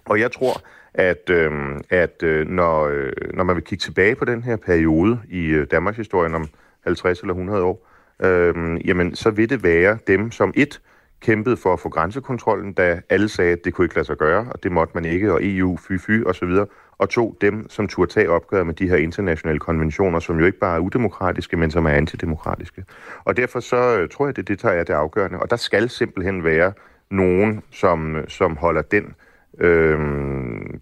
Og 0.04 0.20
jeg 0.20 0.32
tror, 0.32 0.62
at, 0.94 1.30
øh, 1.30 1.52
at 1.90 2.22
øh, 2.22 2.48
når, 2.48 2.86
øh, 2.86 3.12
når 3.34 3.44
man 3.44 3.56
vil 3.56 3.64
kigge 3.64 3.82
tilbage 3.82 4.14
på 4.14 4.24
den 4.24 4.42
her 4.42 4.56
periode 4.56 5.20
i 5.28 5.46
øh, 5.46 5.66
Danmarks 5.70 5.96
historie 5.96 6.34
om 6.34 6.48
50 6.86 7.20
eller 7.20 7.34
100 7.34 7.62
år, 7.62 7.86
øh, 8.22 8.86
jamen 8.88 9.14
så 9.14 9.30
vil 9.30 9.50
det 9.50 9.62
være 9.62 9.98
dem, 10.06 10.30
som 10.30 10.52
et 10.56 10.80
kæmpede 11.20 11.56
for 11.56 11.72
at 11.72 11.80
få 11.80 11.88
grænsekontrollen, 11.88 12.72
da 12.72 13.00
alle 13.10 13.28
sagde, 13.28 13.52
at 13.52 13.64
det 13.64 13.74
kunne 13.74 13.84
ikke 13.84 13.94
lade 13.94 14.06
sig 14.06 14.16
gøre, 14.16 14.46
og 14.50 14.62
det 14.62 14.72
måtte 14.72 14.92
man 14.94 15.04
ikke, 15.04 15.32
og 15.32 15.40
EU, 15.42 15.76
fy 15.76 15.92
fy 15.98 16.24
og 16.24 16.34
så 16.34 16.46
videre. 16.46 16.66
Og 16.98 17.08
to, 17.08 17.36
dem, 17.40 17.68
som 17.68 17.88
turde 17.88 18.12
tage 18.12 18.30
opgør 18.30 18.64
med 18.64 18.74
de 18.74 18.88
her 18.88 18.96
internationale 18.96 19.58
konventioner, 19.58 20.20
som 20.20 20.38
jo 20.38 20.46
ikke 20.46 20.58
bare 20.58 20.76
er 20.76 20.80
udemokratiske, 20.80 21.56
men 21.56 21.70
som 21.70 21.86
er 21.86 21.90
antidemokratiske. 21.90 22.84
Og 23.24 23.36
derfor 23.36 23.60
så 23.60 23.98
øh, 23.98 24.08
tror 24.08 24.26
jeg, 24.26 24.36
det, 24.36 24.48
det 24.48 24.58
tager 24.58 24.74
jeg 24.74 24.86
det 24.86 24.92
afgørende. 24.92 25.38
Og 25.38 25.50
der 25.50 25.56
skal 25.56 25.88
simpelthen 25.90 26.44
være 26.44 26.72
nogen, 27.10 27.62
som, 27.70 28.16
øh, 28.16 28.28
som 28.28 28.56
holder 28.56 28.82
den 28.82 29.14
øh, 29.60 29.98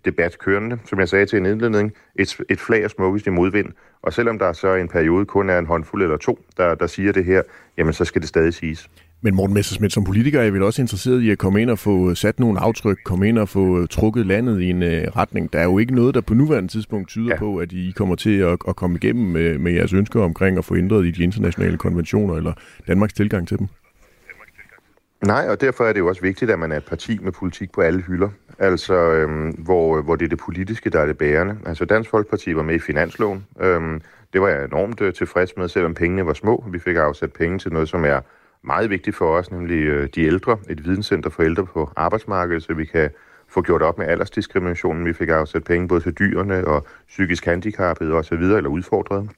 debat 0.04 0.38
kørende. 0.38 0.78
Som 0.84 1.00
jeg 1.00 1.08
sagde 1.08 1.26
til 1.26 1.38
en 1.38 1.46
indledning, 1.46 1.92
et, 2.16 2.36
et 2.50 2.60
flag 2.60 2.82
er 2.82 2.88
smukkest 2.88 3.26
i 3.26 3.30
modvind. 3.30 3.68
Og 4.02 4.12
selvom 4.12 4.38
der 4.38 4.52
så 4.52 4.74
i 4.74 4.80
en 4.80 4.88
periode 4.88 5.26
kun 5.26 5.50
er 5.50 5.58
en 5.58 5.66
håndfuld 5.66 6.02
eller 6.02 6.16
to, 6.16 6.38
der, 6.56 6.74
der 6.74 6.86
siger 6.86 7.12
det 7.12 7.24
her, 7.24 7.42
jamen 7.78 7.92
så 7.92 8.04
skal 8.04 8.20
det 8.20 8.28
stadig 8.28 8.54
siges. 8.54 8.90
Men 9.22 9.34
Morten 9.34 9.54
Messersmith, 9.54 9.92
som 9.92 10.04
politiker 10.04 10.38
er 10.38 10.42
jeg 10.42 10.52
vel 10.52 10.62
også 10.62 10.82
interesseret 10.82 11.22
i 11.22 11.30
at 11.30 11.38
komme 11.38 11.62
ind 11.62 11.70
og 11.70 11.78
få 11.78 12.14
sat 12.14 12.40
nogle 12.40 12.60
aftryk, 12.60 12.98
komme 13.04 13.28
ind 13.28 13.38
og 13.38 13.48
få 13.48 13.86
trukket 13.86 14.26
landet 14.26 14.60
i 14.60 14.70
en 14.70 14.82
uh, 14.82 14.88
retning. 14.88 15.52
Der 15.52 15.58
er 15.58 15.64
jo 15.64 15.78
ikke 15.78 15.94
noget, 15.94 16.14
der 16.14 16.20
på 16.20 16.34
nuværende 16.34 16.68
tidspunkt 16.68 17.08
tyder. 17.08 17.28
Ja. 17.30 17.38
på, 17.38 17.56
at 17.56 17.72
I 17.72 17.92
kommer 17.96 18.14
til 18.14 18.38
at, 18.38 18.58
at 18.68 18.76
komme 18.76 18.96
igennem 18.96 19.26
med, 19.26 19.58
med 19.58 19.72
jeres 19.72 19.92
ønsker 19.92 20.22
omkring 20.22 20.58
at 20.58 20.64
få 20.64 20.76
ændret 20.76 21.06
i 21.06 21.10
de 21.10 21.22
internationale 21.22 21.76
konventioner 21.76 22.34
eller 22.34 22.52
Danmarks 22.86 23.12
tilgang 23.12 23.48
til 23.48 23.58
dem. 23.58 23.66
Nej, 25.26 25.46
og 25.48 25.60
derfor 25.60 25.84
er 25.84 25.92
det 25.92 26.00
jo 26.00 26.08
også 26.08 26.22
vigtigt, 26.22 26.50
at 26.50 26.58
man 26.58 26.72
er 26.72 26.76
et 26.76 26.84
parti 26.84 27.18
med 27.22 27.32
politik 27.32 27.72
på 27.72 27.80
alle 27.80 28.02
hylder. 28.02 28.28
Altså, 28.58 28.94
øhm, 28.94 29.50
hvor, 29.50 30.02
hvor 30.02 30.16
det 30.16 30.24
er 30.24 30.28
det 30.28 30.38
politiske, 30.38 30.90
der 30.90 31.00
er 31.00 31.06
det 31.06 31.18
bærende. 31.18 31.58
Altså, 31.66 31.84
Dansk 31.84 32.10
Folkeparti 32.10 32.56
var 32.56 32.62
med 32.62 32.74
i 32.74 32.78
finansloven. 32.78 33.46
Øhm, 33.60 34.00
det 34.32 34.40
var 34.40 34.48
jeg 34.48 34.64
enormt 34.64 35.00
øh, 35.00 35.14
tilfreds 35.14 35.56
med, 35.56 35.68
selvom 35.68 35.94
pengene 35.94 36.26
var 36.26 36.32
små. 36.32 36.64
Vi 36.70 36.78
fik 36.78 36.96
afsat 36.96 37.32
penge 37.32 37.58
til 37.58 37.72
noget, 37.72 37.88
som 37.88 38.04
er 38.04 38.20
meget 38.62 38.90
vigtigt 38.90 39.16
for 39.16 39.36
os, 39.36 39.50
nemlig 39.50 39.84
øh, 39.84 40.08
de 40.14 40.22
ældre. 40.22 40.58
Et 40.68 40.84
videnscenter 40.84 41.30
for 41.30 41.42
ældre 41.42 41.66
på 41.66 41.90
arbejdsmarkedet, 41.96 42.62
så 42.62 42.74
vi 42.74 42.84
kan 42.84 43.10
få 43.48 43.62
gjort 43.62 43.82
op 43.82 43.98
med 43.98 44.06
aldersdiskriminationen. 44.06 45.06
Vi 45.06 45.12
fik 45.12 45.28
afsat 45.28 45.64
penge 45.64 45.88
både 45.88 46.00
til 46.00 46.12
dyrene 46.12 46.66
og 46.66 46.86
psykisk 47.08 47.44
handicappede 47.44 48.12
osv., 48.12 48.42
eller 48.42 48.70
udfordrede. 48.70 49.28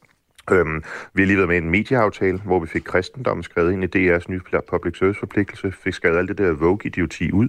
Øhm, 0.52 0.82
vi 1.14 1.22
har 1.22 1.26
lige 1.26 1.36
været 1.36 1.48
med 1.48 1.56
i 1.56 1.58
en 1.58 1.70
medieaftale, 1.70 2.38
hvor 2.44 2.60
vi 2.60 2.66
fik 2.66 2.82
kristendommen 2.82 3.42
skrevet 3.42 3.72
ind 3.72 3.84
i 3.84 4.10
DR's 4.10 4.24
nye 4.28 4.40
public 4.70 4.98
service 4.98 5.18
forpligtelse, 5.18 5.72
fik 5.72 5.94
skrevet 5.94 6.18
alt 6.18 6.28
det 6.28 6.38
der 6.38 6.52
Vogue-idioti 6.52 7.32
ud. 7.32 7.48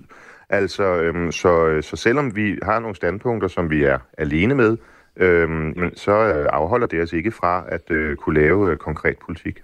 Altså, 0.49 0.83
øhm, 0.83 1.31
så, 1.31 1.67
øh, 1.67 1.83
så 1.83 1.95
selvom 1.95 2.35
vi 2.35 2.59
har 2.63 2.79
nogle 2.79 2.95
standpunkter, 2.95 3.47
som 3.47 3.69
vi 3.69 3.83
er 3.83 3.97
alene 4.17 4.55
med, 4.55 4.77
øhm, 5.17 5.95
så 5.95 6.11
øh, 6.11 6.45
afholder 6.53 6.87
det 6.87 7.01
os 7.01 7.13
ikke 7.13 7.31
fra 7.31 7.63
at 7.67 7.91
øh, 7.91 8.15
kunne 8.15 8.39
lave 8.39 8.71
øh, 8.71 8.77
konkret 8.77 9.17
politik. 9.25 9.61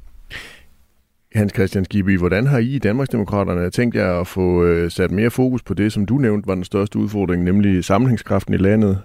Hans 1.35 1.53
Christian 1.53 1.85
Skibby, 1.85 2.17
hvordan 2.17 2.47
har 2.47 2.57
I 2.57 2.75
i 2.75 2.79
Danmarksdemokraterne 2.79 3.69
tænkt 3.69 3.95
jer 3.95 4.19
at 4.19 4.27
få 4.27 4.63
øh, 4.63 4.91
sat 4.91 5.11
mere 5.11 5.29
fokus 5.29 5.63
på 5.63 5.73
det, 5.73 5.93
som 5.93 6.05
du 6.05 6.17
nævnte 6.17 6.47
var 6.47 6.55
den 6.55 6.63
største 6.63 6.99
udfordring, 6.99 7.43
nemlig 7.43 7.83
sammenhængskraften 7.85 8.53
i 8.53 8.57
landet? 8.57 9.01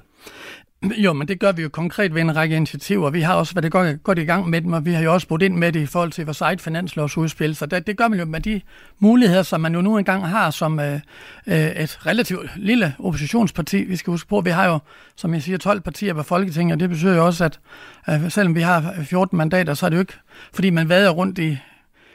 Jo, 0.82 1.12
men 1.12 1.28
det 1.28 1.40
gør 1.40 1.52
vi 1.52 1.62
jo 1.62 1.68
konkret 1.68 2.14
ved 2.14 2.20
en 2.20 2.36
række 2.36 2.56
initiativer. 2.56 3.10
Vi 3.10 3.20
har 3.20 3.34
også 3.34 3.54
været 3.54 3.72
godt, 3.72 4.02
godt 4.02 4.18
i 4.18 4.24
gang 4.24 4.48
med 4.48 4.60
dem, 4.60 4.72
og 4.72 4.84
vi 4.84 4.92
har 4.92 5.02
jo 5.02 5.12
også 5.12 5.28
brugt 5.28 5.42
ind 5.42 5.56
med 5.56 5.72
det 5.72 5.80
i 5.80 5.86
forhold 5.86 6.12
til 6.12 6.24
vores 6.24 6.40
eget 6.40 6.60
finanslovsudspil. 6.60 7.56
Så 7.56 7.66
det, 7.66 7.86
det 7.86 7.96
gør 7.96 8.08
man 8.08 8.18
jo 8.18 8.24
med 8.24 8.40
de 8.40 8.60
muligheder, 8.98 9.42
som 9.42 9.60
man 9.60 9.74
jo 9.74 9.80
nu 9.80 9.98
engang 9.98 10.28
har 10.28 10.50
som 10.50 10.80
øh, 10.80 11.00
øh, 11.46 11.70
et 11.70 12.06
relativt 12.06 12.50
lille 12.56 12.94
oppositionsparti. 12.98 13.84
Vi 13.84 13.96
skal 13.96 14.10
huske 14.10 14.28
på, 14.28 14.38
at 14.38 14.44
vi 14.44 14.50
har 14.50 14.66
jo, 14.66 14.78
som 15.16 15.34
jeg 15.34 15.42
siger, 15.42 15.58
12 15.58 15.80
partier 15.80 16.14
på 16.14 16.22
Folketinget, 16.22 16.74
og 16.74 16.80
det 16.80 16.88
betyder 16.88 17.16
jo 17.16 17.26
også, 17.26 17.44
at 17.44 17.60
øh, 18.08 18.30
selvom 18.30 18.54
vi 18.54 18.60
har 18.60 18.94
14 19.02 19.38
mandater, 19.38 19.74
så 19.74 19.86
er 19.86 19.90
det 19.90 19.96
jo 19.96 20.00
ikke, 20.00 20.14
fordi 20.52 20.70
man 20.70 20.88
vader 20.88 21.10
rundt 21.10 21.38
i, 21.38 21.58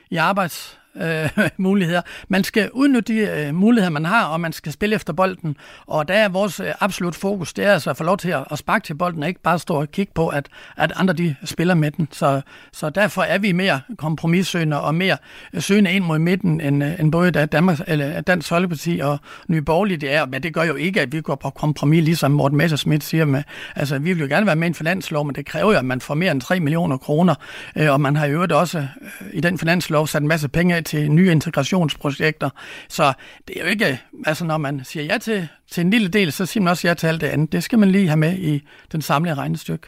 i 0.09 0.15
arbejds 0.15 0.79
øh, 0.95 1.29
muligheder. 1.57 2.01
Man 2.27 2.43
skal 2.43 2.69
udnytte 2.73 3.13
de 3.13 3.19
øh, 3.19 3.55
muligheder, 3.55 3.91
man 3.91 4.05
har, 4.05 4.25
og 4.25 4.41
man 4.41 4.53
skal 4.53 4.71
spille 4.71 4.95
efter 4.95 5.13
bolden. 5.13 5.57
Og 5.87 6.07
der 6.07 6.13
er 6.13 6.29
vores 6.29 6.59
øh, 6.59 6.73
absolut 6.79 7.15
fokus, 7.15 7.53
det 7.53 7.65
er 7.65 7.73
altså 7.73 7.89
at 7.89 7.97
få 7.97 8.03
lov 8.03 8.17
til 8.17 8.29
at, 8.29 8.43
at 8.51 8.57
sparke 8.57 8.85
til 8.85 8.93
bolden, 8.93 9.23
og 9.23 9.29
ikke 9.29 9.41
bare 9.41 9.59
stå 9.59 9.73
og 9.73 9.91
kigge 9.91 10.11
på, 10.15 10.27
at, 10.27 10.47
at 10.77 10.91
andre 10.95 11.13
de 11.13 11.35
spiller 11.45 11.73
med 11.73 11.91
den. 11.91 12.07
Så, 12.11 12.41
så 12.71 12.89
derfor 12.89 13.21
er 13.21 13.37
vi 13.37 13.51
mere 13.51 13.81
kompromissøgende 13.97 14.81
og 14.81 14.95
mere 14.95 15.17
søgende 15.59 15.91
ind 15.91 16.03
mod 16.03 16.19
midten, 16.19 16.61
end, 16.61 16.83
øh, 16.83 16.99
end 16.99 17.11
både 17.11 17.31
Danmark, 17.31 17.79
eller 17.87 18.21
Dansk 18.21 18.49
Folkeparti 18.49 18.99
og 19.03 19.19
Nye 19.47 19.61
Borgerlige 19.61 19.97
det 19.97 20.13
er. 20.13 20.25
Men 20.25 20.43
det 20.43 20.53
gør 20.53 20.63
jo 20.63 20.75
ikke, 20.75 21.01
at 21.01 21.11
vi 21.11 21.21
går 21.21 21.35
på 21.35 21.49
kompromis, 21.49 22.03
ligesom 22.03 22.31
Morten 22.31 22.57
Messerschmidt 22.57 23.03
siger. 23.03 23.25
Med, 23.25 23.43
altså, 23.75 23.99
vi 23.99 24.13
vil 24.13 24.21
jo 24.21 24.27
gerne 24.27 24.45
være 24.45 24.55
med 24.55 24.63
i 24.63 24.67
en 24.67 24.73
finanslov, 24.73 25.25
men 25.25 25.35
det 25.35 25.45
kræver 25.45 25.71
jo, 25.71 25.79
at 25.79 25.85
man 25.85 26.01
får 26.01 26.13
mere 26.13 26.31
end 26.31 26.41
3 26.41 26.59
millioner 26.59 26.97
kroner. 26.97 27.35
Øh, 27.75 27.91
og 27.91 28.01
man 28.01 28.15
har 28.15 28.25
jo 28.25 28.47
også 28.51 28.77
øh, 28.79 28.85
i 29.33 29.41
den 29.41 29.57
finanslov 29.57 30.07
sat 30.07 30.21
en 30.21 30.27
masse 30.27 30.47
penge 30.47 30.82
til 30.83 31.11
nye 31.11 31.31
integrationsprojekter. 31.31 32.49
Så 32.89 33.13
det 33.47 33.57
er 33.57 33.63
jo 33.63 33.69
ikke, 33.69 34.01
altså 34.25 34.45
når 34.45 34.57
man 34.57 34.81
siger 34.83 35.03
ja 35.03 35.17
til, 35.17 35.47
til 35.71 35.81
en 35.81 35.89
lille 35.89 36.07
del, 36.07 36.31
så 36.31 36.45
siger 36.45 36.63
man 36.63 36.71
også 36.71 36.87
ja 36.87 36.93
til 36.93 37.07
alt 37.07 37.21
det 37.21 37.27
andet. 37.27 37.51
Det 37.51 37.63
skal 37.63 37.79
man 37.79 37.91
lige 37.91 38.07
have 38.07 38.17
med 38.17 38.37
i 38.37 38.63
den 38.91 39.01
samlede 39.01 39.35
regnestykke. 39.35 39.87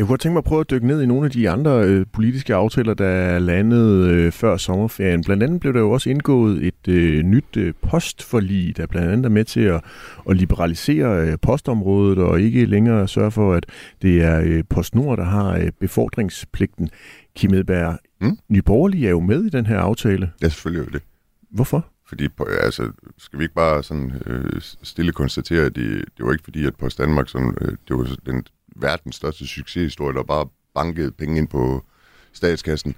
Jeg 0.00 0.06
kunne 0.06 0.18
tænke 0.18 0.32
mig 0.32 0.38
at 0.40 0.44
prøve 0.44 0.60
at 0.60 0.70
dykke 0.70 0.86
ned 0.86 1.02
i 1.02 1.06
nogle 1.06 1.24
af 1.24 1.30
de 1.30 1.50
andre 1.50 1.84
øh, 1.84 2.06
politiske 2.12 2.54
aftaler, 2.54 2.94
der 2.94 3.06
er 3.06 3.38
landet 3.38 4.06
øh, 4.06 4.32
før 4.32 4.56
sommerferien. 4.56 5.24
Blandt 5.24 5.42
andet 5.42 5.60
blev 5.60 5.72
der 5.74 5.80
jo 5.80 5.90
også 5.90 6.10
indgået 6.10 6.66
et 6.66 6.88
øh, 6.88 7.22
nyt 7.22 7.56
øh, 7.56 7.74
postforlig, 7.82 8.76
der 8.76 8.86
blandt 8.86 9.10
andet 9.10 9.26
er 9.26 9.30
med 9.30 9.44
til 9.44 9.60
at, 9.60 9.84
at 10.30 10.36
liberalisere 10.36 11.28
øh, 11.28 11.38
postområdet 11.42 12.18
og 12.18 12.40
ikke 12.40 12.66
længere 12.66 13.08
sørge 13.08 13.30
for, 13.30 13.54
at 13.54 13.66
det 14.02 14.22
er 14.22 14.40
øh, 14.44 14.64
PostNord, 14.70 15.18
der 15.18 15.24
har 15.24 15.56
øh, 15.56 15.70
befordringspligten. 15.80 16.88
Kim 17.36 17.54
Edberg, 17.54 17.98
mm? 18.20 18.38
Nye 18.48 18.62
Borgerlige 18.62 19.06
er 19.06 19.10
jo 19.10 19.20
med 19.20 19.44
i 19.44 19.48
den 19.48 19.66
her 19.66 19.78
aftale. 19.78 20.30
Ja, 20.42 20.48
selvfølgelig 20.48 20.86
er 20.86 20.90
det. 20.90 21.02
Hvorfor? 21.50 21.86
Fordi, 22.08 22.28
altså, 22.62 22.92
skal 23.18 23.38
vi 23.38 23.44
ikke 23.44 23.54
bare 23.54 23.82
sådan 23.82 24.12
øh, 24.26 24.60
stille 24.82 25.12
konstatere, 25.12 25.64
at 25.64 25.76
det, 25.76 26.04
det 26.16 26.26
var 26.26 26.32
ikke 26.32 26.44
fordi, 26.44 26.66
at 26.66 26.76
Post 26.76 26.98
Danmark, 26.98 27.28
sådan, 27.28 27.54
øh, 27.60 27.68
det 27.88 27.96
var 27.96 28.16
den 28.26 28.44
verdens 28.80 29.16
største 29.16 29.46
succeshistorie, 29.46 30.14
der 30.14 30.22
bare 30.22 30.46
bankede 30.74 31.10
penge 31.10 31.38
ind 31.38 31.48
på 31.48 31.84
statskassen. 32.32 32.94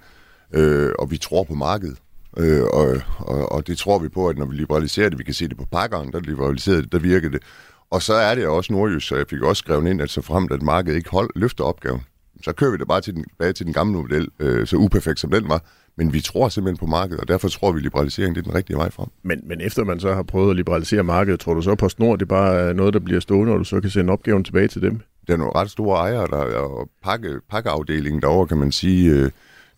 Øh, 0.53 0.91
og 0.99 1.11
vi 1.11 1.17
tror 1.17 1.43
på 1.43 1.53
markedet. 1.53 1.97
Øh, 2.37 2.63
og, 2.63 3.01
og, 3.17 3.51
og 3.51 3.67
det 3.67 3.77
tror 3.77 3.99
vi 3.99 4.09
på, 4.09 4.27
at 4.27 4.37
når 4.37 4.45
vi 4.45 4.55
liberaliserer 4.55 5.09
det, 5.09 5.19
vi 5.19 5.23
kan 5.23 5.33
se 5.33 5.47
det 5.47 5.57
på 5.57 5.65
pakkerne, 5.71 6.11
der 6.11 6.19
liberaliserer 6.19 6.81
det, 6.81 6.91
der 6.91 6.99
virker 6.99 7.29
det. 7.29 7.43
Og 7.89 8.01
så 8.01 8.13
er 8.13 8.35
det 8.35 8.47
også 8.47 8.73
nordjysk, 8.73 9.07
så 9.07 9.15
jeg 9.15 9.25
fik 9.29 9.41
også 9.41 9.59
skrevet 9.59 9.87
ind, 9.87 10.01
at 10.01 10.09
så 10.09 10.21
frem 10.21 10.47
at 10.51 10.61
markedet 10.61 10.97
ikke 10.97 11.09
hold, 11.09 11.29
løfter 11.35 11.63
opgaven, 11.63 12.01
så 12.43 12.53
kører 12.53 12.71
vi 12.71 12.77
det 12.77 12.87
bare 12.87 13.01
til 13.01 13.15
den, 13.15 13.23
tilbage 13.23 13.53
til 13.53 13.65
den 13.65 13.73
gamle 13.73 13.97
model, 13.97 14.27
øh, 14.39 14.67
så 14.67 14.77
uperfekt 14.77 15.19
som 15.19 15.31
den 15.31 15.49
var. 15.49 15.63
Men 15.97 16.13
vi 16.13 16.21
tror 16.21 16.49
simpelthen 16.49 16.77
på 16.77 16.85
markedet, 16.85 17.21
og 17.21 17.27
derfor 17.27 17.47
tror 17.47 17.71
vi, 17.71 17.77
at 17.77 17.83
liberalisering 17.83 18.35
det 18.35 18.41
er 18.41 18.45
den 18.45 18.55
rigtige 18.55 18.77
vej 18.77 18.91
frem. 18.91 19.07
Men, 19.23 19.41
men 19.47 19.61
efter 19.61 19.83
man 19.83 19.99
så 19.99 20.13
har 20.13 20.23
prøvet 20.23 20.49
at 20.49 20.55
liberalisere 20.55 21.03
markedet, 21.03 21.39
tror 21.39 21.53
du 21.53 21.61
så 21.61 21.75
på 21.75 21.89
snor, 21.89 22.15
det 22.15 22.21
er 22.21 22.25
bare 22.25 22.73
noget, 22.73 22.93
der 22.93 22.99
bliver 22.99 23.19
stående, 23.19 23.53
og 23.53 23.59
du 23.59 23.63
så 23.63 23.81
kan 23.81 23.89
sende 23.89 24.13
opgaven 24.13 24.43
tilbage 24.43 24.67
til 24.67 24.81
dem? 24.81 25.01
Der 25.27 25.33
er 25.33 25.37
nogle 25.37 25.55
ret 25.55 25.71
store 25.71 25.97
ejere, 25.99 26.27
der, 26.27 26.57
og 26.57 26.89
pakke, 27.03 27.39
pakkeafdelingen 27.49 28.21
derovre, 28.21 28.47
kan 28.47 28.57
man 28.57 28.71
sige, 28.71 29.09
øh, 29.09 29.31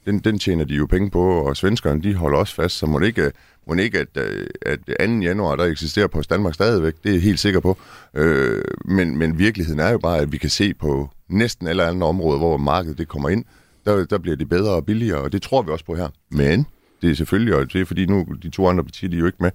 den, 0.06 0.20
den 0.20 0.40
tjener 0.40 0.64
de 0.64 0.76
jo 0.76 0.86
penge 0.86 1.10
på, 1.10 1.24
og 1.24 1.58
svenskerne, 1.58 2.02
de 2.02 2.16
holder 2.16 2.38
også 2.38 2.56
fast, 2.56 2.78
så 2.78 2.86
må 2.86 3.00
det 3.00 3.06
ikke, 3.06 3.22
øh, 3.22 3.32
må 3.68 3.76
det 3.76 3.84
ikke 3.84 4.00
at, 4.00 4.18
øh, 4.18 4.48
at 4.62 4.80
2. 5.08 5.14
januar, 5.14 5.56
der 5.56 5.64
eksisterer 5.64 6.08
på 6.08 6.22
Danmark 6.22 6.54
stadigvæk, 6.54 6.94
det 7.04 7.10
er 7.10 7.14
jeg 7.14 7.22
helt 7.22 7.40
sikker 7.40 7.60
på. 7.60 7.78
Øh, 8.14 8.64
men, 8.86 9.18
men 9.18 9.40
virkeligheden 9.40 9.80
er 9.80 9.90
jo 9.90 9.98
bare, 9.98 10.20
at 10.20 10.32
vi 10.32 10.38
kan 10.38 10.50
se 10.50 10.74
på 10.74 11.10
næsten 11.30 11.68
alle 11.68 11.84
andre 11.84 12.08
områder, 12.08 12.38
hvor 12.38 12.58
markedet 12.58 12.98
det 12.98 13.08
kommer 13.08 13.30
ind, 13.30 13.46
der, 13.86 14.06
der 14.06 14.18
bliver 14.18 14.38
det 14.38 14.50
bedre 14.50 14.74
og 14.74 14.86
billigere, 14.86 15.22
og 15.22 15.32
det 15.32 15.42
tror 15.42 15.62
vi 15.62 15.72
også 15.72 15.86
på 15.86 15.96
her. 15.96 16.10
Men 16.32 16.66
det 17.02 17.12
er 17.12 17.16
selvfølgelig, 17.16 17.56
og 17.56 17.74
det 17.74 17.82
er 17.82 17.86
fordi 17.86 18.06
nu 18.06 18.26
de 18.44 18.50
to 18.50 18.68
andre 18.68 18.84
partier, 18.84 19.10
de 19.10 19.16
er 19.16 19.20
jo 19.20 19.26
ikke 19.26 19.38
med, 19.42 19.52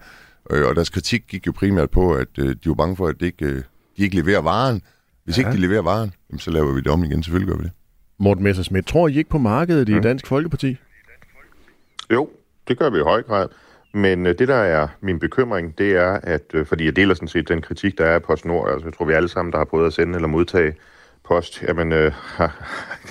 øh, 0.51 0.67
og 0.67 0.77
deres 0.77 0.91
kritik 0.91 1.23
gik 1.29 1.47
jo 1.47 1.53
primært 1.53 1.91
på, 1.91 2.13
at 2.13 2.29
øh, 2.39 2.57
de 2.65 2.69
var 2.69 2.75
bange 2.75 2.97
for, 2.97 3.07
at 3.07 3.21
det 3.21 3.27
ikke, 3.27 3.45
øh, 3.45 3.63
de 3.97 4.03
ikke 4.03 4.17
leverer 4.17 4.41
varen. 4.41 4.83
Hvis 5.31 5.39
ja. 5.39 5.49
ikke 5.49 5.57
de 5.57 5.67
leverer 5.67 5.83
varen, 5.83 6.15
så 6.39 6.51
laver 6.51 6.73
vi 6.73 6.81
det 6.81 6.93
om 6.93 7.05
igen, 7.05 7.23
selvfølgelig 7.23 7.53
gør 7.53 7.59
vi 7.59 7.65
det. 7.65 7.73
Morten 8.19 8.45
Messersmith, 8.45 8.87
tror 8.87 9.09
I 9.09 9.19
ikke 9.19 9.31
på 9.31 9.39
markedet 9.39 9.89
i 9.89 9.95
mm. 9.95 10.03
Dansk 10.03 10.27
Folkeparti? 10.27 10.77
Jo, 12.13 12.29
det 12.69 12.79
gør 12.79 12.91
vi 12.91 12.99
i 12.99 13.03
høj 13.03 13.23
grad. 13.23 13.49
Men 13.95 14.27
øh, 14.27 14.39
det, 14.39 14.49
der 14.49 14.55
er 14.55 14.89
min 15.01 15.19
bekymring, 15.19 15.79
det 15.79 15.97
er, 15.97 16.21
at 16.23 16.43
øh, 16.55 16.67
fordi 16.67 16.85
jeg 16.85 16.97
deler 16.97 17.15
sådan 17.15 17.29
set 17.29 17.49
den 17.49 17.63
kritik, 17.63 17.99
der 17.99 18.05
er 18.05 18.19
på 18.19 18.27
PostNord, 18.27 18.71
altså 18.71 18.87
jeg 18.87 18.95
tror, 18.95 19.05
vi 19.05 19.13
alle 19.13 19.29
sammen, 19.29 19.53
der 19.53 19.59
har 19.59 19.65
prøvet 19.65 19.87
at 19.87 19.93
sende 19.93 20.15
eller 20.15 20.29
modtage 20.29 20.75
post, 21.25 21.63
jamen, 21.63 21.93
øh, 21.93 22.13
har, 22.37 22.67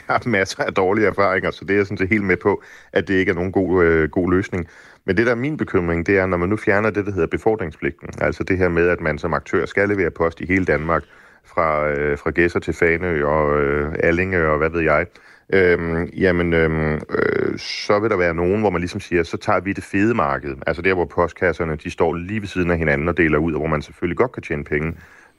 har 0.07 0.21
masser 0.25 0.63
af 0.63 0.73
dårlige 0.73 1.07
erfaringer, 1.07 1.51
så 1.51 1.65
det 1.65 1.71
er 1.71 1.77
jeg 1.77 1.85
sådan 1.85 1.97
set 1.97 2.09
helt 2.09 2.23
med 2.23 2.37
på, 2.37 2.63
at 2.93 3.07
det 3.07 3.13
ikke 3.13 3.29
er 3.29 3.35
nogen 3.35 3.51
god, 3.51 3.83
øh, 3.83 4.09
god 4.09 4.31
løsning. 4.31 4.67
Men 5.05 5.17
det, 5.17 5.25
der 5.25 5.31
er 5.31 5.35
min 5.35 5.57
bekymring, 5.57 6.05
det 6.05 6.17
er, 6.17 6.25
når 6.25 6.37
man 6.37 6.49
nu 6.49 6.57
fjerner 6.57 6.89
det, 6.89 7.05
der 7.05 7.11
hedder 7.11 7.27
befordringspligten, 7.27 8.09
altså 8.21 8.43
det 8.43 8.57
her 8.57 8.69
med, 8.69 8.89
at 8.89 9.01
man 9.01 9.17
som 9.17 9.33
aktør 9.33 9.65
skal 9.65 9.89
levere 9.89 10.11
post 10.11 10.41
i 10.41 10.45
hele 10.45 10.65
Danmark, 10.65 11.03
fra, 11.45 11.89
øh, 11.89 12.17
fra 12.17 12.31
Gæsser 12.31 12.59
til 12.59 12.73
Fanø 12.73 13.25
og 13.25 13.61
øh, 13.61 13.95
Allinge 13.99 14.47
og 14.47 14.57
hvad 14.57 14.69
ved 14.69 14.81
jeg, 14.81 15.05
øhm, 15.53 16.05
jamen, 16.05 16.53
øhm, 16.53 16.93
øh, 16.93 17.57
så 17.57 17.99
vil 17.99 18.09
der 18.09 18.17
være 18.17 18.33
nogen, 18.33 18.59
hvor 18.59 18.69
man 18.69 18.81
ligesom 18.81 18.99
siger, 18.99 19.23
så 19.23 19.37
tager 19.37 19.59
vi 19.59 19.73
det 19.73 19.83
fede 19.83 20.13
marked. 20.13 20.55
Altså 20.67 20.81
der, 20.81 20.93
hvor 20.93 21.05
postkasserne, 21.05 21.75
de 21.75 21.91
står 21.91 22.13
lige 22.13 22.41
ved 22.41 22.47
siden 22.47 22.71
af 22.71 22.77
hinanden 22.77 23.07
og 23.07 23.17
deler 23.17 23.37
ud, 23.37 23.53
og 23.53 23.59
hvor 23.59 23.67
man 23.67 23.81
selvfølgelig 23.81 24.17
godt 24.17 24.31
kan 24.31 24.43
tjene 24.43 24.63
penge. 24.63 24.93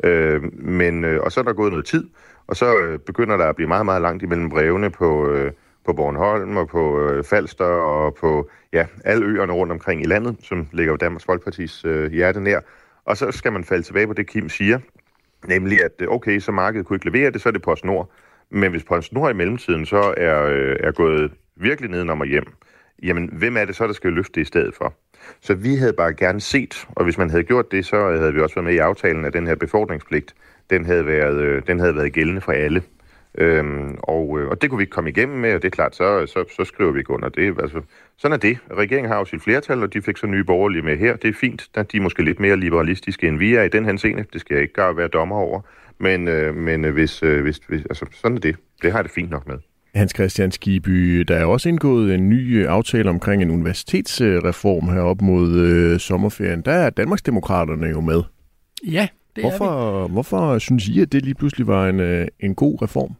Øh, 0.04 0.42
men, 0.52 1.04
øh, 1.04 1.20
og 1.22 1.32
så 1.32 1.40
er 1.40 1.44
der 1.44 1.52
gået 1.52 1.72
noget 1.72 1.86
tid, 1.86 2.08
og 2.46 2.56
så 2.56 2.78
øh, 2.78 2.98
begynder 2.98 3.36
der 3.36 3.44
at 3.44 3.56
blive 3.56 3.68
meget, 3.68 3.84
meget 3.84 4.02
langt 4.02 4.22
imellem 4.22 4.50
brevene 4.50 4.90
på, 4.90 5.30
øh, 5.30 5.52
på 5.86 5.92
Bornholm 5.92 6.56
og 6.56 6.68
på 6.68 7.00
øh, 7.08 7.24
Falster 7.24 7.64
og 7.64 8.14
på 8.14 8.50
ja, 8.72 8.86
alle 9.04 9.26
øerne 9.26 9.52
rundt 9.52 9.72
omkring 9.72 10.02
i 10.02 10.06
landet, 10.06 10.36
som 10.42 10.68
ligger 10.72 10.92
jo 10.92 10.96
Danmarks 10.96 11.24
Folkepartis 11.24 11.84
øh, 11.84 12.12
hjerte 12.12 12.40
nær. 12.40 12.60
Og 13.04 13.16
så 13.16 13.30
skal 13.30 13.52
man 13.52 13.64
falde 13.64 13.82
tilbage 13.82 14.06
på 14.06 14.12
det, 14.12 14.26
Kim 14.26 14.48
siger, 14.48 14.78
nemlig 15.46 15.85
at 15.85 15.92
øh, 15.98 16.09
okay, 16.09 16.38
så 16.38 16.53
markedet 16.53 16.87
kunne 16.87 16.96
ikke 16.96 17.11
levere 17.11 17.31
det, 17.31 17.40
så 17.40 17.48
er 17.48 17.53
det 17.53 17.62
PostNord. 17.62 18.11
Men 18.50 18.70
hvis 18.70 18.85
PostNord 18.85 19.31
i 19.31 19.35
mellemtiden 19.35 19.87
så 19.87 20.14
er, 20.16 20.42
øh, 20.44 20.76
er 20.81 20.92
gået 20.92 21.33
virkelig 21.57 21.90
nedenom 21.90 22.20
og 22.20 22.26
hjem, 22.26 22.46
jamen 23.03 23.31
hvem 23.33 23.57
er 23.57 23.64
det 23.64 23.76
så, 23.76 23.87
der 23.87 23.92
skal 23.92 24.12
løfte 24.12 24.33
det 24.35 24.40
i 24.40 24.44
stedet 24.44 24.74
for? 24.74 24.94
Så 25.40 25.55
vi 25.55 25.76
havde 25.76 25.92
bare 25.92 26.14
gerne 26.14 26.40
set, 26.40 26.87
og 26.90 27.05
hvis 27.05 27.18
man 27.18 27.31
havde 27.31 27.44
gjort 27.44 27.72
det, 27.72 27.87
så 27.87 28.16
havde 28.16 28.35
vi 28.35 28.40
også 28.40 28.55
været 28.55 28.64
med 28.64 28.74
i 28.74 28.79
aftalen, 28.79 29.24
at 29.24 29.33
den 29.33 29.46
her 29.46 29.55
befordringspligt, 29.55 30.35
den 30.70 30.85
havde 30.85 31.07
været, 31.07 31.40
øh, 31.40 31.62
den 31.66 31.81
havde 31.81 31.96
været 31.96 32.12
gældende 32.12 32.40
for 32.40 32.53
alle. 32.53 32.83
Øhm, 33.38 33.98
og, 34.02 34.40
øh, 34.40 34.48
og 34.48 34.62
det 34.62 34.70
kunne 34.70 34.78
vi 34.78 34.82
ikke 34.82 34.90
komme 34.90 35.10
igennem 35.10 35.38
med, 35.38 35.54
og 35.54 35.62
det 35.62 35.68
er 35.68 35.70
klart, 35.70 35.96
så, 35.96 36.26
så, 36.26 36.44
så 36.56 36.64
skriver 36.64 36.92
vi 36.92 36.98
ikke 36.98 37.10
under 37.10 37.28
det. 37.28 37.54
Altså, 37.62 37.82
sådan 38.18 38.32
er 38.32 38.38
det. 38.38 38.58
Regeringen 38.72 39.12
har 39.12 39.18
jo 39.18 39.24
sit 39.24 39.42
flertal, 39.42 39.82
og 39.82 39.92
de 39.92 40.02
fik 40.02 40.16
så 40.16 40.26
nye 40.26 40.44
borgerlige 40.44 40.82
med 40.82 40.96
her. 40.96 41.16
Det 41.16 41.28
er 41.28 41.32
fint, 41.32 41.68
at 41.74 41.92
de 41.92 41.96
er 41.96 42.00
måske 42.00 42.24
lidt 42.24 42.40
mere 42.40 42.56
liberalistiske, 42.56 43.28
end 43.28 43.38
vi 43.38 43.54
er 43.54 43.62
i 43.62 43.68
den 43.68 43.84
her 43.84 43.96
scene. 43.96 44.24
Det 44.32 44.40
skal 44.40 44.54
jeg 44.54 44.62
ikke 44.62 44.74
gøre 44.74 44.96
være 44.96 45.08
dommer 45.08 45.36
over. 45.36 45.60
Men, 45.98 46.28
øh, 46.28 46.54
men 46.54 46.84
øh, 46.84 46.92
hvis, 46.92 47.22
øh, 47.22 47.42
hvis, 47.42 47.60
hvis, 47.68 47.82
altså, 47.90 48.06
sådan 48.12 48.36
er 48.36 48.40
det. 48.40 48.56
Det 48.82 48.92
har 48.92 48.98
jeg 48.98 49.04
det 49.04 49.12
fint 49.12 49.30
nok 49.30 49.48
med. 49.48 49.57
Hans 49.94 50.12
Christian 50.14 50.52
Skiby, 50.52 51.20
der 51.20 51.36
er 51.36 51.44
også 51.44 51.68
indgået 51.68 52.14
en 52.14 52.28
ny 52.28 52.66
aftale 52.66 53.11
omkring 53.11 53.42
en 53.42 53.50
universitetsreform 53.50 54.88
her 54.88 55.00
op 55.00 55.22
mod 55.22 55.57
øh, 55.57 56.00
sommerferien. 56.00 56.62
Der 56.62 56.72
er 56.72 56.90
Danmarksdemokraterne 56.90 57.86
jo 57.86 58.00
med. 58.00 58.22
Ja, 58.86 59.09
det 59.37 59.45
hvorfor, 59.45 60.09
hvorfor 60.09 60.59
synes 60.59 60.89
I, 60.89 61.01
at 61.01 61.12
det 61.12 61.24
lige 61.24 61.35
pludselig 61.35 61.66
var 61.66 61.89
en, 61.89 62.01
øh, 62.01 62.28
en 62.41 62.55
god 62.55 62.83
reform? 62.83 63.16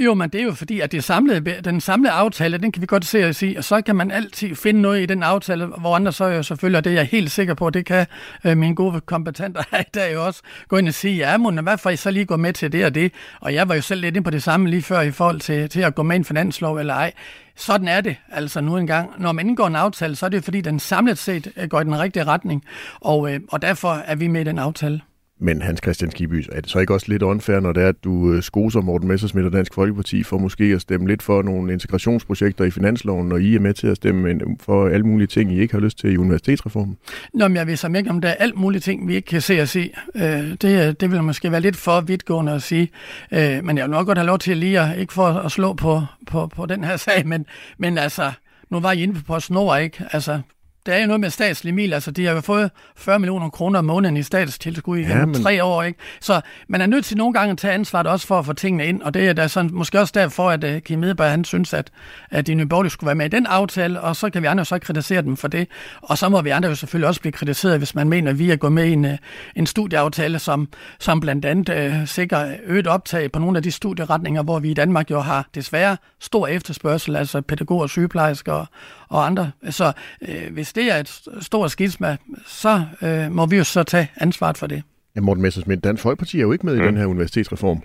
Jo, 0.00 0.14
men 0.14 0.30
det 0.30 0.40
er 0.40 0.44
jo 0.44 0.52
fordi, 0.52 0.80
at 0.80 0.92
det 0.92 1.04
samlede, 1.04 1.60
den 1.64 1.80
samlede 1.80 2.12
aftale, 2.12 2.58
den 2.58 2.72
kan 2.72 2.80
vi 2.80 2.86
godt 2.86 3.04
se 3.04 3.28
og 3.28 3.34
sige, 3.34 3.58
og 3.58 3.64
så 3.64 3.80
kan 3.82 3.96
man 3.96 4.10
altid 4.10 4.54
finde 4.54 4.80
noget 4.80 5.02
i 5.02 5.06
den 5.06 5.22
aftale, 5.22 5.66
hvor 5.66 5.96
andre 5.96 6.12
så 6.12 6.26
jo 6.26 6.42
selvfølgelig, 6.42 6.78
og 6.78 6.84
det 6.84 6.90
er 6.90 6.94
jeg 6.94 7.06
helt 7.06 7.30
sikker 7.30 7.54
på, 7.54 7.70
det 7.70 7.86
kan 7.86 8.06
øh, 8.44 8.56
mine 8.56 8.74
gode 8.74 9.00
kompetenter 9.00 9.62
her 9.70 9.80
i 9.80 9.90
dag 9.94 10.14
jo 10.14 10.26
også 10.26 10.42
gå 10.68 10.76
ind 10.76 10.88
og 10.88 10.94
sige, 10.94 11.16
ja, 11.16 11.36
men 11.36 11.58
hvad 11.58 11.78
får 11.78 11.90
I 11.90 11.96
så 11.96 12.10
lige 12.10 12.24
gå 12.24 12.36
med 12.36 12.52
til 12.52 12.72
det 12.72 12.84
og 12.84 12.94
det? 12.94 13.12
Og 13.40 13.54
jeg 13.54 13.68
var 13.68 13.74
jo 13.74 13.80
selv 13.80 14.00
lidt 14.00 14.16
ind 14.16 14.24
på 14.24 14.30
det 14.30 14.42
samme 14.42 14.70
lige 14.70 14.82
før 14.82 15.00
i 15.00 15.10
forhold 15.10 15.40
til, 15.40 15.68
til 15.68 15.80
at 15.80 15.94
gå 15.94 16.02
med 16.02 16.16
i 16.16 16.18
en 16.18 16.24
finanslov 16.24 16.76
eller 16.76 16.94
ej. 16.94 17.12
Sådan 17.56 17.88
er 17.88 18.00
det 18.00 18.16
altså 18.28 18.60
nu 18.60 18.76
engang. 18.76 19.10
Når 19.18 19.32
man 19.32 19.48
indgår 19.48 19.66
en 19.66 19.76
aftale, 19.76 20.16
så 20.16 20.26
er 20.26 20.30
det 20.30 20.44
fordi, 20.44 20.60
den 20.60 20.78
samlet 20.78 21.18
set 21.18 21.52
øh, 21.56 21.68
går 21.68 21.80
i 21.80 21.84
den 21.84 21.98
rigtige 21.98 22.24
retning, 22.24 22.64
og, 23.00 23.34
øh, 23.34 23.40
og 23.48 23.62
derfor 23.62 23.92
er 23.92 24.14
vi 24.14 24.26
med 24.26 24.40
i 24.40 24.44
den 24.44 24.58
aftale. 24.58 25.00
Men 25.42 25.62
Hans 25.62 25.80
Christian 25.82 26.10
Skibby, 26.10 26.44
er 26.52 26.60
det 26.60 26.70
så 26.70 26.78
ikke 26.78 26.94
også 26.94 27.06
lidt 27.08 27.22
unfair, 27.22 27.60
når 27.60 27.72
det 27.72 27.82
er, 27.82 27.88
at 27.88 28.04
du 28.04 28.32
øh, 28.32 28.42
skoser 28.42 28.80
Morten 28.80 29.08
Messersmith 29.08 29.46
og 29.46 29.52
Dansk 29.52 29.74
Folkeparti 29.74 30.22
for 30.22 30.38
måske 30.38 30.64
at 30.64 30.80
stemme 30.80 31.08
lidt 31.08 31.22
for 31.22 31.42
nogle 31.42 31.72
integrationsprojekter 31.72 32.64
i 32.64 32.70
finansloven, 32.70 33.28
når 33.28 33.36
I 33.36 33.54
er 33.54 33.60
med 33.60 33.74
til 33.74 33.86
at 33.86 33.96
stemme 33.96 34.28
øh, 34.28 34.40
for 34.60 34.88
alle 34.88 35.06
mulige 35.06 35.26
ting, 35.26 35.52
I 35.52 35.60
ikke 35.60 35.74
har 35.74 35.80
lyst 35.80 35.98
til 35.98 36.12
i 36.12 36.16
universitetsreformen? 36.16 36.96
Nå, 37.34 37.48
men 37.48 37.56
jeg 37.56 37.66
ved 37.66 37.76
så 37.76 37.88
ikke, 37.96 38.10
om 38.10 38.20
der 38.20 38.28
er 38.28 38.34
alt 38.34 38.56
mulige 38.56 38.80
ting, 38.80 39.08
vi 39.08 39.14
ikke 39.14 39.26
kan 39.26 39.40
se 39.40 39.60
og 39.60 39.68
se. 39.68 39.92
Øh, 40.14 40.22
det, 40.22 40.88
øh, 40.88 40.94
det 41.00 41.10
vil 41.10 41.22
måske 41.22 41.52
være 41.52 41.60
lidt 41.60 41.76
for 41.76 42.00
vidtgående 42.00 42.52
at 42.52 42.62
sige. 42.62 42.90
Øh, 43.32 43.64
men 43.64 43.78
jeg 43.78 43.84
vil 43.84 43.90
nok 43.90 44.06
godt 44.06 44.18
have 44.18 44.26
lov 44.26 44.38
til 44.38 44.56
lige 44.56 44.80
at, 44.80 44.98
ikke 44.98 45.12
for 45.12 45.26
at 45.26 45.52
slå 45.52 45.72
på, 45.72 46.02
på, 46.26 46.46
på 46.46 46.66
den 46.66 46.84
her 46.84 46.96
sag, 47.06 47.26
men, 47.26 47.46
men 47.78 47.98
altså, 47.98 48.32
nu 48.70 48.80
var 48.80 48.92
I 48.92 49.02
inde 49.02 49.14
på 49.14 49.20
PostNord, 49.26 49.80
ikke? 49.80 50.04
Altså, 50.12 50.40
der 50.86 50.94
er 50.94 51.00
jo 51.00 51.06
noget 51.06 51.20
med 51.20 51.30
statslige 51.30 51.74
mil, 51.74 51.92
altså 51.92 52.10
de 52.10 52.26
har 52.26 52.32
jo 52.32 52.40
fået 52.40 52.70
40 52.96 53.18
millioner 53.18 53.50
kroner 53.50 53.78
om 53.78 53.84
måneden 53.84 54.16
i 54.16 54.22
statstilskud 54.22 54.98
i 54.98 55.02
ja, 55.02 55.26
men... 55.26 55.42
tre 55.42 55.64
år, 55.64 55.82
ikke? 55.82 55.98
Så 56.20 56.40
man 56.68 56.80
er 56.80 56.86
nødt 56.86 57.04
til 57.04 57.16
nogle 57.16 57.32
gange 57.34 57.52
at 57.52 57.58
tage 57.58 57.74
ansvaret 57.74 58.06
også 58.06 58.26
for 58.26 58.38
at 58.38 58.46
få 58.46 58.52
tingene 58.52 58.86
ind, 58.86 59.02
og 59.02 59.14
det 59.14 59.28
er 59.28 59.32
da 59.32 59.48
sådan, 59.48 59.70
måske 59.74 60.00
også 60.00 60.12
derfor, 60.16 60.50
at 60.50 60.64
uh, 60.64 60.78
Kim 60.78 61.04
Edberg, 61.04 61.30
han 61.30 61.44
synes, 61.44 61.74
at, 61.74 61.90
at 62.30 62.46
de 62.46 62.54
nye 62.54 62.66
borgerlige 62.66 62.90
skulle 62.90 63.08
være 63.08 63.14
med 63.14 63.26
i 63.26 63.28
den 63.28 63.46
aftale, 63.46 64.00
og 64.00 64.16
så 64.16 64.30
kan 64.30 64.42
vi 64.42 64.46
andre 64.46 64.64
så 64.64 64.78
kritisere 64.78 65.22
dem 65.22 65.36
for 65.36 65.48
det, 65.48 65.68
og 66.02 66.18
så 66.18 66.28
må 66.28 66.42
vi 66.42 66.50
andre 66.50 66.68
jo 66.68 66.74
selvfølgelig 66.74 67.08
også 67.08 67.20
blive 67.20 67.32
kritiseret, 67.32 67.78
hvis 67.78 67.94
man 67.94 68.08
mener, 68.08 68.30
at 68.30 68.38
vi 68.38 68.50
er 68.50 68.56
gået 68.56 68.72
med 68.72 68.84
i 68.84 68.92
en, 68.92 69.04
uh, 69.04 69.10
en 69.56 69.66
studieaftale, 69.66 70.38
som, 70.38 70.68
som 70.98 71.20
blandt 71.20 71.44
andet 71.44 71.92
uh, 72.00 72.08
sikrer 72.08 72.56
øget 72.64 72.86
optag 72.86 73.32
på 73.32 73.38
nogle 73.38 73.56
af 73.56 73.62
de 73.62 73.70
studieretninger, 73.70 74.42
hvor 74.42 74.58
vi 74.58 74.70
i 74.70 74.74
Danmark 74.74 75.10
jo 75.10 75.20
har 75.20 75.48
desværre 75.54 75.96
stor 76.20 76.46
efterspørgsel, 76.46 77.16
altså 77.16 77.40
pædagoger, 77.40 77.86
sygeplejersker 77.86 78.66
og, 79.12 79.26
andre. 79.26 79.50
Så 79.70 79.92
øh, 80.28 80.52
hvis 80.52 80.72
det 80.72 80.92
er 80.92 80.96
et 80.96 81.20
stort 81.40 81.70
skisma, 81.70 82.16
så 82.46 82.84
øh, 83.02 83.32
må 83.32 83.46
vi 83.46 83.56
jo 83.56 83.64
så 83.64 83.82
tage 83.82 84.10
ansvaret 84.16 84.58
for 84.58 84.66
det. 84.66 84.82
Ja, 85.16 85.20
Morten 85.20 85.42
Messersmith, 85.42 85.80
Dansk 85.84 86.02
Folkeparti 86.02 86.38
er 86.38 86.42
jo 86.42 86.52
ikke 86.52 86.66
med 86.66 86.74
mm. 86.76 86.82
i 86.82 86.86
den 86.86 86.96
her 86.96 87.06
universitetsreform. 87.06 87.82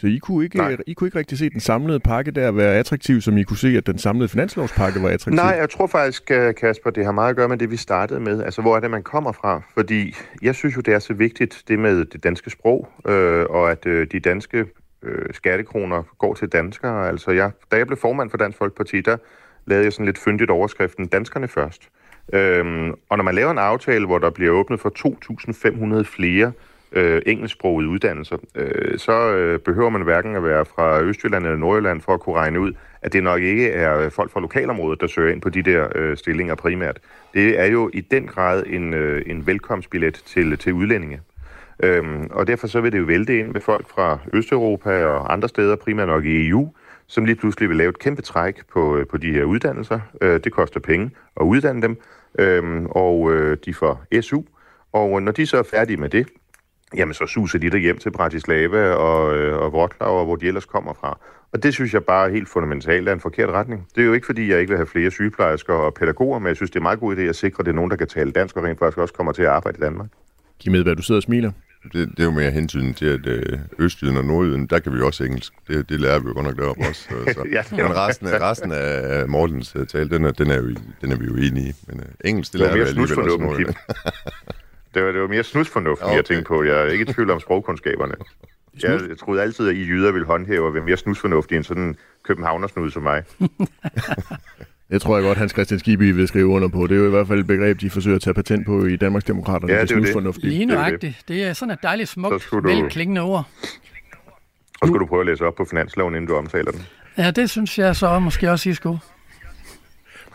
Så 0.00 0.06
I 0.06 0.18
kunne, 0.18 0.44
ikke, 0.44 0.78
I 0.86 0.92
kunne 0.92 1.08
ikke 1.08 1.18
rigtig 1.18 1.38
se 1.38 1.50
den 1.50 1.60
samlede 1.60 2.00
pakke 2.00 2.30
der 2.30 2.50
være 2.50 2.74
attraktiv, 2.74 3.20
som 3.20 3.38
I 3.38 3.42
kunne 3.42 3.56
se, 3.56 3.68
at 3.76 3.86
den 3.86 3.98
samlede 3.98 4.28
finanslovspakke 4.28 5.02
var 5.02 5.08
attraktiv? 5.08 5.36
Nej, 5.36 5.56
jeg 5.60 5.70
tror 5.70 5.86
faktisk, 5.86 6.30
øh, 6.30 6.54
Kasper, 6.54 6.90
det 6.90 7.04
har 7.04 7.12
meget 7.12 7.30
at 7.30 7.36
gøre 7.36 7.48
med 7.48 7.58
det, 7.58 7.70
vi 7.70 7.76
startede 7.76 8.20
med. 8.20 8.42
Altså, 8.42 8.62
hvor 8.62 8.76
er 8.76 8.80
det, 8.80 8.90
man 8.90 9.02
kommer 9.02 9.32
fra? 9.32 9.62
Fordi 9.74 10.14
jeg 10.42 10.54
synes 10.54 10.76
jo, 10.76 10.80
det 10.80 10.94
er 10.94 10.98
så 10.98 11.14
vigtigt, 11.14 11.62
det 11.68 11.78
med 11.78 12.04
det 12.04 12.24
danske 12.24 12.50
sprog, 12.50 12.88
øh, 13.08 13.46
og 13.50 13.70
at 13.70 13.86
øh, 13.86 14.06
de 14.12 14.20
danske 14.20 14.66
øh, 15.02 15.26
skattekroner 15.32 16.02
går 16.18 16.34
til 16.34 16.48
danskere. 16.48 17.08
Altså, 17.08 17.30
jeg, 17.30 17.50
da 17.72 17.76
jeg 17.76 17.86
blev 17.86 17.98
formand 17.98 18.30
for 18.30 18.36
Dansk 18.36 18.58
Folkeparti, 18.58 19.00
der 19.00 19.16
lavede 19.66 19.84
jeg 19.84 19.92
sådan 19.92 20.06
lidt 20.06 20.18
fyndigt 20.18 20.50
overskriften 20.50 21.06
Danskerne 21.06 21.48
først. 21.48 21.88
Øhm, 22.32 22.90
og 23.08 23.16
når 23.16 23.24
man 23.24 23.34
laver 23.34 23.50
en 23.50 23.58
aftale, 23.58 24.06
hvor 24.06 24.18
der 24.18 24.30
bliver 24.30 24.52
åbnet 24.52 24.80
for 24.80 24.92
2.500 26.00 26.02
flere 26.02 26.52
øh, 26.92 27.22
engelsksprogede 27.26 27.88
uddannelser, 27.88 28.36
øh, 28.54 28.98
så 28.98 29.32
øh, 29.34 29.58
behøver 29.58 29.90
man 29.90 30.02
hverken 30.02 30.36
at 30.36 30.44
være 30.44 30.64
fra 30.64 31.00
Østjylland 31.00 31.44
eller 31.44 31.58
Nordjylland 31.58 32.00
for 32.00 32.14
at 32.14 32.20
kunne 32.20 32.36
regne 32.36 32.60
ud, 32.60 32.72
at 33.02 33.12
det 33.12 33.22
nok 33.22 33.42
ikke 33.42 33.70
er 33.70 34.08
folk 34.08 34.30
fra 34.30 34.40
lokalområdet, 34.40 35.00
der 35.00 35.06
søger 35.06 35.32
ind 35.32 35.40
på 35.40 35.48
de 35.48 35.62
der 35.62 35.88
øh, 35.94 36.16
stillinger 36.16 36.54
primært. 36.54 36.98
Det 37.34 37.60
er 37.60 37.64
jo 37.66 37.90
i 37.92 38.00
den 38.00 38.26
grad 38.26 38.62
en, 38.66 38.94
øh, 38.94 39.22
en 39.26 39.46
velkomstbillet 39.46 40.14
til, 40.14 40.58
til 40.58 40.72
udlændinge. 40.72 41.20
Øhm, 41.82 42.28
og 42.30 42.46
derfor 42.46 42.66
så 42.66 42.80
vil 42.80 42.92
det 42.92 42.98
jo 42.98 43.04
vælte 43.04 43.38
ind 43.38 43.48
med 43.48 43.60
folk 43.60 43.88
fra 43.88 44.18
Østeuropa 44.32 45.04
og 45.04 45.32
andre 45.32 45.48
steder, 45.48 45.76
primært 45.76 46.08
nok 46.08 46.24
i 46.24 46.48
EU, 46.48 46.72
som 47.14 47.24
lige 47.24 47.36
pludselig 47.36 47.68
vil 47.68 47.76
lave 47.76 47.88
et 47.88 47.98
kæmpe 47.98 48.22
træk 48.22 48.66
på, 48.72 48.96
øh, 48.96 49.06
på 49.06 49.16
de 49.16 49.32
her 49.32 49.44
uddannelser. 49.44 50.00
Øh, 50.20 50.40
det 50.44 50.52
koster 50.52 50.80
penge 50.80 51.10
at 51.40 51.44
uddanne 51.44 51.82
dem, 51.82 51.96
øh, 52.38 52.84
og 52.84 53.32
øh, 53.32 53.56
de 53.64 53.74
får 53.74 54.04
SU. 54.20 54.42
Og 54.92 55.16
øh, 55.16 55.22
når 55.22 55.32
de 55.32 55.46
så 55.46 55.56
er 55.58 55.62
færdige 55.62 55.96
med 55.96 56.08
det, 56.08 56.26
jamen 56.96 57.14
så 57.14 57.26
suser 57.26 57.58
de 57.58 57.70
der 57.70 57.78
hjem 57.78 57.98
til 57.98 58.10
Bratislava 58.10 58.92
og, 58.92 59.36
øh, 59.36 59.58
og 59.58 59.72
Wroclaw, 59.72 60.24
hvor 60.24 60.36
de 60.36 60.46
ellers 60.46 60.64
kommer 60.64 60.94
fra. 60.94 61.18
Og 61.52 61.62
det 61.62 61.74
synes 61.74 61.94
jeg 61.94 62.04
bare 62.04 62.30
helt 62.30 62.48
fundamentalt 62.48 63.08
er 63.08 63.12
en 63.12 63.20
forkert 63.20 63.48
retning. 63.48 63.88
Det 63.94 64.02
er 64.02 64.06
jo 64.06 64.12
ikke, 64.12 64.26
fordi 64.26 64.50
jeg 64.50 64.60
ikke 64.60 64.70
vil 64.70 64.78
have 64.78 64.86
flere 64.86 65.10
sygeplejersker 65.10 65.74
og 65.74 65.94
pædagoger, 65.94 66.38
men 66.38 66.48
jeg 66.48 66.56
synes, 66.56 66.70
det 66.70 66.78
er 66.78 66.82
meget 66.82 67.00
god 67.00 67.16
idé 67.16 67.20
at 67.20 67.36
sikre, 67.36 67.60
at 67.60 67.66
det 67.66 67.72
er 67.72 67.76
nogen, 67.76 67.90
der 67.90 67.96
kan 67.96 68.06
tale 68.08 68.30
dansk 68.30 68.56
og 68.56 68.64
rent 68.64 68.78
faktisk 68.78 68.98
også 68.98 69.14
kommer 69.14 69.32
til 69.32 69.42
at 69.42 69.48
arbejde 69.48 69.78
i 69.78 69.80
Danmark. 69.80 70.08
Kim 70.60 70.74
Edberg, 70.74 70.96
du 70.96 71.02
sidder 71.02 71.18
og 71.18 71.22
smiler. 71.22 71.52
Det, 71.92 72.08
det 72.08 72.20
er 72.20 72.24
jo 72.24 72.30
mere 72.30 72.50
hensyn 72.50 72.94
til, 72.94 73.06
at 73.06 73.26
øh, 73.26 73.58
Østjyden 73.78 74.16
og 74.16 74.24
Nordjyden, 74.24 74.66
der 74.66 74.78
kan 74.78 74.94
vi 74.94 75.00
også 75.00 75.24
engelsk. 75.24 75.52
Det, 75.68 75.88
det 75.88 76.00
lærer 76.00 76.18
vi 76.18 76.28
jo 76.28 76.34
godt 76.34 76.46
nok 76.46 76.56
deroppe 76.56 76.82
også. 76.88 77.02
Så, 77.02 77.14
så. 77.34 77.44
ja, 77.52 77.62
Men 77.70 77.96
resten 77.96 78.26
af, 78.26 78.40
resten 78.40 78.72
af 78.72 79.28
Mortens 79.28 79.76
uh, 79.76 79.86
tale, 79.86 80.10
den 80.10 80.24
er, 80.24 80.32
den, 80.32 80.50
er 80.50 80.60
vi, 80.62 80.76
den 81.00 81.12
er 81.12 81.16
vi 81.16 81.24
jo 81.24 81.34
enige 81.34 81.68
i. 81.68 81.72
Men 81.86 82.00
uh, 82.00 82.06
engelsk, 82.24 82.52
det, 82.52 82.60
det 82.60 82.66
lærer 82.66 82.74
vi 82.74 82.80
alligevel 82.80 83.18
også 83.18 83.74
det, 84.94 85.04
var, 85.04 85.12
det 85.12 85.20
var 85.20 85.28
mere 85.28 85.44
snusfornuftigt, 85.44 86.06
okay. 86.06 86.16
jeg 86.16 86.24
tænkte 86.24 86.44
på. 86.44 86.62
Jeg 86.62 86.80
er 86.80 86.86
ikke 86.86 87.02
i 87.02 87.12
tvivl 87.12 87.30
om 87.30 87.40
sprogkundskaberne. 87.40 88.14
Jeg, 88.82 89.00
jeg 89.08 89.18
troede 89.18 89.42
altid, 89.42 89.68
at 89.68 89.74
I 89.74 89.78
jyder 89.78 90.12
ville 90.12 90.26
håndhæve 90.26 90.66
og 90.66 90.74
være 90.74 90.84
mere 90.84 90.96
snusfornuftige 90.96 91.56
end 91.56 91.64
sådan 91.64 91.82
en 91.82 91.96
københavnersnud 92.22 92.90
som 92.90 93.02
mig. 93.02 93.22
Det 94.90 95.02
tror 95.02 95.16
jeg 95.16 95.24
godt, 95.24 95.38
Hans 95.38 95.52
Christian 95.52 95.80
Skiby 95.80 96.12
vil 96.14 96.28
skrive 96.28 96.46
under 96.46 96.68
på. 96.68 96.86
Det 96.86 96.94
er 96.94 97.00
jo 97.00 97.06
i 97.06 97.10
hvert 97.10 97.28
fald 97.28 97.40
et 97.40 97.46
begreb, 97.46 97.80
de 97.80 97.90
forsøger 97.90 98.16
at 98.16 98.22
tage 98.22 98.34
patent 98.34 98.66
på 98.66 98.84
i 98.84 98.96
Danmarks 98.96 99.24
Demokraterne. 99.24 99.72
Ja, 99.72 99.82
det 99.82 99.90
er 99.90 100.20
det. 100.20 100.34
det. 100.34 100.44
Lige 100.44 100.64
nøjagtigt. 100.64 101.22
Det 101.28 101.44
er 101.44 101.52
sådan 101.52 101.72
et 101.72 101.82
dejligt 101.82 102.08
smukt, 102.08 102.48
du... 102.52 102.60
velklingende 102.60 103.20
ord. 103.20 103.48
Og 104.80 104.88
skulle 104.88 105.00
du 105.00 105.06
prøve 105.06 105.20
at 105.20 105.26
læse 105.26 105.44
op 105.44 105.54
på 105.54 105.64
finansloven, 105.70 106.14
inden 106.14 106.28
du 106.28 106.34
omtaler 106.34 106.70
den? 106.70 106.82
Ja, 107.18 107.30
det 107.30 107.50
synes 107.50 107.78
jeg 107.78 107.96
så 107.96 108.18
måske 108.18 108.50
også, 108.50 108.70
I 108.70 108.74
skulle. 108.74 108.98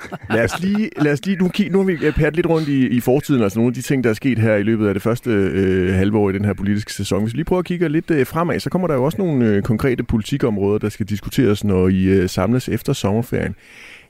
lad 0.35 0.43
os 0.43 0.59
lige, 0.59 0.89
lad 0.97 1.13
os 1.13 1.25
lige 1.25 1.37
nu, 1.37 1.51
nu 1.71 1.77
har 1.77 1.85
vi 1.85 2.11
pært 2.11 2.35
lidt 2.35 2.45
rundt 2.45 2.67
i, 2.67 2.87
i 2.87 2.99
fortiden, 2.99 3.43
altså 3.43 3.59
nogle 3.59 3.69
af 3.69 3.73
de 3.73 3.81
ting, 3.81 4.03
der 4.03 4.09
er 4.09 4.13
sket 4.13 4.39
her 4.39 4.55
i 4.55 4.63
løbet 4.63 4.87
af 4.87 4.93
det 4.93 5.03
første 5.03 5.29
øh, 5.29 5.93
halve 5.93 6.17
år 6.17 6.29
i 6.29 6.33
den 6.33 6.45
her 6.45 6.53
politiske 6.53 6.93
sæson. 6.93 7.23
Hvis 7.23 7.33
vi 7.33 7.37
lige 7.37 7.45
prøver 7.45 7.59
at 7.59 7.65
kigge 7.65 7.89
lidt 7.89 8.11
øh, 8.11 8.25
fremad, 8.25 8.59
så 8.59 8.69
kommer 8.69 8.87
der 8.87 8.95
jo 8.95 9.03
også 9.03 9.17
nogle 9.17 9.45
øh, 9.45 9.63
konkrete 9.63 10.03
politikområder, 10.03 10.79
der 10.79 10.89
skal 10.89 11.05
diskuteres, 11.05 11.63
når 11.63 11.87
I 11.87 12.03
øh, 12.03 12.29
samles 12.29 12.69
efter 12.69 12.93
sommerferien. 12.93 13.55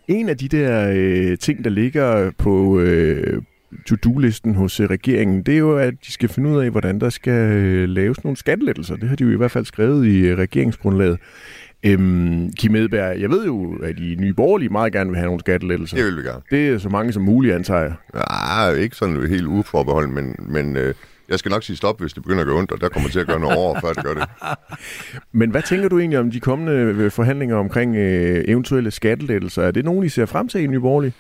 En 0.10 0.30
af 0.30 0.38
de 0.38 0.48
der 0.48 0.92
øh, 0.96 1.38
ting, 1.38 1.64
der 1.64 1.70
ligger 1.70 2.32
på 2.38 2.80
øh, 2.80 3.42
to-do-listen 3.86 4.56
hos 4.56 4.80
øh, 4.80 4.90
regeringen, 4.90 5.44
det 5.44 5.54
er 5.54 5.58
jo, 5.58 5.78
at 5.78 5.94
de 6.08 6.12
skal 6.12 6.30
finde 6.30 6.50
ud 6.50 6.60
af, 6.64 6.70
hvordan 6.70 7.00
der 7.00 7.10
skal 7.10 7.52
øh, 7.52 7.90
laves 7.90 8.24
nogle 8.24 8.38
skattelettelser. 8.38 8.96
Det 8.96 9.10
har 9.10 9.16
de 9.16 9.24
jo 9.24 9.32
i 9.32 9.36
hvert 9.36 9.52
fald 9.52 9.66
skrevet 9.66 10.06
i 10.06 10.20
øh, 10.20 10.38
regeringsgrundlaget. 10.38 11.18
Øhm, 11.84 12.54
Kim 12.54 12.76
Edberg, 12.76 13.20
jeg 13.22 13.30
ved 13.30 13.46
jo, 13.46 13.76
at 13.84 14.00
I 14.00 14.16
nye 14.20 14.34
borgerlige 14.34 14.70
meget 14.70 14.94
gerne 14.94 15.10
vil 15.10 15.18
have 15.18 15.26
nogle 15.26 15.40
skattelettelser. 15.40 15.98
Det 15.98 16.06
vil 16.06 16.18
vi 16.18 16.22
gerne. 16.22 16.42
Det 16.52 16.70
er 16.70 16.78
så 16.78 16.90
mange 16.90 17.14
som 17.14 17.24
muligt, 17.24 17.56
antager 17.56 17.82
jeg. 17.82 17.94
Ja, 18.16 18.70
ikke 18.70 18.96
sådan 18.96 19.28
helt 19.28 19.48
uforbeholdt, 19.48 20.14
men, 20.14 20.36
men 20.40 20.78
øh, 20.78 20.94
jeg 21.30 21.40
skal 21.40 21.50
nok 21.50 21.64
sige 21.64 21.78
stop, 21.78 22.00
hvis 22.00 22.14
det 22.14 22.24
begynder 22.24 22.42
at 22.42 22.48
gå 22.48 22.58
ondt, 22.58 22.72
og 22.72 22.82
der 22.82 22.90
kommer 22.90 23.10
til 23.10 23.20
at 23.20 23.28
gøre 23.28 23.40
noget 23.40 23.58
over, 23.58 23.80
før 23.82 23.94
det 23.94 24.04
gør 24.04 24.14
det. 24.14 24.24
Men 25.40 25.52
hvad 25.52 25.62
tænker 25.62 25.90
du 25.90 26.00
egentlig 26.00 26.20
om 26.20 26.32
de 26.32 26.40
kommende 26.40 26.74
øh, 26.74 27.12
forhandlinger 27.12 27.56
omkring 27.56 27.96
øh, 27.96 28.44
eventuelle 28.48 28.92
skattelettelser? 28.92 29.64
Er 29.64 29.72
det 29.72 29.86
nogen, 29.86 30.06
I 30.06 30.10
ser 30.10 30.26
frem 30.26 30.48
til 30.48 30.62
i 30.62 30.68
Nye 30.68 30.80
Borgerlige? 30.80 31.14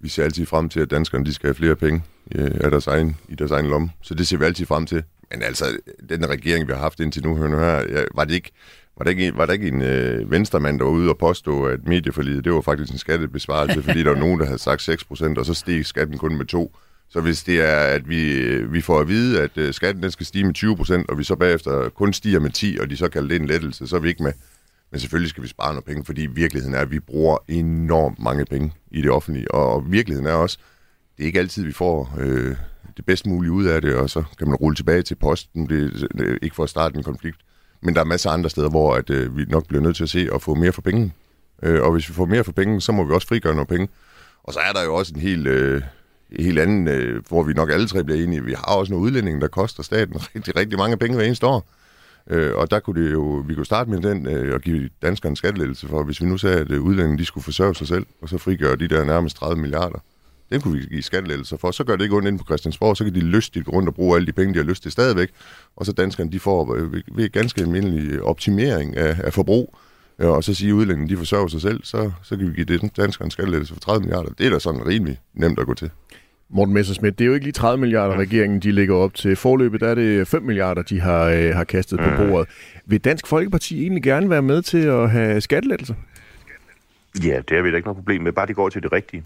Vi 0.00 0.08
ser 0.08 0.24
altid 0.24 0.46
frem 0.46 0.68
til, 0.68 0.80
at 0.80 0.90
danskerne 0.90 1.24
de 1.24 1.34
skal 1.34 1.46
have 1.46 1.54
flere 1.54 1.76
penge 1.76 2.02
øh, 2.34 2.50
af 2.60 2.70
deres 2.70 2.86
egen, 2.86 3.16
i 3.28 3.34
deres 3.34 3.50
egen 3.50 3.66
lomme. 3.66 3.90
Så 4.02 4.14
det 4.14 4.26
ser 4.26 4.36
vi 4.36 4.44
altid 4.44 4.66
frem 4.66 4.86
til. 4.86 5.02
Men 5.30 5.42
altså, 5.42 5.64
den 6.08 6.28
regering, 6.28 6.68
vi 6.68 6.72
har 6.72 6.80
haft 6.80 7.00
indtil 7.00 7.24
nu, 7.24 7.34
nu 7.48 7.58
her, 7.58 7.76
ja, 7.76 8.04
var 8.14 8.24
det 8.24 8.34
ikke, 8.34 8.50
var 8.98 9.04
der 9.04 9.10
ikke, 9.10 9.36
var 9.36 9.46
der 9.46 9.52
ikke 9.52 9.68
en 9.68 9.82
øh, 9.82 10.30
venstremand, 10.30 10.78
der 10.78 10.84
var 10.84 10.92
ude 10.92 11.10
og 11.10 11.18
påstå, 11.18 11.64
at 11.64 11.86
medieforlidet, 11.86 12.44
det 12.44 12.52
var 12.52 12.60
faktisk 12.60 12.92
en 12.92 12.98
skattebesvarelse, 12.98 13.82
fordi 13.82 14.02
der 14.02 14.10
var 14.10 14.18
nogen, 14.18 14.40
der 14.40 14.46
havde 14.46 14.58
sagt 14.58 14.88
6%, 14.88 15.38
og 15.38 15.46
så 15.46 15.54
steg 15.54 15.86
skatten 15.86 16.18
kun 16.18 16.36
med 16.36 16.46
2 16.46 16.76
så 17.14 17.20
hvis 17.20 17.42
det 17.42 17.60
er, 17.60 17.76
at 17.76 18.08
vi, 18.08 18.42
vi 18.64 18.80
får 18.80 19.00
at 19.00 19.08
vide, 19.08 19.42
at 19.42 19.58
øh, 19.58 19.74
skatten 19.74 20.02
den 20.02 20.10
skal 20.10 20.26
stige 20.26 20.44
med 20.44 20.54
20 20.54 20.76
procent, 20.76 21.10
og 21.10 21.18
vi 21.18 21.24
så 21.24 21.36
bagefter 21.36 21.88
kun 21.88 22.12
stiger 22.12 22.40
med 22.40 22.50
10, 22.50 22.78
og 22.80 22.90
de 22.90 22.96
så 22.96 23.08
kalder 23.08 23.28
det 23.28 23.40
en 23.40 23.46
lettelse, 23.46 23.86
så 23.86 23.96
er 23.96 24.00
vi 24.00 24.08
ikke 24.08 24.22
med. 24.22 24.32
Men 24.90 25.00
selvfølgelig 25.00 25.30
skal 25.30 25.42
vi 25.42 25.48
spare 25.48 25.72
noget 25.72 25.84
penge, 25.84 26.04
fordi 26.04 26.26
virkeligheden 26.26 26.74
er, 26.74 26.78
at 26.78 26.90
vi 26.90 27.00
bruger 27.00 27.38
enormt 27.48 28.18
mange 28.18 28.44
penge 28.44 28.72
i 28.90 29.00
det 29.00 29.10
offentlige. 29.10 29.54
Og 29.54 29.92
virkeligheden 29.92 30.26
er 30.26 30.32
også, 30.32 30.58
det 31.16 31.22
er 31.22 31.26
ikke 31.26 31.38
altid, 31.38 31.64
vi 31.64 31.72
får 31.72 32.14
øh, 32.18 32.56
det 32.96 33.04
bedst 33.06 33.26
mulige 33.26 33.52
ud 33.52 33.64
af 33.64 33.82
det, 33.82 33.94
og 33.94 34.10
så 34.10 34.24
kan 34.38 34.48
man 34.48 34.56
rulle 34.56 34.76
tilbage 34.76 35.02
til 35.02 35.14
posten, 35.14 35.68
det, 35.68 36.08
det, 36.18 36.38
ikke 36.42 36.56
for 36.56 36.62
at 36.62 36.70
starte 36.70 36.96
en 36.96 37.02
konflikt. 37.02 37.40
Men 37.82 37.94
der 37.94 38.00
er 38.00 38.04
masser 38.04 38.30
af 38.30 38.34
andre 38.34 38.50
steder, 38.50 38.70
hvor 38.70 38.94
at, 38.94 39.10
øh, 39.10 39.36
vi 39.36 39.44
nok 39.44 39.66
bliver 39.66 39.82
nødt 39.82 39.96
til 39.96 40.02
at 40.02 40.10
se 40.10 40.28
og 40.32 40.42
få 40.42 40.54
mere 40.54 40.72
for 40.72 40.82
penge. 40.82 41.12
Øh, 41.62 41.82
og 41.82 41.92
hvis 41.92 42.08
vi 42.08 42.14
får 42.14 42.26
mere 42.26 42.44
for 42.44 42.52
penge, 42.52 42.80
så 42.80 42.92
må 42.92 43.04
vi 43.04 43.12
også 43.12 43.28
frigøre 43.28 43.54
nogle 43.54 43.66
penge. 43.66 43.88
Og 44.44 44.52
så 44.52 44.60
er 44.60 44.72
der 44.72 44.84
jo 44.84 44.94
også 44.94 45.12
en 45.14 45.20
helt, 45.20 45.46
øh, 45.46 45.82
helt 46.30 46.58
anden, 46.58 46.88
øh, 46.88 47.22
hvor 47.28 47.42
vi 47.42 47.52
nok 47.52 47.70
alle 47.70 47.86
tre 47.86 48.04
bliver 48.04 48.22
enige. 48.22 48.44
Vi 48.44 48.52
har 48.52 48.64
også 48.64 48.92
nogle 48.92 49.06
udlændinge, 49.06 49.40
der 49.40 49.48
koster 49.48 49.82
staten 49.82 50.16
rigtig, 50.34 50.56
rigtig 50.56 50.78
mange 50.78 50.96
penge 50.96 51.16
hver 51.16 51.24
eneste 51.24 51.46
år. 51.46 51.68
Øh, 52.30 52.54
og 52.54 52.70
der 52.70 52.80
kunne 52.80 53.04
det 53.04 53.12
jo, 53.12 53.44
vi 53.46 53.54
kunne 53.54 53.66
starte 53.66 53.90
med 53.90 54.00
den 54.00 54.26
øh, 54.26 54.54
og 54.54 54.60
give 54.60 54.88
danskerne 55.02 55.32
en 55.32 55.36
skattelettelse 55.36 55.88
for, 55.88 56.04
hvis 56.04 56.20
vi 56.20 56.26
nu 56.26 56.38
sagde, 56.38 56.60
at 56.60 56.70
øh, 56.70 56.82
udlændinge 56.82 57.18
de 57.18 57.24
skulle 57.24 57.44
forsørge 57.44 57.74
sig 57.74 57.88
selv, 57.88 58.06
og 58.22 58.28
så 58.28 58.38
frigøre 58.38 58.76
de 58.76 58.88
der 58.88 59.04
nærmest 59.04 59.36
30 59.36 59.60
milliarder. 59.60 59.98
Den 60.52 60.60
kunne 60.60 60.78
vi 60.78 60.86
give 60.86 61.02
skattelettelser 61.02 61.56
for. 61.56 61.70
Så 61.70 61.84
gør 61.84 61.96
det 61.96 62.04
ikke 62.04 62.16
ondt 62.16 62.28
ind 62.28 62.38
på 62.38 62.44
Christiansborg, 62.44 62.96
så 62.96 63.04
kan 63.04 63.14
de 63.14 63.20
lystigt 63.20 63.64
gå 63.64 63.72
rundt 63.72 63.88
og 63.88 63.94
bruge 63.94 64.16
alle 64.16 64.26
de 64.26 64.32
penge, 64.32 64.54
de 64.54 64.58
har 64.58 64.64
lyst 64.64 64.82
til 64.82 64.92
stadigvæk. 64.92 65.30
Og 65.76 65.86
så 65.86 65.92
danskerne, 65.92 66.32
de 66.32 66.40
får 66.40 66.74
øh, 66.74 66.92
ved, 66.92 67.02
ved 67.12 67.30
ganske 67.30 67.60
almindelig 67.60 68.22
optimering 68.22 68.96
af, 68.96 69.16
af 69.24 69.32
forbrug, 69.32 69.76
øh, 70.18 70.28
og 70.28 70.44
så 70.44 70.54
sige, 70.54 70.68
at 70.68 70.72
udlændinge, 70.72 71.08
de 71.08 71.16
forsørger 71.16 71.46
sig 71.46 71.60
selv, 71.60 71.84
så, 71.84 72.10
så 72.22 72.36
kan 72.36 72.48
vi 72.48 72.54
give 72.54 72.64
det 72.64 72.96
danskerne 72.96 73.26
en 73.26 73.30
skattelettelse 73.30 73.74
for 73.74 73.80
30 73.80 74.00
milliarder. 74.00 74.30
Det 74.38 74.46
er 74.46 74.50
da 74.50 74.58
sådan 74.58 74.86
rimelig 74.86 75.20
nemt 75.34 75.58
at 75.58 75.66
gå 75.66 75.74
til. 75.74 75.90
Morten 76.48 76.74
Messersmith, 76.74 77.16
det 77.16 77.24
er 77.24 77.26
jo 77.28 77.34
ikke 77.34 77.46
lige 77.46 77.52
30 77.52 77.80
milliarder, 77.80 78.16
regeringen 78.16 78.60
de 78.60 78.72
ligger 78.72 78.96
op 78.96 79.14
til. 79.14 79.36
Forløbet 79.36 79.80
der 79.80 79.88
er 79.88 79.94
det 79.94 80.28
5 80.28 80.42
milliarder, 80.42 80.82
de 80.82 81.00
har, 81.00 81.24
øh, 81.24 81.54
har 81.54 81.64
kastet 81.64 81.98
på 81.98 82.10
bordet. 82.16 82.48
Vil 82.86 83.00
Dansk 83.00 83.26
Folkeparti 83.26 83.82
egentlig 83.82 84.02
gerne 84.02 84.30
være 84.30 84.42
med 84.42 84.62
til 84.62 84.86
at 84.86 85.10
have 85.10 85.40
skattelettelser? 85.40 85.94
Ja, 87.24 87.40
det 87.48 87.56
har 87.56 87.62
vi 87.62 87.70
da 87.70 87.76
ikke 87.76 87.86
noget 87.86 87.96
problem 87.96 88.22
med, 88.22 88.32
bare 88.32 88.46
de 88.46 88.54
går 88.54 88.68
til 88.68 88.82
det 88.82 88.92
rigtige. 88.92 89.24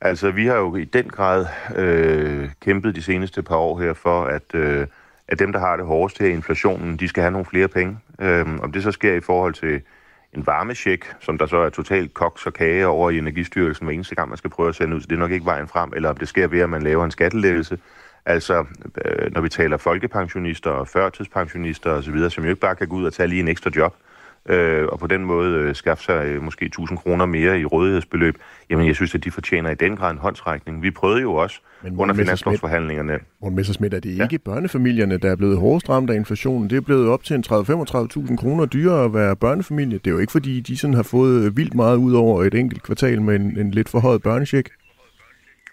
Altså, 0.00 0.30
vi 0.30 0.46
har 0.46 0.56
jo 0.56 0.76
i 0.76 0.84
den 0.84 1.08
grad 1.08 1.46
øh, 1.76 2.48
kæmpet 2.60 2.96
de 2.96 3.02
seneste 3.02 3.42
par 3.42 3.56
år 3.56 3.80
her 3.80 3.94
for, 3.94 4.24
at, 4.24 4.54
øh, 4.54 4.86
at 5.28 5.38
dem, 5.38 5.52
der 5.52 5.60
har 5.60 5.76
det 5.76 5.86
hårdest 5.86 6.18
her 6.18 6.26
i 6.26 6.32
inflationen, 6.32 6.96
de 6.96 7.08
skal 7.08 7.20
have 7.22 7.30
nogle 7.30 7.46
flere 7.46 7.68
penge. 7.68 7.98
Øh, 8.20 8.46
om 8.62 8.72
det 8.72 8.82
så 8.82 8.90
sker 8.90 9.14
i 9.14 9.20
forhold 9.20 9.54
til 9.54 9.80
en 10.34 10.46
varmesjek, 10.46 11.12
som 11.20 11.38
der 11.38 11.46
så 11.46 11.56
er 11.56 11.70
totalt 11.70 12.14
koks 12.14 12.46
og 12.46 12.52
kage 12.52 12.86
over 12.86 13.10
i 13.10 13.18
Energistyrelsen 13.18 13.86
hver 13.86 13.94
eneste 13.94 14.14
gang, 14.14 14.28
man 14.28 14.38
skal 14.38 14.50
prøve 14.50 14.68
at 14.68 14.74
sende 14.74 14.96
ud, 14.96 15.00
så 15.00 15.06
det 15.06 15.14
er 15.14 15.18
nok 15.18 15.30
ikke 15.30 15.46
vejen 15.46 15.68
frem, 15.68 15.92
eller 15.96 16.08
om 16.08 16.16
det 16.16 16.28
sker 16.28 16.46
ved, 16.46 16.60
at 16.60 16.70
man 16.70 16.82
laver 16.82 17.04
en 17.04 17.10
skattelettelse. 17.10 17.78
Altså, 18.26 18.64
øh, 19.04 19.32
når 19.32 19.40
vi 19.40 19.48
taler 19.48 19.76
folkepensionister 19.76 20.70
og 20.70 20.88
førtidspensionister 20.88 21.90
osv., 21.90 22.30
som 22.30 22.44
jo 22.44 22.50
ikke 22.50 22.60
bare 22.60 22.76
kan 22.76 22.88
gå 22.88 22.96
ud 22.96 23.04
og 23.04 23.12
tage 23.12 23.26
lige 23.26 23.40
en 23.40 23.48
ekstra 23.48 23.70
job, 23.76 23.96
øh, 24.50 24.86
og 24.92 24.98
på 24.98 25.06
den 25.06 25.24
måde 25.24 25.58
øh, 25.58 25.74
skaffe 25.74 26.04
sig 26.04 26.26
øh, 26.26 26.42
måske 26.42 26.64
1000 26.66 26.98
kroner 26.98 27.26
mere 27.26 27.60
i 27.60 27.64
rådighedsbeløb, 27.64 28.34
jamen 28.70 28.86
jeg 28.86 28.94
synes, 28.94 29.14
at 29.14 29.24
de 29.24 29.30
fortjener 29.30 29.70
i 29.70 29.74
den 29.74 29.96
grad 29.96 30.10
en 30.10 30.18
håndsrækning. 30.18 30.82
Vi 30.82 30.90
prøvede 30.90 31.20
jo 31.20 31.34
også 31.34 31.60
Men 31.82 31.94
Morten 31.96 32.10
under 32.10 32.24
finanslovsforhandlingerne. 32.24 33.18
Morten 33.42 33.56
Messersmith, 33.56 33.94
er 33.96 34.00
det 34.00 34.16
Ja. 34.18 34.22
ikke 34.22 34.38
børnefamilierne, 34.38 35.16
der 35.18 35.30
er 35.30 35.36
blevet 35.36 35.58
hårdest 35.58 35.88
ramt 35.88 36.10
af 36.10 36.14
inflationen? 36.14 36.70
Det 36.70 36.76
er 36.76 36.80
blevet 36.80 37.08
op 37.08 37.24
til 37.24 37.36
en 37.36 37.44
30-35.000 37.46 38.36
kroner 38.36 38.66
dyrere 38.66 39.04
at 39.04 39.14
være 39.14 39.36
børnefamilie. 39.36 39.98
Det 39.98 40.06
er 40.06 40.10
jo 40.10 40.18
ikke, 40.18 40.32
fordi 40.32 40.60
de 40.60 40.76
sådan 40.76 40.94
har 40.94 41.02
fået 41.02 41.56
vildt 41.56 41.74
meget 41.74 41.96
ud 41.96 42.12
over 42.12 42.44
et 42.44 42.54
enkelt 42.54 42.82
kvartal 42.82 43.22
med 43.22 43.36
en, 43.36 43.58
en 43.58 43.70
lidt 43.70 43.88
forhøjet 43.88 44.22
børnecheck. 44.22 44.70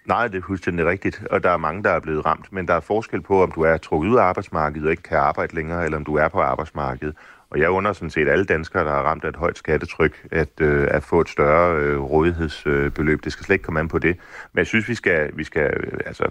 Nej, 0.08 0.28
det 0.28 0.38
er 0.38 0.42
fuldstændig 0.48 0.86
rigtigt, 0.86 1.24
og 1.32 1.44
der 1.44 1.50
er 1.50 1.58
mange, 1.58 1.84
der 1.84 1.90
er 1.90 2.00
blevet 2.00 2.26
ramt, 2.26 2.54
men 2.54 2.68
der 2.68 2.74
er 2.74 2.80
forskel 2.80 3.22
på, 3.22 3.44
om 3.44 3.52
du 3.52 3.62
er 3.62 3.78
trukket 3.78 4.10
ud 4.10 4.18
af 4.18 4.22
arbejdsmarkedet 4.22 4.86
og 4.86 4.92
ikke 4.92 5.04
kan 5.04 5.18
arbejde 5.18 5.56
længere, 5.56 5.86
eller 5.86 5.98
om 5.98 6.04
du 6.06 6.16
er 6.16 6.28
på 6.28 6.40
arbejdsmarkedet. 6.42 7.16
Og 7.50 7.60
jeg 7.60 7.70
under 7.70 7.94
sådan 7.94 8.10
set 8.10 8.28
alle 8.28 8.46
danskere, 8.46 8.84
der 8.84 8.92
er 8.92 9.04
ramt 9.04 9.24
af 9.24 9.30
et 9.30 9.36
højt 9.36 9.58
skattetryk, 9.58 10.28
at, 10.32 10.50
øh, 10.62 10.88
at 10.92 11.04
få 11.04 11.22
et 11.22 11.30
større 11.30 11.78
øh, 11.80 12.00
rådighedsbeløb. 12.00 13.24
Det 13.24 13.32
skal 13.32 13.46
slet 13.46 13.54
ikke 13.54 13.64
komme 13.64 13.80
an 13.80 13.88
på 13.88 14.00
det. 14.00 14.18
Men 14.54 14.58
jeg 14.58 14.68
synes, 14.68 14.90
vi 14.90 14.96
skal, 14.96 15.32
vi 15.34 15.44
skal 15.44 15.92
altså, 16.06 16.24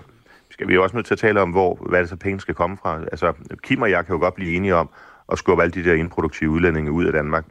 vi 0.49 0.53
skal 0.53 0.69
vi 0.69 0.75
er 0.75 0.81
også 0.81 0.97
nødt 0.97 1.07
til 1.07 1.14
at 1.14 1.19
tale 1.19 1.41
om, 1.41 1.51
hvor, 1.51 1.75
hvad 1.89 2.01
det 2.01 2.09
så 2.09 2.17
penge 2.17 2.41
skal 2.41 2.55
komme 2.55 2.77
fra. 2.77 3.01
Altså, 3.01 3.33
Kim 3.62 3.83
og 3.83 3.91
jeg 3.91 4.07
kan 4.07 4.14
jo 4.14 4.21
godt 4.21 4.35
blive 4.35 4.57
enige 4.57 4.75
om, 4.75 4.91
at 5.33 5.39
skubbe 5.39 5.62
alle 5.62 5.73
de 5.73 5.85
der 5.85 5.95
improduktive 5.95 6.51
udlændinge 6.51 6.91
ud 6.93 7.05
af 7.05 7.12
Danmark. 7.12 7.45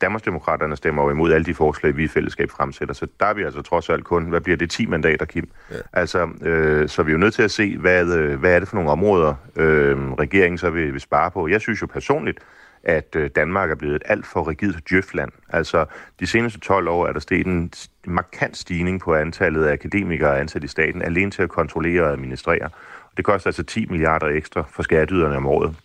Danmarksdemokraterne 0.00 0.76
stemmer 0.76 1.02
jo 1.02 1.10
imod 1.10 1.32
alle 1.32 1.44
de 1.44 1.54
forslag, 1.54 1.96
vi 1.96 2.04
i 2.04 2.08
fællesskab 2.08 2.50
fremsætter. 2.50 2.94
Så 2.94 3.06
der 3.20 3.26
er 3.26 3.34
vi 3.34 3.42
altså 3.42 3.62
trods 3.62 3.90
alt 3.90 4.04
kun, 4.04 4.24
hvad 4.24 4.40
bliver 4.40 4.56
det, 4.56 4.70
10 4.70 4.86
mandater, 4.86 5.24
Kim? 5.24 5.50
Ja. 5.70 5.76
Altså, 5.92 6.28
øh, 6.42 6.88
så 6.88 7.02
vi 7.02 7.10
er 7.10 7.12
jo 7.12 7.18
nødt 7.18 7.34
til 7.34 7.42
at 7.42 7.50
se, 7.50 7.78
hvad, 7.78 8.14
øh, 8.14 8.40
hvad 8.40 8.54
er 8.54 8.58
det 8.58 8.68
for 8.68 8.76
nogle 8.76 8.90
områder, 8.90 9.34
øh, 9.56 10.12
regeringen 10.12 10.58
så 10.58 10.70
vil, 10.70 10.92
vil 10.92 11.00
spare 11.00 11.30
på. 11.30 11.48
Jeg 11.48 11.60
synes 11.60 11.82
jo 11.82 11.86
personligt, 11.86 12.38
at 12.84 13.16
øh, 13.16 13.30
Danmark 13.36 13.70
er 13.70 13.74
blevet 13.74 13.96
et 13.96 14.02
alt 14.04 14.26
for 14.26 14.48
rigidt 14.48 14.90
djøfland. 14.90 15.32
Altså, 15.48 15.84
de 16.20 16.26
seneste 16.26 16.60
12 16.60 16.88
år 16.88 17.06
er 17.06 17.12
der 17.12 17.20
steget 17.20 17.46
en 17.46 17.72
markant 18.06 18.56
stigning 18.56 19.00
på 19.00 19.14
antallet 19.14 19.64
af 19.64 19.72
akademikere 19.72 20.40
ansat 20.40 20.64
i 20.64 20.68
staten, 20.68 21.02
alene 21.02 21.30
til 21.30 21.42
at 21.42 21.48
kontrollere 21.48 22.02
og 22.02 22.12
administrere. 22.12 22.68
Det 23.16 23.24
koster 23.24 23.48
altså 23.48 23.62
10 23.62 23.86
milliarder 23.86 24.26
ekstra 24.26 24.64
for 24.70 24.82
skatteyderne 24.82 25.36
om 25.36 25.46
året 25.46 25.76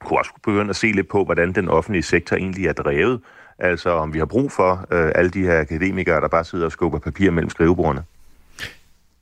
kunne 0.00 0.18
også 0.18 0.30
begynde 0.44 0.70
at 0.70 0.76
se 0.76 0.86
lidt 0.86 1.08
på, 1.08 1.24
hvordan 1.24 1.52
den 1.52 1.68
offentlige 1.68 2.02
sektor 2.02 2.36
egentlig 2.36 2.66
er 2.66 2.72
drevet. 2.72 3.20
Altså 3.58 3.90
om 3.90 4.14
vi 4.14 4.18
har 4.18 4.26
brug 4.26 4.52
for 4.52 4.86
øh, 4.90 5.12
alle 5.14 5.30
de 5.30 5.42
her 5.42 5.60
akademikere, 5.60 6.20
der 6.20 6.28
bare 6.28 6.44
sidder 6.44 6.64
og 6.64 6.72
skubber 6.72 6.98
papir 6.98 7.30
mellem 7.30 7.50
skrivebordene. 7.50 8.02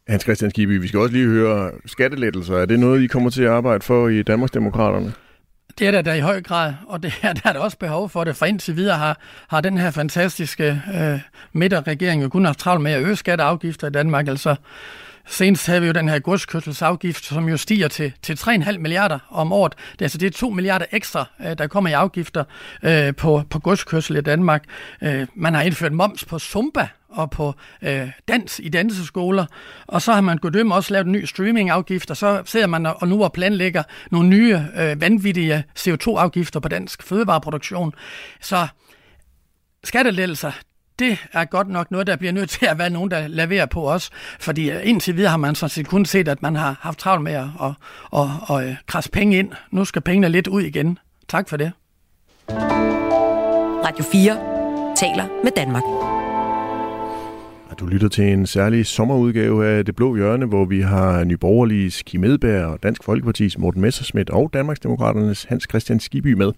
Hans 0.09 0.23
Christian 0.23 0.51
Skibby, 0.51 0.81
vi 0.81 0.89
skal 0.89 1.01
også 1.01 1.13
lige 1.13 1.27
høre 1.27 1.71
skattelettelser. 1.87 2.57
Er 2.57 2.67
det 2.67 2.81
noget, 2.81 3.03
I 3.03 3.07
kommer 3.07 3.31
til 3.31 3.43
at 3.43 3.51
arbejde 3.51 3.85
for 3.85 4.09
i 4.09 4.23
Danmarksdemokraterne? 4.23 5.13
Det 5.79 5.87
er 5.87 5.91
der, 5.91 6.03
der 6.03 6.15
i 6.15 6.21
høj 6.21 6.43
grad, 6.43 6.75
og 6.87 7.03
det 7.03 7.15
er, 7.23 7.33
der 7.43 7.49
er 7.49 7.53
der 7.53 7.61
også 7.61 7.79
behov 7.79 8.09
for 8.09 8.25
det, 8.25 8.37
for 8.37 8.47
indtil 8.47 8.77
videre 8.77 8.99
har, 8.99 9.21
har 9.49 9.61
den 9.61 9.79
her 9.79 9.91
fantastiske 9.91 10.83
øh, 10.95 11.21
midterregering 11.53 12.23
jo 12.23 12.29
kun 12.29 12.45
haft 12.45 12.59
travlt 12.59 12.83
med 12.83 12.93
at 12.93 13.03
øge 13.03 13.17
skatteafgifter 13.17 13.87
i 13.87 13.91
Danmark. 13.91 14.29
Altså, 14.29 14.57
senest 15.27 15.67
havde 15.67 15.81
vi 15.81 15.87
jo 15.87 15.93
den 15.93 16.09
her 16.09 16.19
godskørselsafgift, 16.19 17.25
som 17.25 17.49
jo 17.49 17.57
stiger 17.57 17.89
til, 17.89 18.13
til 18.23 18.35
3,5 18.35 18.79
milliarder 18.79 19.19
om 19.31 19.53
året. 19.53 19.75
Det 19.93 20.01
er, 20.01 20.05
altså, 20.05 20.19
det 20.19 20.27
er 20.27 20.31
2 20.31 20.51
milliarder 20.51 20.87
ekstra, 20.93 21.25
øh, 21.47 21.59
der 21.59 21.67
kommer 21.67 21.91
i 21.91 21.93
afgifter 21.93 22.45
øh, 22.83 23.15
på, 23.15 23.43
på 23.51 23.59
godskørsel 23.59 24.17
i 24.17 24.21
Danmark. 24.21 24.65
Øh, 25.03 25.27
man 25.35 25.55
har 25.55 25.63
indført 25.63 25.93
moms 25.93 26.25
på 26.25 26.39
Zumba 26.39 26.89
og 27.09 27.31
på 27.31 27.55
øh, 27.83 28.11
dans 28.29 28.61
i 28.63 28.69
danseskoler, 28.69 29.47
og 29.87 30.03
så 30.03 30.13
har 30.13 30.21
man 30.21 30.39
gudømme 30.39 30.75
også 30.75 30.93
lavet 30.93 31.07
en 31.07 31.13
ny 31.13 31.25
streamingafgift, 31.25 32.11
og 32.11 32.17
så 32.17 32.43
sidder 32.45 32.67
man 32.67 32.87
og 32.87 33.09
nu 33.09 33.25
og 33.25 33.33
planlægger 33.33 33.83
nogle 34.11 34.29
nye 34.29 34.61
øh, 34.77 35.01
vanvittige 35.01 35.65
CO2-afgifter 35.79 36.61
på 36.61 36.69
dansk 36.69 37.03
fødevareproduktion. 37.03 37.95
Så 38.41 38.67
skattelettelser, 39.85 40.53
det 40.99 41.19
er 41.33 41.45
godt 41.45 41.69
nok 41.69 41.91
noget, 41.91 42.07
der 42.07 42.17
bliver 42.17 42.33
nødt 42.33 42.51
til 42.51 42.67
at 42.67 42.79
være 42.79 42.91
nogen, 42.91 43.11
der 43.11 43.29
leverer 43.29 43.67
på 43.67 43.91
os. 43.91 44.11
Fordi 44.41 44.71
øh, 44.71 44.81
indtil 44.89 45.17
videre 45.17 45.31
har 45.31 45.37
man 45.37 45.55
sådan 45.55 45.71
set 45.71 45.89
kun 45.89 46.05
set, 46.05 46.29
at 46.29 46.43
man 46.43 46.57
har 46.57 46.79
haft 46.81 46.99
travlt 46.99 47.23
med 47.23 47.33
at, 47.33 47.49
at, 47.63 47.73
at, 48.13 48.57
at, 48.57 48.69
at 48.69 48.77
krasse 48.87 49.11
penge 49.11 49.39
ind. 49.39 49.53
Nu 49.71 49.85
skal 49.85 50.03
pengene 50.03 50.29
lidt 50.29 50.49
ud 50.49 50.63
igen. 50.63 50.99
Tak 51.29 51.49
for 51.49 51.57
det. 51.57 51.73
Radio 53.87 54.05
4 54.05 54.95
taler 54.97 55.43
med 55.45 55.53
Danmark. 55.57 55.83
Du 57.81 57.87
lytter 57.87 58.09
til 58.09 58.25
en 58.25 58.47
særlig 58.47 58.87
sommerudgave 58.87 59.67
af 59.67 59.85
Det 59.85 59.97
Blå 59.97 60.17
Hjørne, 60.17 60.47
hvor 60.47 60.65
vi 60.65 60.81
har 60.81 61.25
Nyborgerliges 61.25 62.03
Kim 62.03 62.25
Edberg 62.25 62.65
og 62.65 62.83
Dansk 62.83 63.05
Folkepartis 63.05 63.59
Morten 63.59 63.81
Messerschmidt 63.81 64.31
og 64.31 64.51
Danmarksdemokraternes 64.53 65.45
Hans 65.45 65.67
Christian 65.71 66.01
Skibby 66.01 66.33
med. 66.33 66.53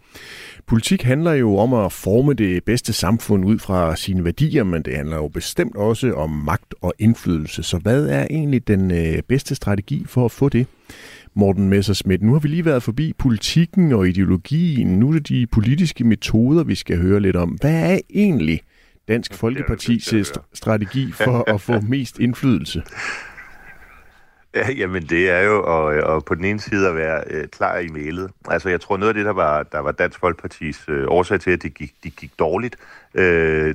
Politik 0.67 1.03
handler 1.03 1.33
jo 1.33 1.57
om 1.57 1.75
at 1.75 1.93
forme 1.93 2.35
det 2.35 2.65
bedste 2.65 2.93
samfund 2.93 3.45
ud 3.45 3.59
fra 3.59 3.97
sine 3.97 4.25
værdier, 4.25 4.65
men 4.65 4.83
det 4.83 4.97
handler 4.97 5.17
jo 5.17 5.29
bestemt 5.29 5.77
også 5.77 6.13
om 6.13 6.31
magt 6.31 6.75
og 6.81 6.95
indflydelse. 6.99 7.63
Så 7.63 7.79
hvad 7.79 8.07
er 8.07 8.27
egentlig 8.31 8.69
den 8.69 8.91
øh, 8.91 9.23
bedste 9.29 9.55
strategi 9.55 10.05
for 10.07 10.25
at 10.25 10.31
få 10.31 10.49
det? 10.49 10.67
Morten 11.35 11.69
Messerschmidt, 11.69 12.23
nu 12.23 12.33
har 12.33 12.41
vi 12.41 12.49
lige 12.49 12.65
været 12.65 12.83
forbi 12.83 13.13
politikken 13.19 13.93
og 13.93 14.09
ideologien. 14.09 14.99
Nu 14.99 15.09
er 15.09 15.13
det 15.13 15.29
de 15.29 15.47
politiske 15.47 16.05
metoder, 16.05 16.65
vi 16.65 16.75
skal 16.75 16.99
høre 16.99 17.21
lidt 17.21 17.37
om. 17.37 17.49
Hvad 17.61 17.93
er 17.93 17.99
egentlig 18.15 18.61
Dansk 19.09 19.35
Folkepartis 19.35 20.33
strategi 20.55 21.13
for 21.13 21.45
at 21.55 21.61
få 21.61 21.81
mest 21.81 22.19
indflydelse? 22.19 22.83
Ja, 24.55 24.73
jamen 24.73 25.03
det 25.03 25.31
er 25.31 25.41
jo 25.41 25.89
at, 25.89 26.17
at 26.17 26.25
på 26.25 26.35
den 26.35 26.45
ene 26.45 26.61
side 26.61 26.89
at 26.89 26.97
være 26.97 27.25
øh, 27.31 27.49
klar 27.49 27.79
i 27.79 27.89
mailet. 27.89 28.31
Altså 28.51 28.69
jeg 28.69 28.81
tror 28.81 28.97
noget 28.97 29.09
af 29.09 29.15
det, 29.15 29.25
der 29.25 29.33
var, 29.33 29.63
der 29.63 29.79
var 29.79 29.93
Dansk 29.93 30.21
Folkepartis 30.21 30.85
øh, 30.89 31.05
årsag 31.09 31.41
til, 31.41 31.51
at 31.51 31.63
det 31.63 31.75
gik, 31.75 31.95
det 32.05 32.17
gik 32.17 32.39
dårligt 32.39 32.77
øh, 33.15 33.75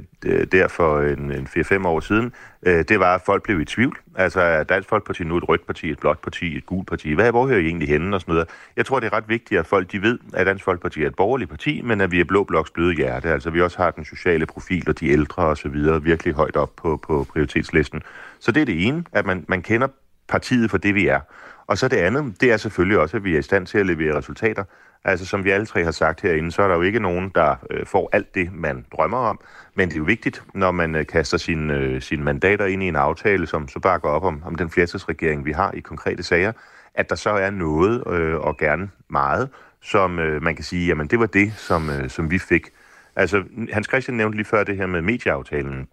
der 0.51 0.67
for 0.67 1.01
en, 1.01 1.31
en 1.31 1.47
4-5 1.47 1.87
år 1.87 1.99
siden, 1.99 2.33
øh, 2.63 2.85
det 2.89 2.99
var, 2.99 3.15
at 3.15 3.21
folk 3.25 3.43
blev 3.43 3.61
i 3.61 3.65
tvivl. 3.65 3.97
Altså 4.15 4.41
er 4.41 4.63
Dansk 4.63 4.89
Folkeparti 4.89 5.23
nu 5.23 5.37
et 5.37 5.49
rødt 5.49 5.65
parti, 5.65 5.89
et 5.89 5.99
blåt 5.99 6.19
parti, 6.19 6.57
et 6.57 6.65
gult 6.65 6.87
parti? 6.87 7.13
Hvad, 7.13 7.31
hvor 7.31 7.47
hører 7.47 7.59
I 7.59 7.65
egentlig 7.65 7.87
henne 7.87 8.15
og 8.15 8.21
sådan 8.21 8.33
noget? 8.33 8.49
Jeg 8.75 8.85
tror, 8.85 8.99
det 8.99 9.07
er 9.07 9.13
ret 9.13 9.29
vigtigt, 9.29 9.59
at 9.59 9.67
folk 9.67 9.91
de 9.91 10.01
ved, 10.01 10.19
at 10.33 10.47
Dansk 10.47 10.63
Folkeparti 10.63 11.03
er 11.03 11.07
et 11.07 11.15
borgerligt 11.15 11.49
parti, 11.49 11.81
men 11.81 12.01
at 12.01 12.11
vi 12.11 12.19
er 12.19 12.25
Blå 12.25 12.43
Bloks 12.43 12.71
bløde 12.71 12.95
hjerte. 12.95 13.29
Altså 13.29 13.49
vi 13.49 13.61
også 13.61 13.77
har 13.77 13.91
den 13.91 14.05
sociale 14.05 14.45
profil 14.45 14.89
og 14.89 14.99
de 14.99 15.09
ældre 15.09 15.43
og 15.43 15.57
så 15.57 15.69
videre 15.69 16.03
virkelig 16.03 16.33
højt 16.33 16.55
op 16.55 16.71
på, 16.75 16.97
på 16.97 17.25
prioritetslisten. 17.29 18.01
Så 18.39 18.51
det 18.51 18.61
er 18.61 18.65
det 18.65 18.87
ene, 18.87 19.03
at 19.11 19.25
man, 19.25 19.45
man 19.47 19.61
kender 19.61 19.87
partiet 20.27 20.71
for 20.71 20.77
det, 20.77 20.95
vi 20.95 21.07
er. 21.07 21.19
Og 21.67 21.77
så 21.77 21.87
det 21.87 21.97
andet, 21.97 22.41
det 22.41 22.51
er 22.51 22.57
selvfølgelig 22.57 22.99
også, 22.99 23.17
at 23.17 23.23
vi 23.23 23.35
er 23.35 23.39
i 23.39 23.41
stand 23.41 23.65
til 23.67 23.77
at 23.77 23.85
levere 23.85 24.17
resultater. 24.17 24.63
Altså 25.05 25.25
som 25.25 25.43
vi 25.43 25.49
alle 25.49 25.65
tre 25.65 25.83
har 25.83 25.91
sagt 25.91 26.21
herinde, 26.21 26.51
så 26.51 26.61
er 26.61 26.67
der 26.67 26.75
jo 26.75 26.81
ikke 26.81 26.99
nogen, 26.99 27.31
der 27.35 27.55
øh, 27.69 27.85
får 27.85 28.09
alt 28.11 28.35
det, 28.35 28.53
man 28.53 28.85
drømmer 28.91 29.17
om. 29.17 29.39
Men 29.75 29.89
det 29.89 29.95
er 29.95 29.99
jo 29.99 30.03
vigtigt, 30.03 30.43
når 30.53 30.71
man 30.71 30.95
øh, 30.95 31.05
kaster 31.05 31.37
sine, 31.37 31.73
øh, 31.73 32.01
sin 32.01 32.23
mandater 32.23 32.65
ind 32.65 32.83
i 32.83 32.87
en 32.87 32.95
aftale, 32.95 33.47
som 33.47 33.67
så 33.67 33.79
bakker 33.79 34.09
op 34.09 34.23
om, 34.23 34.43
om 34.45 34.55
den 34.55 34.69
flertalsregering, 34.69 35.45
vi 35.45 35.51
har 35.51 35.71
i 35.71 35.79
konkrete 35.79 36.23
sager, 36.23 36.51
at 36.95 37.09
der 37.09 37.15
så 37.15 37.29
er 37.29 37.49
noget, 37.49 38.03
øh, 38.07 38.35
og 38.35 38.57
gerne 38.57 38.89
meget, 39.09 39.49
som 39.81 40.19
øh, 40.19 40.41
man 40.41 40.55
kan 40.55 40.63
sige, 40.63 40.87
jamen 40.87 41.07
det 41.07 41.19
var 41.19 41.25
det, 41.25 41.53
som, 41.57 41.89
øh, 41.89 42.09
som 42.09 42.31
vi 42.31 42.39
fik. 42.39 42.69
Altså 43.15 43.43
Hans 43.71 43.87
Christian 43.87 44.17
nævnte 44.17 44.37
lige 44.37 44.45
før 44.45 44.63
det 44.63 44.77
her 44.77 44.85
med 44.85 45.01
medieaftalen, 45.01 45.87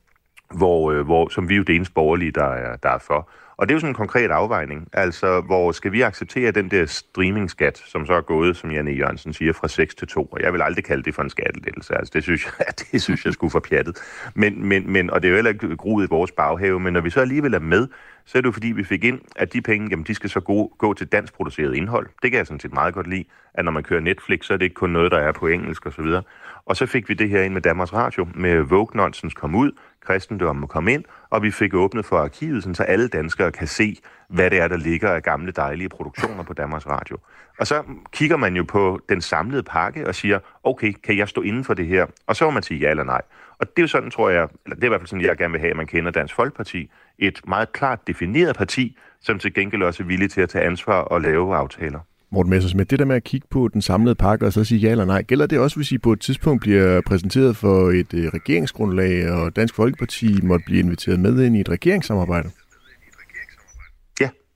hvor, 0.54 0.92
øh, 0.92 1.04
hvor, 1.04 1.28
som 1.28 1.48
vi 1.48 1.56
jo 1.56 1.62
det 1.62 1.76
eneste 1.76 1.94
borgerlige, 1.94 2.30
der 2.30 2.44
er, 2.44 2.76
der 2.76 2.90
er 2.90 2.98
for. 2.98 3.30
Og 3.60 3.68
det 3.68 3.72
er 3.72 3.76
jo 3.76 3.80
sådan 3.80 3.90
en 3.90 3.94
konkret 3.94 4.30
afvejning. 4.30 4.88
Altså, 4.92 5.40
hvor 5.40 5.72
skal 5.72 5.92
vi 5.92 6.02
acceptere 6.02 6.50
den 6.50 6.70
der 6.70 6.86
streamingskat, 6.86 7.82
som 7.86 8.06
så 8.06 8.12
er 8.12 8.20
gået, 8.20 8.56
som 8.56 8.70
Janne 8.70 8.90
Jørgensen 8.90 9.32
siger, 9.32 9.52
fra 9.52 9.68
6 9.68 9.94
til 9.94 10.08
2? 10.08 10.24
Og 10.24 10.42
jeg 10.42 10.52
vil 10.52 10.62
aldrig 10.62 10.84
kalde 10.84 11.02
det 11.02 11.14
for 11.14 11.22
en 11.22 11.30
skattelettelse. 11.30 11.94
Altså, 11.94 12.10
det 12.14 12.22
synes 12.22 12.44
jeg, 12.44 12.66
det 12.92 13.02
synes 13.02 13.24
jeg 13.24 13.32
skulle 13.32 13.50
for 13.50 13.60
pjattet. 13.60 13.98
Men, 14.34 14.64
men, 14.64 14.92
men, 14.92 15.10
og 15.10 15.22
det 15.22 15.28
er 15.28 15.30
jo 15.30 15.36
heller 15.36 15.50
ikke 15.50 15.76
gruet 15.76 16.06
i 16.06 16.08
vores 16.10 16.32
baghave, 16.32 16.80
men 16.80 16.92
når 16.92 17.00
vi 17.00 17.10
så 17.10 17.20
alligevel 17.20 17.54
er 17.54 17.58
med, 17.58 17.88
så 18.30 18.38
er 18.38 18.42
det 18.42 18.46
jo 18.46 18.52
fordi, 18.52 18.68
vi 18.68 18.84
fik 18.84 19.04
ind, 19.04 19.20
at 19.36 19.52
de 19.52 19.62
penge, 19.62 19.88
jamen, 19.90 20.04
de 20.04 20.14
skal 20.14 20.30
så 20.30 20.40
gå, 20.40 20.72
gå 20.78 20.94
til 20.94 21.06
dansk 21.06 21.34
produceret 21.34 21.74
indhold. 21.74 22.06
Det 22.22 22.30
kan 22.30 22.38
jeg 22.38 22.46
sådan 22.46 22.60
set 22.60 22.72
meget 22.72 22.94
godt 22.94 23.06
lide, 23.06 23.24
at 23.54 23.64
når 23.64 23.72
man 23.72 23.82
kører 23.82 24.00
Netflix, 24.00 24.44
så 24.44 24.52
er 24.52 24.56
det 24.56 24.64
ikke 24.64 24.74
kun 24.74 24.90
noget, 24.90 25.12
der 25.12 25.18
er 25.18 25.32
på 25.32 25.46
engelsk 25.46 25.86
osv. 25.86 26.00
Og, 26.00 26.24
og 26.66 26.76
så 26.76 26.86
fik 26.86 27.08
vi 27.08 27.14
det 27.14 27.28
her 27.28 27.42
ind 27.42 27.52
med 27.52 27.62
Danmarks 27.62 27.92
Radio, 27.92 28.28
med 28.34 28.56
Vogue 28.60 28.96
Nonsens 28.96 29.34
kom 29.34 29.54
ud, 29.54 29.72
kristendommen 30.00 30.68
kom 30.68 30.88
ind, 30.88 31.04
og 31.30 31.42
vi 31.42 31.50
fik 31.50 31.74
åbnet 31.74 32.04
for 32.04 32.18
arkivet, 32.18 32.76
så 32.76 32.82
alle 32.82 33.08
danskere 33.08 33.52
kan 33.52 33.66
se, 33.66 33.96
hvad 34.28 34.50
det 34.50 34.60
er, 34.60 34.68
der 34.68 34.76
ligger 34.76 35.10
af 35.10 35.22
gamle 35.22 35.52
dejlige 35.52 35.88
produktioner 35.88 36.42
på 36.42 36.52
Danmarks 36.52 36.86
Radio. 36.86 37.16
Og 37.58 37.66
så 37.66 37.82
kigger 38.12 38.36
man 38.36 38.56
jo 38.56 38.62
på 38.62 39.00
den 39.08 39.20
samlede 39.20 39.62
pakke 39.62 40.06
og 40.06 40.14
siger, 40.14 40.38
okay, 40.64 40.92
kan 40.92 41.16
jeg 41.16 41.28
stå 41.28 41.40
inden 41.40 41.64
for 41.64 41.74
det 41.74 41.86
her? 41.86 42.06
Og 42.26 42.36
så 42.36 42.44
må 42.44 42.50
man 42.50 42.62
sige 42.62 42.80
ja 42.80 42.90
eller 42.90 43.04
nej. 43.04 43.22
Og 43.60 43.66
det 43.66 43.78
er 43.78 43.82
jo 43.82 43.86
sådan, 43.86 44.10
tror 44.10 44.30
jeg, 44.30 44.48
eller 44.64 44.74
det 44.74 44.84
er 44.84 44.86
i 44.86 44.88
hvert 44.88 45.00
fald 45.00 45.08
sådan, 45.08 45.24
jeg 45.24 45.36
gerne 45.36 45.52
vil 45.52 45.60
have, 45.60 45.70
at 45.70 45.76
man 45.76 45.86
kender 45.86 46.10
Dansk 46.10 46.34
Folkeparti. 46.34 46.90
Et 47.18 47.40
meget 47.48 47.72
klart 47.72 48.06
defineret 48.06 48.56
parti, 48.56 48.96
som 49.20 49.38
til 49.38 49.54
gengæld 49.54 49.82
også 49.82 50.02
er 50.02 50.06
villig 50.06 50.30
til 50.30 50.40
at 50.40 50.48
tage 50.48 50.64
ansvar 50.64 51.00
og 51.00 51.20
lave 51.20 51.56
aftaler. 51.56 52.00
Morten 52.32 52.50
Messersmith, 52.50 52.90
det 52.90 52.98
der 52.98 53.04
med 53.04 53.16
at 53.16 53.24
kigge 53.24 53.46
på 53.50 53.68
den 53.68 53.82
samlede 53.82 54.14
pakke 54.14 54.46
og 54.46 54.52
så 54.52 54.64
sige 54.64 54.78
ja 54.78 54.90
eller 54.90 55.04
nej, 55.04 55.22
gælder 55.22 55.46
det 55.46 55.58
også, 55.58 55.76
hvis 55.76 55.92
I 55.92 55.98
på 55.98 56.12
et 56.12 56.20
tidspunkt 56.20 56.60
bliver 56.60 57.00
præsenteret 57.00 57.56
for 57.56 57.90
et 57.90 58.14
øh, 58.14 58.28
regeringsgrundlag, 58.28 59.30
og 59.30 59.56
Dansk 59.56 59.74
Folkeparti 59.74 60.40
måtte 60.42 60.64
blive 60.66 60.80
inviteret 60.80 61.20
med 61.20 61.44
ind 61.44 61.56
i 61.56 61.60
et 61.60 61.68
regeringssamarbejde? 61.68 62.50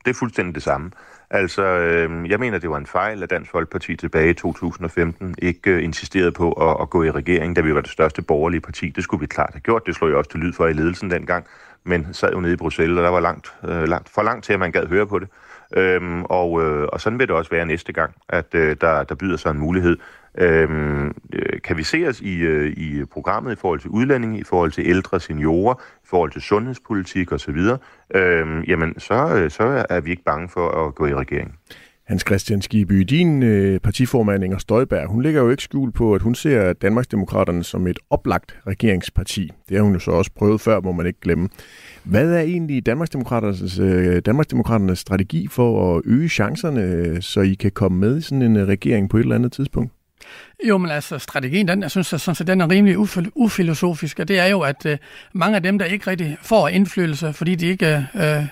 Det 0.05 0.11
er 0.11 0.15
fuldstændig 0.15 0.55
det 0.55 0.63
samme. 0.63 0.91
Altså, 1.31 1.63
øh, 1.63 2.31
jeg 2.31 2.41
mener, 2.41 2.59
det 2.59 2.71
var 2.71 2.77
en 2.77 2.87
fejl, 2.87 3.23
at 3.23 3.31
Dansk 3.31 3.51
Folkeparti 3.51 3.97
tilbage 3.97 4.31
i 4.31 4.35
2015 4.35 5.35
ikke 5.39 5.71
øh, 5.71 5.85
insisterede 5.85 6.33
på 6.33 6.53
at, 6.53 6.77
at 6.81 6.91
gå 6.91 7.03
i 7.03 7.11
regering, 7.11 7.57
da 7.57 7.61
vi 7.61 7.75
var 7.75 7.81
det 7.81 7.91
største 7.91 8.23
borgerlige 8.23 8.61
parti. 8.61 8.89
Det 8.89 9.05
skulle 9.05 9.21
vi 9.21 9.27
klart 9.27 9.51
have 9.53 9.61
gjort. 9.61 9.87
Det 9.87 9.95
slog 9.95 10.11
jeg 10.11 10.19
også 10.19 10.31
til 10.31 10.41
lyd 10.41 10.53
for 10.53 10.67
i 10.67 10.73
ledelsen 10.73 11.11
dengang, 11.11 11.47
men 11.85 12.07
sad 12.13 12.33
jo 12.33 12.41
nede 12.41 12.53
i 12.53 12.57
Bruxelles, 12.57 12.97
og 12.99 13.05
der 13.05 13.11
var 13.11 13.21
langt, 13.21 13.55
øh, 13.65 13.89
langt, 13.89 14.09
for 14.09 14.23
langt 14.23 14.45
til, 14.45 14.53
at 14.53 14.59
man 14.59 14.73
gad 14.73 14.87
høre 14.87 15.07
på 15.07 15.19
det. 15.19 15.29
Øhm, 15.77 16.25
og, 16.25 16.63
øh, 16.63 16.89
og 16.93 17.01
sådan 17.01 17.19
vil 17.19 17.29
det 17.29 17.37
også 17.37 17.51
være 17.51 17.67
næste 17.67 17.93
gang, 17.93 18.15
at 18.29 18.55
øh, 18.55 18.77
der, 18.81 19.05
der 19.05 19.15
byder 19.15 19.37
sig 19.37 19.51
en 19.51 19.59
mulighed. 19.59 19.97
Øhm, 20.39 21.07
øh, 21.33 21.61
kan 21.65 21.77
vi 21.77 21.83
se 21.83 22.09
os 22.09 22.21
i, 22.21 22.35
øh, 22.39 22.73
i 22.77 23.05
programmet 23.05 23.53
i 23.53 23.57
forhold 23.57 23.81
til 23.81 23.91
udlændinge, 23.91 24.39
i 24.39 24.45
forhold 24.45 24.71
til 24.71 24.85
ældre 24.87 25.21
seniorer, 25.21 25.75
i 25.75 26.07
forhold 26.07 26.31
til 26.31 26.43
sundhedspolitik 26.43 27.33
osv., 27.33 27.59
øhm, 28.15 28.63
jamen 28.63 29.01
så, 29.01 29.37
øh, 29.37 29.51
så 29.51 29.87
er 29.91 30.01
vi 30.01 30.11
ikke 30.11 30.25
bange 30.25 30.49
for 30.49 30.87
at 30.87 30.95
gå 30.95 31.07
i 31.07 31.15
regering. 31.15 31.55
Hans 32.05 32.23
Christian 32.27 32.63
Skiby, 32.63 33.01
din 33.01 33.43
øh, 33.43 33.81
partiformand 33.81 34.45
Inger 34.45 34.59
Støjberg, 34.59 35.07
hun 35.09 35.23
ligger 35.23 35.43
jo 35.43 35.51
ikke 35.51 35.63
skjul 35.63 35.93
på, 35.93 36.15
at 36.15 36.23
hun 36.23 36.35
ser 36.35 36.73
Danmarksdemokraterne 36.73 37.65
som 37.65 37.87
et 37.87 37.99
oplagt 38.11 38.59
regeringsparti. 38.67 39.51
Det 39.69 39.77
har 39.77 39.85
hun 39.85 39.93
jo 39.93 39.99
så 39.99 40.11
også 40.11 40.31
prøvet 40.37 40.61
før, 40.61 40.81
må 40.81 40.93
man 40.93 41.07
ikke 41.07 41.21
glemme. 41.21 41.49
Hvad 42.05 42.33
er 42.33 42.41
egentlig 42.41 42.87
Danmarksdemokraternes, 42.87 43.79
øh, 43.79 44.23
Danmarksdemokraternes 44.27 44.99
strategi 44.99 45.49
for 45.51 45.97
at 45.97 46.03
øge 46.05 46.29
chancerne, 46.29 46.83
øh, 46.83 47.23
så 47.23 47.41
I 47.41 47.55
kan 47.55 47.71
komme 47.71 47.99
med 47.99 48.19
i 48.19 48.21
sådan 48.21 48.43
en 48.43 48.57
øh, 48.57 48.69
regering 48.69 49.11
på 49.11 49.17
et 49.17 49.23
eller 49.23 49.35
andet 49.35 49.53
tidspunkt? 49.53 49.93
Jo, 50.69 50.79
men 50.79 50.91
altså 50.91 51.19
strategien, 51.19 51.69
den, 51.69 51.83
jeg 51.83 51.91
synes, 51.91 52.13
at, 52.13 52.21
sådan, 52.21 52.37
at 52.41 52.47
den 52.47 52.61
er 52.61 52.71
rimelig 52.71 52.99
ufilosofisk, 53.35 54.19
og 54.19 54.29
det 54.29 54.39
er 54.39 54.47
jo, 54.47 54.61
at 54.61 54.87
øh, 54.87 54.99
mange 55.33 55.57
af 55.57 55.63
dem, 55.63 55.79
der 55.79 55.87
ikke 55.87 56.11
rigtig 56.11 56.37
får 56.43 56.69
indflydelse, 56.69 57.33
fordi 57.33 57.55
de 57.55 57.67
ikke 57.67 58.07
øh, 58.15 58.39
øh 58.39 58.47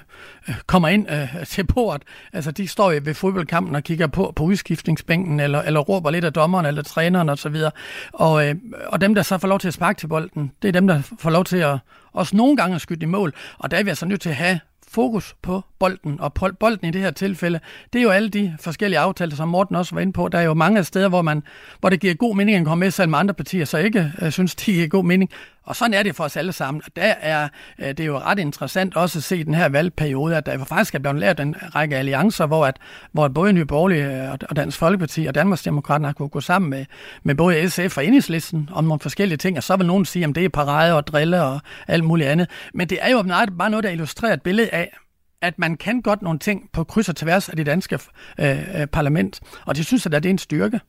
kommer 0.66 0.88
ind 0.88 1.10
øh, 1.10 1.46
til 1.46 1.64
bordet, 1.64 2.02
altså 2.32 2.50
de 2.50 2.68
står 2.68 3.00
ved 3.00 3.14
fodboldkampen 3.14 3.76
og 3.76 3.82
kigger 3.82 4.06
på, 4.06 4.32
på 4.36 4.44
udskiftningsbænken, 4.44 5.40
eller, 5.40 5.62
eller 5.62 5.80
råber 5.80 6.10
lidt 6.10 6.24
af 6.24 6.32
dommeren 6.32 6.66
eller 6.66 6.82
træneren 6.82 7.28
osv., 7.28 7.56
og, 7.56 7.72
og, 8.12 8.48
øh, 8.48 8.54
og 8.86 9.00
dem, 9.00 9.14
der 9.14 9.22
så 9.22 9.38
får 9.38 9.48
lov 9.48 9.58
til 9.58 9.68
at 9.68 9.74
sparke 9.74 9.98
til 9.98 10.06
bolden, 10.06 10.52
det 10.62 10.68
er 10.68 10.72
dem, 10.72 10.86
der 10.86 11.02
får 11.18 11.30
lov 11.30 11.44
til 11.44 11.56
at 11.56 11.78
også 12.12 12.36
nogle 12.36 12.56
gange 12.56 12.78
skyde 12.78 13.02
i 13.02 13.06
mål, 13.06 13.34
og 13.58 13.70
der 13.70 13.76
er 13.76 13.82
vi 13.82 13.88
altså 13.88 14.06
nødt 14.06 14.20
til 14.20 14.28
at 14.28 14.36
have 14.36 14.60
fokus 14.92 15.34
på 15.42 15.62
bolden, 15.78 16.20
og 16.20 16.34
bolden 16.60 16.88
i 16.88 16.90
det 16.90 17.00
her 17.00 17.10
tilfælde, 17.10 17.60
det 17.92 17.98
er 17.98 18.02
jo 18.02 18.10
alle 18.10 18.28
de 18.28 18.56
forskellige 18.60 18.98
aftaler, 18.98 19.36
som 19.36 19.48
Morten 19.48 19.76
også 19.76 19.94
var 19.94 20.00
inde 20.00 20.12
på. 20.12 20.28
Der 20.28 20.38
er 20.38 20.42
jo 20.42 20.54
mange 20.54 20.84
steder, 20.84 21.08
hvor, 21.08 21.22
man, 21.22 21.42
hvor 21.80 21.88
det 21.88 22.00
giver 22.00 22.14
god 22.14 22.36
mening 22.36 22.56
at 22.56 22.64
komme 22.64 22.84
med, 22.84 22.90
selvom 22.90 23.14
andre 23.14 23.34
partier 23.34 23.64
så 23.64 23.78
ikke 23.78 24.12
øh, 24.22 24.32
synes, 24.32 24.54
det 24.54 24.74
giver 24.74 24.88
god 24.88 25.04
mening. 25.04 25.30
Og 25.64 25.76
sådan 25.76 25.94
er 25.94 26.02
det 26.02 26.16
for 26.16 26.24
os 26.24 26.36
alle 26.36 26.52
sammen. 26.52 26.82
Og 26.86 26.96
der 26.96 27.14
er 27.20 27.48
øh, 27.78 27.88
det 27.88 28.00
er 28.00 28.04
jo 28.04 28.18
ret 28.18 28.38
interessant 28.38 28.96
også 28.96 29.18
at 29.18 29.22
se 29.22 29.44
den 29.44 29.54
her 29.54 29.68
valgperiode, 29.68 30.36
at 30.36 30.46
der 30.46 30.64
faktisk 30.64 30.94
er 30.94 30.98
blevet 30.98 31.18
lavet 31.18 31.40
en 31.40 31.56
række 31.74 31.96
alliancer, 31.96 32.46
hvor, 32.46 32.66
at, 32.66 32.76
hvor 33.12 33.28
både 33.28 33.52
Nye 33.52 33.64
Borgerlige 33.64 34.24
øh, 34.24 34.32
og 34.32 34.56
Dansk 34.56 34.78
Folkeparti 34.78 35.26
og 35.26 35.34
Danmarksdemokraterne 35.34 36.08
har 36.08 36.12
kunne 36.12 36.28
gå 36.28 36.40
sammen 36.40 36.70
med, 36.70 36.84
med 37.22 37.34
både 37.34 37.70
SF 37.70 37.96
og 37.96 38.06
Enhedslisten 38.06 38.68
om 38.72 38.84
nogle 38.84 39.00
forskellige 39.00 39.38
ting, 39.38 39.56
og 39.56 39.62
så 39.62 39.76
vil 39.76 39.86
nogen 39.86 40.04
sige, 40.04 40.24
at 40.24 40.34
det 40.34 40.44
er 40.44 40.48
parade 40.48 40.94
og 40.94 41.06
drille 41.06 41.42
og 41.42 41.60
alt 41.88 42.04
muligt 42.04 42.28
andet. 42.28 42.50
Men 42.74 42.88
det 42.90 42.98
er 43.00 43.10
jo 43.10 43.22
bare 43.58 43.70
noget, 43.70 43.84
der 43.84 43.90
illustrerer 43.90 44.32
et 44.32 44.42
billede 44.42 44.70
af, 44.70 44.96
at 45.42 45.58
man 45.58 45.76
kan 45.76 46.02
godt 46.02 46.22
nogle 46.22 46.38
ting 46.38 46.68
på 46.72 46.84
kryds 46.84 47.08
og 47.08 47.16
tværs 47.16 47.48
af 47.48 47.56
det 47.56 47.66
danske 47.66 47.98
øh, 48.40 48.80
øh 48.80 48.86
parlament, 48.86 49.40
og 49.66 49.76
det 49.76 49.86
synes 49.86 50.04
jeg, 50.04 50.14
at 50.14 50.22
det 50.22 50.28
er 50.28 50.32
en 50.32 50.38
styrke. 50.38 50.80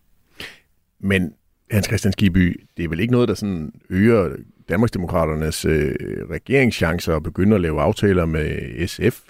Men 0.99 1.33
Hans 1.71 1.85
Christian 1.85 2.11
Skiby, 2.11 2.63
det 2.77 2.85
er 2.85 2.89
vel 2.89 2.99
ikke 2.99 3.11
noget, 3.11 3.27
der 3.27 3.33
sådan 3.33 3.71
øger 3.89 4.35
Danmarksdemokraternes 4.69 5.65
øh, 5.65 5.95
regeringschancer 6.29 7.15
at 7.15 7.23
begynde 7.23 7.55
at 7.55 7.61
lave 7.61 7.81
aftaler 7.81 8.25
med 8.25 8.87
SF? 8.87 9.21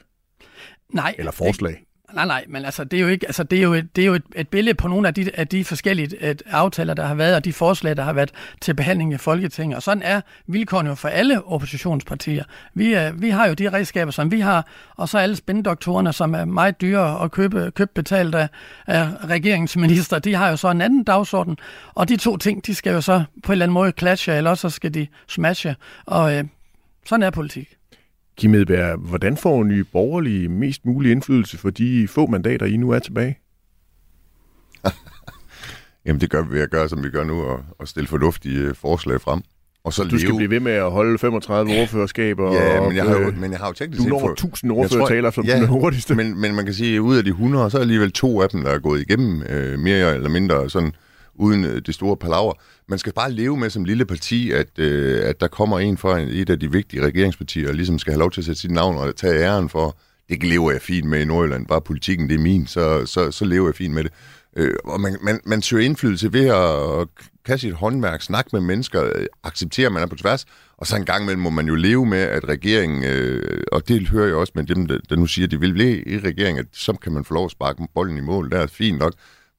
Nej. 0.93 1.15
Eller 1.17 1.31
forslag? 1.31 1.83
Nej, 2.13 2.25
nej, 2.25 2.45
men 2.47 2.65
altså, 2.65 2.83
det 2.83 2.97
er 2.97 3.01
jo, 3.01 3.07
ikke, 3.07 3.25
altså, 3.25 3.43
det 3.43 3.59
er 3.59 3.63
jo, 3.63 3.73
et, 3.73 3.95
det 3.95 4.01
er 4.01 4.05
jo 4.05 4.13
et, 4.13 4.23
et 4.35 4.47
billede 4.47 4.75
på 4.75 4.87
nogle 4.87 5.07
af 5.07 5.13
de, 5.13 5.29
af 5.33 5.47
de 5.47 5.65
forskellige 5.65 6.29
et, 6.29 6.43
aftaler, 6.47 6.93
der 6.93 7.05
har 7.05 7.15
været, 7.15 7.35
og 7.35 7.45
de 7.45 7.53
forslag, 7.53 7.97
der 7.97 8.03
har 8.03 8.13
været 8.13 8.31
til 8.61 8.73
behandling 8.73 9.13
i 9.13 9.17
Folketinget. 9.17 9.75
Og 9.75 9.83
sådan 9.83 10.03
er 10.03 10.21
vilkårene 10.47 10.89
jo 10.89 10.95
for 10.95 11.07
alle 11.07 11.47
oppositionspartier. 11.47 12.43
Vi, 12.73 12.95
uh, 12.95 13.21
vi 13.21 13.29
har 13.29 13.47
jo 13.47 13.53
de 13.53 13.69
redskaber, 13.73 14.11
som 14.11 14.31
vi 14.31 14.39
har, 14.39 14.67
og 14.95 15.09
så 15.09 15.17
alle 15.17 15.35
spændedoktorerne, 15.35 16.13
som 16.13 16.35
er 16.35 16.45
meget 16.45 16.81
dyre 16.81 17.23
at 17.23 17.31
købe, 17.31 17.71
købe 17.75 17.91
betalt 17.95 18.35
af, 18.35 18.47
af 18.87 19.07
regeringsminister, 19.29 20.19
de 20.19 20.35
har 20.35 20.49
jo 20.49 20.57
så 20.57 20.69
en 20.69 20.81
anden 20.81 21.03
dagsorden. 21.03 21.57
Og 21.93 22.09
de 22.09 22.17
to 22.17 22.37
ting, 22.37 22.65
de 22.65 22.75
skal 22.75 22.93
jo 22.93 23.01
så 23.01 23.23
på 23.43 23.51
en 23.51 23.53
eller 23.53 23.65
anden 23.65 23.73
måde 23.73 23.93
clashe, 23.99 24.33
eller 24.33 24.55
så 24.55 24.69
skal 24.69 24.93
de 24.93 25.07
smashe. 25.27 25.75
Og 26.05 26.35
øh, 26.35 26.43
sådan 27.05 27.23
er 27.23 27.29
politik. 27.29 27.77
Kim 28.37 28.53
Edberg, 28.53 28.97
hvordan 28.97 29.37
får 29.37 29.63
nye 29.63 29.83
borgerlige 29.83 30.49
mest 30.49 30.85
mulig 30.85 31.11
indflydelse 31.11 31.57
for 31.57 31.69
de 31.69 32.07
få 32.07 32.27
mandater, 32.27 32.65
I 32.65 32.77
nu 32.77 32.89
er 32.89 32.99
tilbage? 32.99 33.37
Jamen 36.05 36.21
det 36.21 36.29
gør 36.29 36.41
vi 36.41 36.53
ved 36.53 36.61
at 36.61 36.71
gøre, 36.71 36.89
som 36.89 37.03
vi 37.03 37.09
gør 37.09 37.23
nu, 37.23 37.41
og, 37.41 37.59
og 37.79 37.87
stille 37.87 38.07
fornuftige 38.07 38.59
øh, 38.59 38.75
forslag 38.75 39.21
frem. 39.21 39.41
Og 39.83 39.93
så 39.93 40.03
du 40.03 40.17
skal 40.17 40.29
leve... 40.29 40.37
blive 40.37 40.49
ved 40.49 40.59
med 40.59 40.71
at 40.71 40.91
holde 40.91 41.17
35 41.17 41.81
ordførerskaber. 41.81 42.53
Ja, 42.53 42.81
men 42.81 42.95
jeg 42.95 43.05
har 43.05 43.19
jo, 43.19 43.31
men 43.31 43.51
jeg 43.51 43.59
har 43.59 43.67
jo 43.67 43.73
tænkt 43.73 43.97
Du 43.97 44.03
når 44.03 44.21
over 44.21 44.31
1000 44.31 44.71
ordførertaler, 44.71 45.31
som 45.31 45.45
ja, 45.45 45.55
den 45.55 45.67
hurtigste. 45.67 46.15
Men, 46.15 46.41
men 46.41 46.55
man 46.55 46.65
kan 46.65 46.73
sige, 46.73 46.95
at 46.95 46.99
ud 46.99 47.17
af 47.17 47.23
de 47.23 47.29
100, 47.29 47.69
så 47.69 47.77
er 47.77 47.81
alligevel 47.81 48.11
to 48.11 48.41
af 48.41 48.49
dem, 48.49 48.63
der 48.63 48.71
er 48.71 48.79
gået 48.79 49.01
igennem 49.01 49.43
øh, 49.49 49.79
mere 49.79 50.15
eller 50.15 50.29
mindre 50.29 50.69
sådan 50.69 50.95
uden 51.35 51.63
øh, 51.65 51.81
det 51.85 51.95
store 51.95 52.17
palaver. 52.17 52.53
Man 52.87 52.99
skal 52.99 53.13
bare 53.13 53.31
leve 53.31 53.57
med 53.57 53.69
som 53.69 53.83
lille 53.83 54.05
parti, 54.05 54.51
at, 54.51 54.79
øh, 54.79 55.29
at 55.29 55.41
der 55.41 55.47
kommer 55.47 55.79
en 55.79 55.97
fra 55.97 56.19
et 56.19 56.49
af 56.49 56.59
de 56.59 56.71
vigtige 56.71 57.05
regeringspartier, 57.05 57.67
og 57.67 57.73
ligesom 57.73 57.99
skal 57.99 58.13
have 58.13 58.19
lov 58.19 58.31
til 58.31 58.41
at 58.41 58.45
sætte 58.45 58.61
sit 58.61 58.71
navn 58.71 58.97
og 58.97 59.15
tage 59.15 59.43
æren 59.43 59.69
for, 59.69 59.97
det 60.29 60.43
lever 60.43 60.71
jeg 60.71 60.81
fint 60.81 61.07
med 61.07 61.21
i 61.21 61.25
Nordjylland, 61.25 61.67
bare 61.67 61.81
politikken 61.81 62.29
det 62.29 62.35
er 62.35 62.39
min, 62.39 62.67
så, 62.67 63.05
så, 63.05 63.31
så 63.31 63.45
lever 63.45 63.67
jeg 63.67 63.75
fint 63.75 63.93
med 63.93 64.03
det. 64.03 64.11
Øh, 64.57 64.75
og 64.83 65.01
man, 65.01 65.17
man, 65.21 65.39
man 65.45 65.61
søger 65.61 65.85
indflydelse 65.85 66.33
ved 66.33 66.45
at 66.45 67.07
kaste 67.45 67.67
sit 67.67 67.73
håndværk, 67.73 68.21
snakke 68.21 68.49
med 68.53 68.61
mennesker, 68.61 69.03
øh, 69.03 69.25
acceptere, 69.43 69.85
at 69.85 69.91
man 69.91 70.03
er 70.03 70.07
på 70.07 70.15
tværs, 70.15 70.45
og 70.77 70.87
så 70.87 70.95
en 70.95 71.05
gang 71.05 71.23
imellem 71.23 71.41
må 71.41 71.49
man 71.49 71.67
jo 71.67 71.75
leve 71.75 72.05
med, 72.05 72.21
at 72.21 72.49
regeringen, 72.49 73.03
øh, 73.03 73.63
og 73.71 73.87
det 73.87 74.07
hører 74.07 74.27
jeg 74.27 74.35
også 74.35 74.53
med 74.55 74.63
dem, 74.63 74.85
der, 74.85 74.97
der 75.09 75.15
nu 75.15 75.25
siger, 75.25 75.45
at 75.45 75.51
de 75.51 75.59
vil. 75.59 75.73
Blive 75.73 76.07
i 76.07 76.19
regeringen, 76.19 76.59
at 76.59 76.65
så 76.73 76.93
kan 76.93 77.11
man 77.11 77.25
få 77.25 77.33
lov 77.33 77.45
at 77.45 77.51
sparke 77.51 77.87
bolden 77.93 78.17
i 78.17 78.21
mål, 78.21 78.49
det 78.49 78.59
er 78.59 78.67
fint 78.67 78.99
nok, 78.99 79.13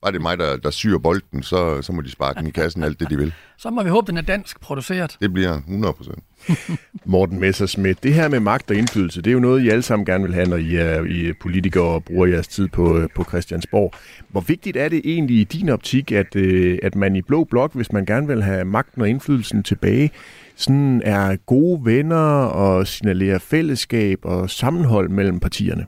Bare 0.05 0.13
det 0.13 0.19
er 0.19 0.23
mig, 0.23 0.39
der, 0.39 0.57
der 0.57 0.71
syr 0.71 0.99
bolden, 0.99 1.43
så, 1.43 1.83
så 1.83 1.93
må 1.93 2.01
de 2.01 2.11
sparke 2.11 2.39
den 2.39 2.47
i 2.47 2.51
kassen 2.51 2.83
alt 2.83 3.01
det, 3.01 3.11
de 3.11 3.17
vil. 3.17 3.33
Så 3.59 3.71
må 3.71 3.83
vi 3.83 3.89
håbe, 3.89 4.07
den 4.07 4.17
er 4.17 4.23
dansk 4.23 4.61
produceret. 4.61 5.17
Det 5.21 5.33
bliver 5.33 5.57
100 5.57 5.93
procent. 5.93 6.19
Morten 7.05 7.41
Messersmith, 7.41 7.99
det 8.03 8.15
her 8.15 8.29
med 8.29 8.41
magt 8.41 8.71
og 8.71 8.77
indflydelse, 8.77 9.23
det 9.23 9.31
er 9.31 9.35
jo 9.35 9.41
noget, 9.41 9.65
I 9.65 9.69
alle 9.69 9.83
sammen 9.83 10.07
gerne 10.07 10.25
vil 10.25 10.35
have, 10.35 10.47
når 10.47 10.57
I 10.57 10.77
er 10.77 11.05
I 11.05 11.29
er 11.29 11.33
politikere 11.41 11.85
og 11.85 12.05
bruger 12.05 12.27
jeres 12.27 12.49
tid 12.49 12.69
på, 12.69 13.09
på 13.15 13.25
Christiansborg. 13.25 13.95
Hvor 14.29 14.41
vigtigt 14.41 14.77
er 14.77 14.89
det 14.89 15.03
egentlig 15.05 15.37
i 15.37 15.45
din 15.45 15.69
optik, 15.69 16.13
at, 16.13 16.37
øh, 16.37 16.79
at 16.83 16.95
man 16.95 17.17
i 17.17 17.23
Blå 17.23 17.45
Blok, 17.45 17.75
hvis 17.75 17.93
man 17.93 18.05
gerne 18.05 18.27
vil 18.27 18.43
have 18.43 18.65
magten 18.65 19.03
og 19.03 19.09
indflydelsen 19.09 19.63
tilbage, 19.63 20.11
sådan 20.57 21.03
er 21.05 21.37
gode 21.37 21.85
venner 21.85 22.45
og 22.45 22.87
signalerer 22.87 23.39
fællesskab 23.39 24.19
og 24.23 24.51
sammenhold 24.51 25.09
mellem 25.09 25.41
partierne? 25.41 25.87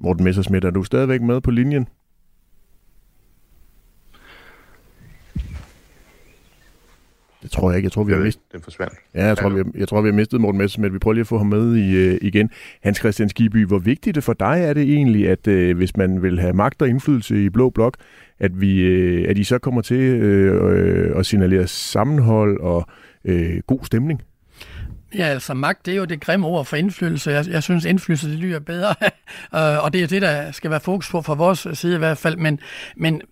Morten 0.00 0.24
Messersmith, 0.24 0.66
er 0.66 0.70
du 0.70 0.84
stadigvæk 0.84 1.22
med 1.22 1.40
på 1.40 1.50
linjen? 1.50 1.88
Det 7.42 7.50
tror 7.50 7.70
jeg 7.70 7.76
ikke. 7.76 7.86
Jeg 7.86 7.92
tror, 7.92 8.04
vi 8.04 8.12
har 8.12 8.20
mistet... 8.20 8.52
Den 8.52 8.62
forsvandt. 8.62 8.94
Ja, 9.14 9.26
jeg 9.26 9.38
tror, 9.38 9.48
vi 9.48 9.56
har, 9.56 9.66
jeg 9.74 9.88
tror, 9.88 10.02
vi 10.02 10.08
har 10.08 10.14
mistet 10.14 10.40
Morten 10.40 10.58
Messersmith. 10.58 10.94
Vi 10.94 10.98
prøver 10.98 11.14
lige 11.14 11.20
at 11.20 11.26
få 11.26 11.38
ham 11.38 11.46
med 11.46 11.76
i, 11.76 12.08
uh, 12.08 12.16
igen. 12.22 12.50
Hans 12.82 12.98
Christian 12.98 13.28
Skiby, 13.28 13.66
hvor 13.66 13.78
vigtigt 13.78 14.14
det 14.14 14.24
for 14.24 14.32
dig 14.32 14.60
er 14.60 14.72
det 14.72 14.82
egentlig, 14.82 15.28
at 15.28 15.48
uh, 15.48 15.76
hvis 15.76 15.96
man 15.96 16.22
vil 16.22 16.40
have 16.40 16.52
magt 16.52 16.82
og 16.82 16.88
indflydelse 16.88 17.44
i 17.44 17.48
Blå 17.48 17.70
Blok, 17.70 17.96
at, 18.38 18.60
vi, 18.60 18.70
uh, 19.22 19.30
at 19.30 19.38
I 19.38 19.44
så 19.44 19.58
kommer 19.58 19.80
til 19.80 20.22
uh, 20.22 21.18
at 21.18 21.26
signalere 21.26 21.66
sammenhold 21.66 22.60
og 22.60 22.86
uh, 23.24 23.58
god 23.66 23.84
stemning? 23.84 24.22
Ja, 25.14 25.24
altså 25.24 25.54
magt, 25.54 25.86
det 25.86 25.92
er 25.92 25.98
jo 25.98 26.04
det 26.04 26.20
grimme 26.20 26.46
ord 26.46 26.64
for 26.64 26.76
indflydelse. 26.76 27.30
Jeg, 27.30 27.46
jeg 27.48 27.62
synes, 27.62 27.84
indflydelse 27.84 28.30
det 28.30 28.38
lyder 28.38 28.58
bedre, 28.58 28.94
og 29.82 29.92
det 29.92 30.02
er 30.02 30.06
det, 30.06 30.22
der 30.22 30.52
skal 30.52 30.70
være 30.70 30.80
fokus 30.80 31.10
på 31.10 31.22
fra 31.22 31.34
vores 31.34 31.66
side 31.72 31.94
i 31.94 31.98
hvert 31.98 32.18
fald. 32.18 32.36
Men, 32.36 32.60
men 32.96 33.22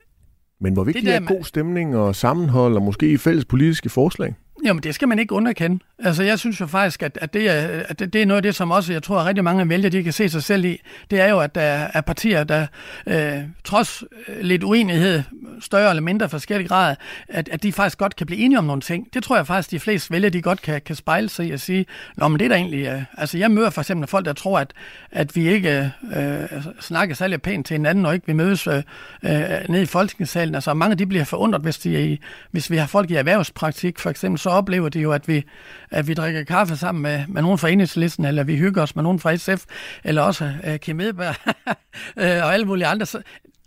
men 0.61 0.72
hvor 0.72 0.85
vigtigt 0.85 1.05
det 1.05 1.12
der, 1.12 1.20
er 1.20 1.37
god 1.37 1.45
stemning 1.45 1.97
og 1.97 2.16
sammenhold 2.16 2.74
og 2.77 2.83
måske 2.83 3.18
fælles 3.18 3.45
politiske 3.45 3.89
forslag? 3.89 4.35
Jamen, 4.65 4.83
det 4.83 4.95
skal 4.95 5.09
man 5.09 5.19
ikke 5.19 5.35
underkende. 5.35 5.79
Altså, 5.99 6.23
jeg 6.23 6.39
synes 6.39 6.61
jo 6.61 6.67
faktisk, 6.67 7.03
at, 7.03 7.19
at, 7.21 7.35
det, 7.35 7.51
er, 7.51 7.83
at 7.89 7.99
det, 7.99 8.13
det 8.13 8.23
er 8.23 8.27
noget 8.27 8.37
af 8.37 8.43
det, 8.43 8.55
som 8.55 8.71
også, 8.71 8.93
jeg 8.93 9.03
tror, 9.03 9.19
at 9.19 9.27
rigtig 9.27 9.45
mange 9.45 9.69
vælgere, 9.69 9.91
de 9.91 10.03
kan 10.03 10.13
se 10.13 10.29
sig 10.29 10.43
selv 10.43 10.65
i. 10.65 10.81
Det 11.11 11.21
er 11.21 11.29
jo, 11.29 11.41
at 11.41 11.55
der 11.55 11.89
er 11.95 12.01
partier, 12.01 12.45
der 12.45 12.67
øh, 13.07 13.39
trods 13.65 14.05
lidt 14.41 14.65
uenighed, 14.65 15.23
større 15.61 15.91
eller 15.91 16.03
mindre 16.03 16.29
forskellige 16.29 16.69
grad, 16.69 16.97
at, 17.29 17.49
at 17.49 17.63
de 17.63 17.73
faktisk 17.73 17.99
godt 17.99 18.17
kan 18.17 18.27
blive 18.27 18.41
enige 18.41 18.59
om 18.59 18.65
nogle 18.65 18.83
ting. 18.83 19.09
Det 19.15 19.23
tror 19.23 19.37
jeg 19.37 19.47
faktisk, 19.47 19.71
de 19.71 19.81
fleste 19.81 20.11
vælgere, 20.11 20.31
de 20.31 20.43
godt 20.43 20.63
kan, 20.63 20.81
kan 20.81 20.97
spejle 20.97 21.29
sig 21.29 21.47
i 21.47 21.51
og 21.51 21.61
sige, 21.61 21.87
Nå, 22.17 22.29
men 22.29 22.39
det 22.39 22.45
er 22.45 22.49
da 22.49 22.55
egentlig... 22.55 22.87
Øh, 22.87 23.03
altså, 23.19 23.39
jeg 23.39 23.51
møder 23.51 23.71
for 23.71 23.81
eksempel 23.81 24.07
folk, 24.09 24.25
der 24.27 24.33
tror, 24.33 24.59
at, 24.59 24.73
at 25.11 25.37
vi 25.37 25.49
ikke 25.49 25.93
øh, 26.17 26.63
snakker 26.81 27.15
særlig 27.15 27.43
pænt 27.43 27.67
til 27.67 27.75
hinanden, 27.75 28.07
og 28.07 28.15
ikke 28.15 28.27
vi 28.27 28.33
mødes 28.33 28.67
øh, 28.67 28.83
øh, 29.23 29.33
nede 29.69 29.83
i 29.83 29.87
folketingssalen. 29.87 30.55
Altså, 30.55 30.75
mange 30.75 30.97
de 30.97 31.07
bliver 31.07 31.25
forundret, 31.25 31.63
hvis, 31.63 31.79
de, 31.79 32.19
hvis 32.51 32.71
vi 32.71 32.77
har 32.77 32.87
folk 32.87 33.11
i 33.11 33.15
erhvervspraktik, 33.15 33.99
for 33.99 34.11
eksempel, 34.11 34.39
så 34.47 34.51
oplever 34.51 34.88
de 34.88 35.01
jo, 35.01 35.12
at 35.12 35.28
vi, 35.28 35.44
at 35.90 36.09
vi 36.09 36.14
drikker 36.14 36.44
kaffe 36.44 36.76
sammen 36.76 37.03
med, 37.03 37.26
med 37.28 37.42
nogen 37.42 37.59
fra 37.59 37.68
enhedslisten, 37.68 38.24
eller 38.24 38.44
vi 38.44 38.57
hygger 38.57 38.82
os 38.82 38.97
med 38.97 39.03
nogen 39.03 39.18
fra 39.18 39.36
SF, 39.36 39.64
eller 40.05 40.22
også 40.22 40.53
uh, 40.68 40.76
Kim 40.76 41.01
Edberg 41.01 41.34
øh, 42.22 42.44
og 42.44 42.55
alle 42.55 42.66
mulige 42.66 42.86
andre. 42.86 43.07
Så 43.07 43.22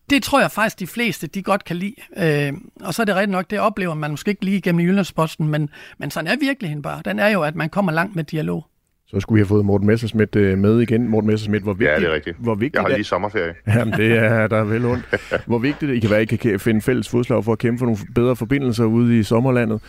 det 0.09 0.23
tror 0.23 0.39
jeg 0.39 0.51
faktisk, 0.51 0.79
de 0.79 0.87
fleste 0.87 1.27
de 1.27 1.43
godt 1.43 1.63
kan 1.63 1.75
lide. 1.75 1.95
Øh, 2.17 2.53
og 2.81 2.93
så 2.93 3.01
er 3.01 3.05
det 3.05 3.15
rigtigt 3.15 3.31
nok, 3.31 3.49
det 3.49 3.59
oplever 3.59 3.93
man 3.93 4.11
måske 4.11 4.31
ikke 4.31 4.45
lige 4.45 4.61
gennem 4.61 4.85
Jyllandsposten, 4.85 5.47
men, 5.47 5.69
men 5.97 6.11
sådan 6.11 6.31
er 6.31 6.35
virkeligheden 6.39 6.81
bare. 6.81 7.01
Den 7.05 7.19
er 7.19 7.27
jo, 7.27 7.43
at 7.43 7.55
man 7.55 7.69
kommer 7.69 7.91
langt 7.91 8.15
med 8.15 8.23
dialog. 8.23 8.65
Så 9.11 9.19
skulle 9.19 9.37
vi 9.37 9.39
have 9.39 9.47
fået 9.47 9.65
Morten 9.65 9.87
Messersmith 9.87 10.29
øh, 10.35 10.57
med 10.57 10.79
igen. 10.79 11.07
Morten 11.07 11.29
Messersmith, 11.29 11.63
hvor 11.63 11.73
vigtigt... 11.73 11.91
Ja, 11.91 11.99
det 11.99 12.09
er 12.09 12.13
rigtigt. 12.13 12.37
Hvor 12.39 12.55
vigtigt 12.55 12.75
jeg 12.75 12.81
har 12.81 12.95
lige 12.95 13.03
sommerferie. 13.03 13.53
Jamen, 13.75 13.93
det 13.93 14.17
er 14.17 14.47
der 14.47 14.57
er 14.57 14.63
vel 14.63 14.85
ondt. 14.85 15.05
Hvor 15.47 15.57
vigtigt 15.57 15.89
det 15.89 16.01
kan 16.01 16.09
være, 16.09 16.19
at 16.19 16.31
I 16.31 16.35
kan 16.35 16.59
finde 16.59 16.81
fælles 16.81 17.09
fodslag 17.09 17.43
for 17.43 17.51
at 17.51 17.57
kæmpe 17.57 17.79
for 17.79 17.85
nogle 17.85 17.99
bedre 18.15 18.35
forbindelser 18.35 18.85
ude 18.85 19.19
i 19.19 19.23
sommerlandet. 19.23 19.81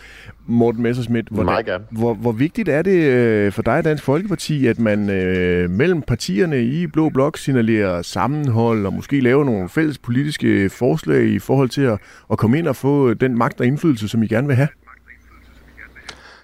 Morten 0.47 0.83
Messersmith, 0.83 1.27
hvor, 1.31 1.43
Meget 1.43 1.65
gerne. 1.65 1.83
hvor, 1.91 2.13
hvor 2.13 2.31
vigtigt 2.31 2.69
er 2.69 2.81
det 2.81 3.03
øh, 3.03 3.51
for 3.51 3.61
dig, 3.61 3.83
Dansk 3.83 4.03
Folkeparti, 4.03 4.67
at 4.67 4.79
man 4.79 5.09
øh, 5.09 5.69
mellem 5.69 6.01
partierne 6.01 6.63
i 6.63 6.87
Blå 6.87 7.09
Blok 7.09 7.37
signalerer 7.37 8.01
sammenhold 8.01 8.85
og 8.85 8.93
måske 8.93 9.19
laver 9.19 9.43
nogle 9.43 9.69
fælles 9.69 9.97
politiske 9.97 10.69
forslag 10.69 11.23
i 11.23 11.39
forhold 11.39 11.69
til 11.69 11.81
at, 11.81 11.99
at 12.31 12.37
komme 12.37 12.59
ind 12.59 12.67
og 12.67 12.75
få 12.75 13.13
den 13.13 13.37
magt 13.37 13.59
og 13.59 13.65
indflydelse, 13.65 14.07
som 14.07 14.23
I 14.23 14.27
gerne 14.27 14.47
vil 14.47 14.55
have? 14.55 14.67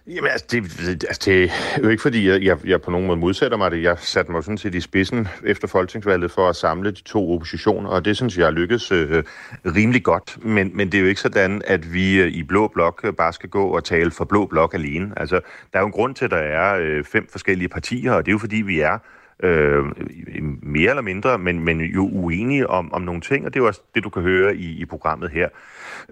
Jamen, 0.07 0.31
altså, 0.31 0.47
det, 0.51 0.63
altså, 1.03 1.21
det 1.25 1.43
er 1.43 1.81
jo 1.83 1.89
ikke 1.89 2.01
fordi, 2.01 2.29
jeg, 2.29 2.43
jeg, 2.43 2.67
jeg 2.67 2.81
på 2.81 2.91
nogen 2.91 3.07
måde 3.07 3.19
modsætter 3.19 3.57
mig 3.57 3.71
det. 3.71 3.83
Jeg 3.83 3.97
satte 3.99 4.31
mig 4.31 4.43
sådan 4.43 4.57
set 4.57 4.75
i 4.75 4.81
spidsen 4.81 5.27
efter 5.43 5.67
folketingsvalget 5.67 6.31
for 6.31 6.49
at 6.49 6.55
samle 6.55 6.91
de 6.91 7.01
to 7.01 7.33
oppositioner, 7.33 7.89
og 7.89 8.05
det 8.05 8.15
synes 8.15 8.37
jeg 8.37 8.53
lykkes 8.53 8.91
øh, 8.91 9.23
rimelig 9.65 10.03
godt. 10.03 10.45
Men, 10.45 10.71
men 10.73 10.91
det 10.91 10.97
er 10.97 11.01
jo 11.01 11.07
ikke 11.07 11.21
sådan, 11.21 11.61
at 11.65 11.93
vi 11.93 12.21
øh, 12.21 12.31
i 12.31 12.43
Blå 12.43 12.67
Blok 12.67 13.01
øh, 13.03 13.13
bare 13.13 13.33
skal 13.33 13.49
gå 13.49 13.67
og 13.67 13.83
tale 13.83 14.11
for 14.11 14.25
Blå 14.25 14.45
Blok 14.45 14.73
alene. 14.73 15.13
Altså, 15.17 15.39
der 15.73 15.79
er 15.79 15.81
jo 15.81 15.85
en 15.85 15.91
grund 15.91 16.15
til, 16.15 16.25
at 16.25 16.31
der 16.31 16.37
er 16.37 16.77
øh, 16.81 17.03
fem 17.03 17.27
forskellige 17.31 17.69
partier, 17.69 18.11
og 18.11 18.25
det 18.25 18.31
er 18.31 18.33
jo 18.33 18.39
fordi, 18.39 18.61
vi 18.61 18.79
er 18.79 18.97
øh, 19.43 19.85
mere 20.63 20.89
eller 20.89 21.01
mindre, 21.01 21.37
men, 21.37 21.59
men 21.65 21.81
jo 21.81 22.09
uenige 22.11 22.69
om, 22.69 22.93
om 22.93 23.01
nogle 23.01 23.21
ting, 23.21 23.45
og 23.45 23.53
det 23.53 23.59
er 23.59 23.63
jo 23.63 23.67
også 23.67 23.81
det, 23.95 24.03
du 24.03 24.09
kan 24.09 24.21
høre 24.21 24.55
i, 24.55 24.81
i 24.81 24.85
programmet 24.85 25.29
her. 25.29 25.49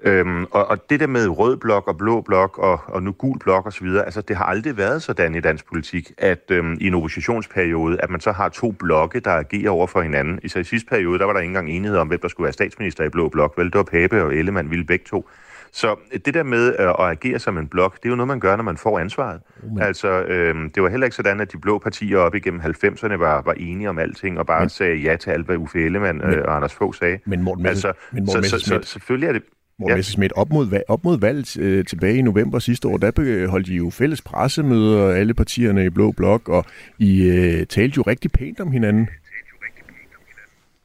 Øhm, 0.04 0.46
og, 0.52 0.68
og 0.68 0.90
det 0.90 1.00
der 1.00 1.08
med 1.08 1.28
rød 1.28 1.58
blok 1.58 1.88
og 1.88 1.98
blå 1.98 2.22
blok 2.22 2.58
og, 2.58 2.82
og 2.88 3.04
nu 3.04 3.12
gul 3.12 3.40
blok 3.40 3.68
osv., 3.68 3.88
altså 3.88 4.22
det 4.22 4.36
har 4.36 4.46
aldrig 4.46 4.78
været 4.78 5.02
sådan 5.02 5.36
i 5.36 5.40
dansk 5.40 5.68
politik, 5.68 6.12
at 6.18 6.52
øhm, 6.52 6.78
i 6.82 6.88
en 6.88 6.94
oppositionsperiode, 6.94 8.02
at 8.02 8.10
man 8.10 8.20
så 8.20 8.32
har 8.32 8.50
to 8.50 8.72
blokke, 8.72 9.20
der 9.20 9.32
agerer 9.32 9.70
over 9.70 9.88
for 9.88 10.02
hinanden. 10.02 10.40
I, 10.44 10.48
så 10.48 10.60
i 10.60 10.64
sidste 10.64 10.90
periode, 10.90 11.20
der 11.20 11.26
var 11.26 11.34
der 11.34 11.40
ikke 11.40 11.50
engang 11.50 11.70
enighed 11.70 11.98
om, 11.98 12.08
hvem 12.08 12.20
der 12.20 12.28
skulle 12.28 12.46
være 12.46 12.54
statsminister 12.54 13.04
i 13.04 13.10
blå 13.10 13.30
blok. 13.30 13.58
Vel, 13.58 13.66
det 13.66 13.76
var 13.76 13.84
Pape 13.84 14.24
og 14.24 14.36
Ellemann 14.36 14.70
ville 14.70 14.86
begge 14.86 15.06
to. 15.06 15.30
Så 15.76 15.96
det 16.26 16.34
der 16.34 16.44
med 16.44 16.76
øh, 16.80 16.90
at 16.90 16.96
agere 17.00 17.40
som 17.40 17.58
en 17.58 17.68
blok, 17.68 17.96
det 17.96 18.06
er 18.06 18.10
jo 18.10 18.16
noget, 18.16 18.28
man 18.28 18.40
gør, 18.40 18.56
når 18.56 18.64
man 18.64 18.78
får 18.78 19.00
ansvaret. 19.00 19.42
Mm. 19.64 19.82
Altså, 19.82 20.08
øhm, 20.24 20.70
det 20.70 20.84
var 20.84 20.90
heller 20.90 21.06
ikke 21.06 21.16
sådan, 21.16 21.42
at 21.42 21.52
de 21.52 21.58
blå 21.58 21.78
partier 21.80 22.18
op 22.18 22.36
igennem 22.36 22.62
90'erne 22.62 23.16
var, 23.16 23.42
var 23.42 23.54
enige 23.54 23.90
om 23.90 24.00
alting, 24.00 24.40
og 24.40 24.46
bare 24.46 24.60
men, 24.60 24.70
sagde 24.70 24.96
ja 24.96 25.16
til 25.16 25.30
alt, 25.30 25.46
hvad 25.46 25.58
Uffe 25.58 25.86
Ellemann 25.86 26.18
men, 26.18 26.34
øh, 26.34 26.44
og 26.46 26.56
Anders 26.56 26.74
Fogh 26.74 26.96
sagde. 26.96 27.20
Men 27.26 27.42
Morten, 27.42 27.66
altså, 27.66 27.94
men 28.12 28.26
Morten 28.26 28.44
så, 28.44 28.60
så, 28.60 28.66
så, 28.66 28.80
selvfølgelig 28.84 29.28
er 29.28 29.34
det... 29.34 29.42
Morten 29.80 29.92
ja. 29.92 29.96
Messerschmidt, 29.96 30.34
op 30.36 30.50
mod, 30.50 30.82
op 30.88 31.04
mod 31.04 31.20
valget 31.20 31.58
øh, 31.58 31.86
tilbage 31.86 32.18
i 32.18 32.22
november 32.22 32.60
sidste 32.60 32.88
år, 32.88 32.98
der 32.98 33.48
holdt 33.48 33.68
I 33.68 33.76
jo 33.76 33.90
fælles 33.90 34.22
pressemøder, 34.22 35.10
alle 35.10 35.34
partierne 35.34 35.86
i 35.86 35.90
Blå 35.90 36.12
Blok, 36.12 36.50
og 36.50 36.66
I 37.00 37.24
øh, 37.24 37.66
talte 37.66 37.94
jo 37.98 38.02
rigtig 38.02 38.32
pænt 38.32 38.60
om 38.60 38.72
hinanden. 38.72 39.10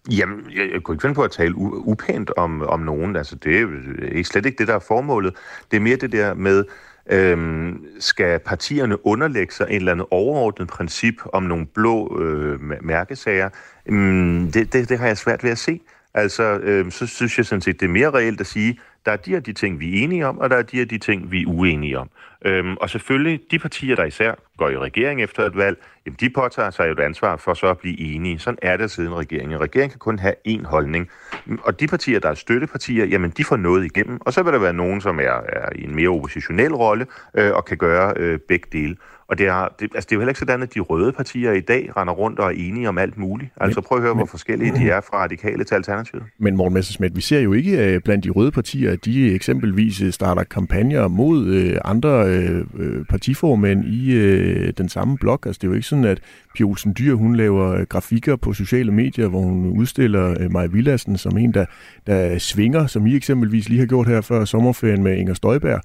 Jamen, 0.08 0.46
jeg, 0.56 0.70
jeg 0.72 0.82
kunne 0.82 0.94
ikke 0.94 1.02
finde 1.02 1.14
på 1.14 1.22
at 1.22 1.30
tale 1.30 1.54
u- 1.54 1.82
upænt 1.90 2.30
om, 2.36 2.62
om 2.62 2.80
nogen. 2.80 3.16
Altså, 3.16 3.36
det 3.36 3.60
er 3.60 3.66
øh, 3.68 4.08
ikke 4.12 4.28
slet 4.28 4.46
ikke 4.46 4.58
det, 4.58 4.68
der 4.68 4.74
er 4.74 4.78
formålet. 4.78 5.36
Det 5.70 5.76
er 5.76 5.80
mere 5.80 5.96
det 5.96 6.12
der 6.12 6.34
med, 6.34 6.64
øhm, 7.10 7.84
skal 7.98 8.38
partierne 8.38 9.06
underlægge 9.06 9.54
sig 9.54 9.66
en 9.70 9.76
eller 9.76 9.92
anden 9.92 10.06
overordnet 10.10 10.68
princip 10.68 11.14
om 11.32 11.42
nogle 11.42 11.66
blå 11.66 12.20
øh, 12.22 12.60
mærkesager? 12.84 13.48
Mm, 13.86 14.52
det, 14.52 14.72
det, 14.72 14.88
det 14.88 14.98
har 14.98 15.06
jeg 15.06 15.18
svært 15.18 15.44
ved 15.44 15.50
at 15.50 15.58
se. 15.58 15.80
Altså, 16.14 16.42
øh, 16.42 16.90
så 16.90 17.06
synes 17.06 17.38
jeg 17.38 17.46
sådan 17.46 17.62
set, 17.62 17.80
det 17.80 17.86
er 17.86 17.90
mere 17.90 18.10
reelt 18.10 18.40
at 18.40 18.46
sige, 18.46 18.78
der 19.06 19.12
er 19.12 19.16
de 19.16 19.30
her 19.30 19.40
de 19.40 19.52
ting, 19.52 19.80
vi 19.80 20.00
er 20.00 20.04
enige 20.04 20.26
om, 20.26 20.38
og 20.38 20.50
der 20.50 20.56
er 20.56 20.62
de 20.62 20.76
her 20.76 20.84
de 20.84 20.98
ting, 20.98 21.30
vi 21.30 21.42
er 21.42 21.46
uenige 21.46 21.98
om. 21.98 22.10
Øhm, 22.44 22.76
og 22.76 22.90
selvfølgelig, 22.90 23.40
de 23.50 23.58
partier, 23.58 23.96
der 23.96 24.04
især 24.04 24.34
går 24.60 24.68
i 24.70 24.78
regering 24.78 25.22
efter 25.22 25.46
et 25.46 25.56
valg, 25.56 25.76
jamen 26.06 26.16
de 26.20 26.30
påtager 26.30 26.70
sig 26.70 26.86
jo 26.86 26.92
et 26.92 27.00
ansvar 27.00 27.36
for 27.36 27.54
så 27.54 27.66
at 27.66 27.78
blive 27.78 28.00
enige. 28.00 28.38
Sådan 28.38 28.58
er 28.62 28.76
det 28.76 28.90
siden 28.90 29.14
regeringen. 29.14 29.60
Regeringen 29.60 29.90
kan 29.90 29.98
kun 29.98 30.18
have 30.18 30.34
én 30.48 30.64
holdning. 30.64 31.08
Og 31.62 31.80
de 31.80 31.86
partier, 31.86 32.20
der 32.20 32.28
er 32.28 32.34
støttepartier, 32.34 33.04
jamen 33.04 33.30
de 33.30 33.44
får 33.44 33.56
noget 33.56 33.84
igennem. 33.84 34.18
Og 34.20 34.32
så 34.32 34.42
vil 34.42 34.52
der 34.52 34.58
være 34.58 34.72
nogen, 34.72 35.00
som 35.00 35.18
er, 35.18 35.40
er 35.48 35.68
i 35.74 35.84
en 35.84 35.94
mere 35.94 36.08
oppositionel 36.08 36.74
rolle 36.74 37.06
øh, 37.34 37.52
og 37.52 37.64
kan 37.64 37.76
gøre 37.76 38.14
øh, 38.16 38.38
begge 38.48 38.66
dele. 38.72 38.96
Og 39.30 39.38
det 39.38 39.46
er, 39.46 39.68
det, 39.80 39.90
altså 39.94 40.06
det 40.06 40.12
er 40.12 40.16
jo 40.16 40.20
heller 40.20 40.30
ikke 40.30 40.38
sådan, 40.38 40.62
at 40.62 40.74
de 40.74 40.80
røde 40.80 41.12
partier 41.12 41.52
i 41.52 41.60
dag 41.60 41.90
render 41.96 42.14
rundt 42.14 42.38
og 42.38 42.46
er 42.46 42.56
enige 42.56 42.88
om 42.88 42.98
alt 42.98 43.18
muligt. 43.18 43.50
Altså 43.60 43.80
prøv 43.80 43.98
at 43.98 44.02
høre, 44.02 44.14
men, 44.14 44.18
hvor 44.18 44.26
forskellige 44.26 44.74
de 44.74 44.90
er 44.90 45.00
fra 45.00 45.16
radikale 45.22 45.64
til 45.64 45.74
alternativet. 45.74 46.24
Men 46.38 46.56
Morten 46.56 46.74
Messersmith, 46.74 47.16
vi 47.16 47.20
ser 47.20 47.40
jo 47.40 47.52
ikke 47.52 47.94
øh, 47.94 48.00
blandt 48.00 48.24
de 48.24 48.30
røde 48.30 48.50
partier, 48.50 48.92
at 48.92 49.04
de 49.04 49.34
eksempelvis 49.34 50.02
øh, 50.02 50.12
starter 50.12 50.44
kampagner 50.44 51.08
mod 51.08 51.46
øh, 51.46 51.78
andre 51.84 52.28
øh, 52.28 52.64
øh, 52.78 53.04
partiformænd 53.04 53.84
i 53.84 54.14
øh, 54.14 54.49
Øh, 54.50 54.72
den 54.78 54.88
samme 54.88 55.18
blok. 55.18 55.46
Altså 55.46 55.58
det 55.58 55.66
er 55.66 55.70
jo 55.70 55.74
ikke 55.74 55.86
sådan, 55.86 56.04
at 56.04 56.20
Pia 56.54 56.66
Olsen 56.66 56.94
Dyr, 56.98 57.14
hun 57.14 57.36
laver 57.36 57.72
øh, 57.72 57.82
grafikker 57.82 58.36
på 58.36 58.52
sociale 58.52 58.92
medier, 58.92 59.28
hvor 59.28 59.40
hun 59.40 59.66
udstiller 59.66 60.36
øh, 60.40 60.52
Maja 60.52 60.66
Villadsen 60.66 61.18
som 61.18 61.38
en, 61.38 61.54
der, 61.54 61.64
der 62.06 62.38
svinger, 62.38 62.86
som 62.86 63.06
I 63.06 63.16
eksempelvis 63.16 63.68
lige 63.68 63.78
har 63.78 63.86
gjort 63.86 64.06
her 64.06 64.20
før 64.20 64.44
sommerferien 64.44 65.02
med 65.02 65.16
Inger 65.16 65.34
Støjberg. 65.34 65.80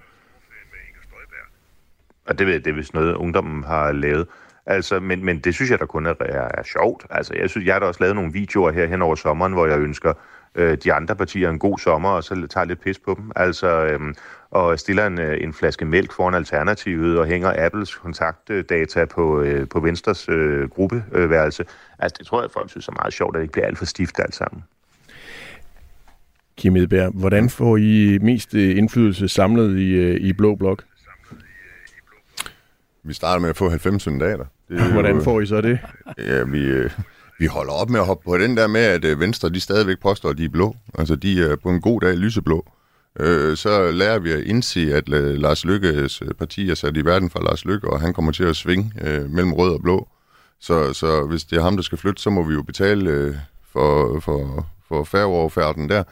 Og 2.28 2.40
det, 2.40 2.48
det 2.66 2.68
er 2.68 2.76
vist 2.76 2.94
noget, 2.94 3.14
ungdommen 3.14 3.64
har 3.64 3.92
lavet. 3.92 4.28
Altså, 4.66 5.00
men, 5.00 5.26
men 5.26 5.40
det 5.40 5.54
synes 5.54 5.72
jeg 5.72 5.80
da 5.80 5.86
kun 5.86 6.06
er, 6.06 6.14
er, 6.20 6.48
er 6.54 6.64
sjovt. 6.64 7.06
Altså, 7.10 7.34
jeg 7.40 7.50
synes, 7.50 7.68
jeg 7.68 7.76
har 7.76 7.80
da 7.80 7.86
også 7.86 8.00
lavet 8.04 8.16
nogle 8.16 8.34
videoer 8.34 8.72
her 8.72 8.88
hen 8.88 9.02
over 9.02 9.16
sommeren, 9.16 9.54
hvor 9.54 9.68
jeg 9.68 9.80
ønsker 9.80 10.14
øh, 10.56 10.78
de 10.84 10.94
andre 10.94 11.16
partier 11.16 11.50
en 11.50 11.60
god 11.60 11.78
sommer, 11.80 12.10
og 12.10 12.24
så 12.24 12.48
tager 12.50 12.66
lidt 12.66 12.82
pis 12.82 13.00
på 13.00 13.16
dem. 13.18 13.32
Altså, 13.36 13.86
øh, 13.86 14.00
og 14.56 14.80
stiller 14.80 15.08
en, 15.08 15.20
øh, 15.20 15.44
en 15.44 15.54
flaske 15.54 15.86
mælk 15.86 16.14
foran 16.14 16.34
alternativet 16.34 17.20
og 17.20 17.26
hænger 17.26 17.66
Apples 17.66 17.96
kontaktdata 17.96 19.06
på, 19.06 19.42
øh, 19.42 19.68
på 19.68 19.80
Venstres 19.80 20.30
øh, 20.30 20.70
gruppeværelse. 20.70 21.66
Altså, 22.00 22.16
det 22.20 22.28
tror 22.28 22.42
jeg, 22.42 22.52
folk 22.52 22.70
synes 22.70 22.88
er 22.88 22.92
meget 22.92 23.14
sjovt, 23.14 23.36
at 23.36 23.40
det 23.40 23.44
ikke 23.44 23.52
bliver 23.52 23.68
alt 23.68 23.78
for 23.78 23.86
stift 23.86 24.20
alt 24.20 24.36
sammen. 24.36 24.64
Kim 26.58 26.76
Edberg, 26.76 27.12
hvordan 27.14 27.50
får 27.50 27.78
I 27.78 28.18
mest 28.22 28.54
øh, 28.54 28.78
indflydelse 28.78 29.28
samlet 29.28 29.78
i, 29.78 29.92
øh, 29.92 30.16
i 30.22 30.34
Blå 30.34 30.56
Blok? 30.56 30.84
Vi 33.04 33.14
starter 33.14 33.42
med 33.42 33.50
at 33.50 33.58
få 33.58 33.70
90 33.70 34.08
mandater. 34.08 34.46
Det 34.70 34.82
hvordan 34.94 35.22
får 35.22 35.42
I 35.42 35.46
så 35.46 35.62
det? 35.62 35.80
Ja, 36.18 36.44
vi, 36.44 36.90
vi 37.40 37.46
holder 37.46 37.74
op 37.74 37.90
med 37.90 38.00
at 38.00 38.06
hoppe 38.06 38.24
på 38.26 38.38
den 38.38 38.58
der 38.58 38.68
med, 38.68 38.82
at 38.82 39.20
Venstre 39.20 39.50
de 39.50 39.60
stadigvæk 39.60 40.00
påstår, 40.02 40.30
at 40.30 40.38
de 40.38 40.46
er 40.46 40.50
blå. 40.50 40.76
Altså, 41.00 41.16
de 41.16 41.44
er 41.44 41.56
på 41.56 41.70
en 41.70 41.82
god 41.82 42.02
dag 42.02 42.18
lyseblå. 42.18 42.66
Øh, 43.20 43.58
så 43.58 43.92
lærer 43.92 44.20
vi 44.20 44.32
at 44.32 44.40
indse, 44.40 44.94
at 44.94 45.14
øh, 45.14 45.36
Lars 45.36 45.66
Lykkes 45.66 46.22
øh, 46.22 46.34
parti 46.40 46.70
er 46.70 46.76
sat 46.76 46.98
i 46.98 47.06
verden 47.06 47.30
for 47.30 47.40
Lars 47.40 47.66
Lykke, 47.66 47.90
og 47.90 48.02
han 48.02 48.14
kommer 48.14 48.32
til 48.32 48.44
at 48.44 48.56
svinge 48.56 48.92
øh, 49.02 49.30
mellem 49.30 49.54
rød 49.54 49.74
og 49.74 49.82
blå. 49.82 50.08
Så, 50.60 50.94
så 50.94 51.26
hvis 51.26 51.44
det 51.44 51.58
er 51.58 51.62
ham, 51.62 51.76
der 51.76 51.84
skal 51.84 51.98
flytte, 51.98 52.22
så 52.22 52.30
må 52.30 52.44
vi 52.44 52.54
jo 52.54 52.62
betale 52.62 53.10
øh, 53.10 53.36
for, 53.74 54.20
for, 54.20 54.68
for 54.88 55.04
færgeoverfærden 55.04 55.90
der. 55.90 56.04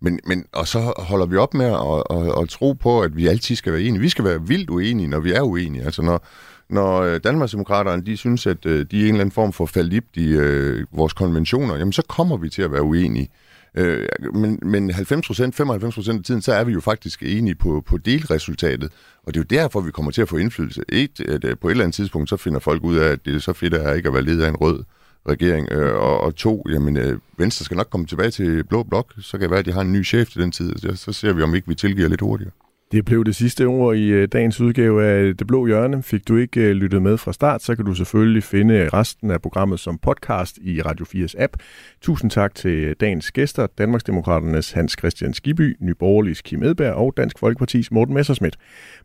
Men, 0.00 0.20
men, 0.24 0.44
og 0.52 0.68
så 0.68 0.92
holder 0.98 1.26
vi 1.26 1.36
op 1.36 1.54
med 1.54 1.66
at, 1.66 2.18
at, 2.18 2.42
at 2.42 2.48
tro 2.48 2.72
på, 2.72 3.02
at 3.02 3.16
vi 3.16 3.26
altid 3.26 3.56
skal 3.56 3.72
være 3.72 3.82
enige. 3.82 4.00
Vi 4.00 4.08
skal 4.08 4.24
være 4.24 4.42
vildt 4.42 4.70
uenige, 4.70 5.08
når 5.08 5.20
vi 5.20 5.32
er 5.32 5.42
uenige. 5.42 5.84
Altså 5.84 6.02
når, 6.02 6.26
når 6.68 7.00
øh, 7.00 7.20
Danmarksdemokraterne 7.24 8.06
de 8.06 8.16
synes, 8.16 8.46
at 8.46 8.64
de 8.64 8.70
er 8.70 8.84
en 8.92 8.98
eller 8.98 9.20
anden 9.20 9.30
form 9.30 9.52
for 9.52 9.66
faldipt 9.66 10.16
i 10.16 10.28
øh, 10.28 10.86
vores 10.92 11.12
konventioner, 11.12 11.76
jamen 11.76 11.92
så 11.92 12.02
kommer 12.08 12.36
vi 12.36 12.48
til 12.48 12.62
at 12.62 12.72
være 12.72 12.82
uenige. 12.82 13.30
Øh, 13.76 14.08
men, 14.34 14.58
men 14.62 14.90
90 14.90 15.40
95% 15.40 16.16
af 16.16 16.24
tiden, 16.24 16.42
så 16.42 16.52
er 16.52 16.64
vi 16.64 16.72
jo 16.72 16.80
faktisk 16.80 17.22
enige 17.22 17.54
på, 17.54 17.82
på 17.86 17.96
delresultatet. 17.96 18.92
Og 19.26 19.34
det 19.34 19.40
er 19.40 19.44
jo 19.50 19.62
derfor, 19.62 19.80
vi 19.80 19.90
kommer 19.90 20.10
til 20.10 20.22
at 20.22 20.28
få 20.28 20.36
indflydelse. 20.36 20.82
Et, 20.88 21.20
at 21.20 21.44
øh, 21.44 21.56
på 21.58 21.68
et 21.68 21.70
eller 21.70 21.84
andet 21.84 21.94
tidspunkt, 21.94 22.28
så 22.28 22.36
finder 22.36 22.60
folk 22.60 22.84
ud 22.84 22.96
af, 22.96 23.08
at 23.08 23.24
det 23.24 23.34
er 23.34 23.38
så 23.38 23.52
fedt 23.52 23.74
at 23.74 23.96
ikke 23.96 24.08
at 24.08 24.14
være 24.14 24.22
leder 24.22 24.44
af 24.44 24.50
en 24.50 24.56
rød 24.56 24.84
regering. 25.28 25.72
Øh, 25.72 25.94
og, 25.94 26.20
og 26.20 26.34
to, 26.34 26.64
jamen, 26.70 26.96
øh, 26.96 27.18
Venstre 27.38 27.64
skal 27.64 27.76
nok 27.76 27.90
komme 27.90 28.06
tilbage 28.06 28.30
til 28.30 28.64
Blå 28.64 28.82
Blok. 28.82 29.12
Så 29.20 29.32
kan 29.32 29.40
det 29.40 29.50
være, 29.50 29.58
at 29.58 29.66
de 29.66 29.72
har 29.72 29.80
en 29.80 29.92
ny 29.92 30.04
chef 30.04 30.28
til 30.28 30.42
den 30.42 30.52
tid. 30.52 30.78
Så, 30.78 30.96
så 30.96 31.12
ser 31.12 31.32
vi, 31.32 31.42
om 31.42 31.54
ikke 31.54 31.68
vi 31.68 31.74
tilgiver 31.74 32.08
lidt 32.08 32.20
hurtigere. 32.20 32.52
Det 32.92 33.04
blev 33.04 33.24
det 33.24 33.36
sidste 33.36 33.66
ord 33.66 33.96
i 33.96 34.08
øh, 34.08 34.28
dagens 34.32 34.60
udgave 34.60 35.04
af 35.04 35.36
Det 35.36 35.46
Blå 35.46 35.66
Hjørne. 35.66 36.02
Fik 36.02 36.28
du 36.28 36.36
ikke 36.36 36.60
øh, 36.60 36.70
lyttet 36.70 37.02
med 37.02 37.18
fra 37.18 37.32
start, 37.32 37.62
så 37.62 37.76
kan 37.76 37.84
du 37.84 37.94
selvfølgelig 37.94 38.42
finde 38.42 38.74
øh, 38.74 38.86
resten 38.92 39.30
af 39.30 39.42
programmet 39.42 39.80
som 39.80 39.98
podcast 39.98 40.58
i 40.62 40.82
Radio 40.82 41.04
4's 41.04 41.42
app. 41.42 41.56
Tusind 42.00 42.30
tak 42.30 42.54
til 42.54 42.94
dagens 43.00 43.32
gæster, 43.32 43.66
Danmarksdemokraternes 43.78 44.72
Hans 44.72 44.96
Christian 44.98 45.34
Skiby, 45.34 45.76
Nyborgerligs 45.80 46.42
Kim 46.42 46.62
Edberg 46.62 46.94
og 46.94 47.14
Dansk 47.16 47.38
Folkepartis 47.38 47.90
Morten 47.90 48.14
Messersmith. 48.14 48.58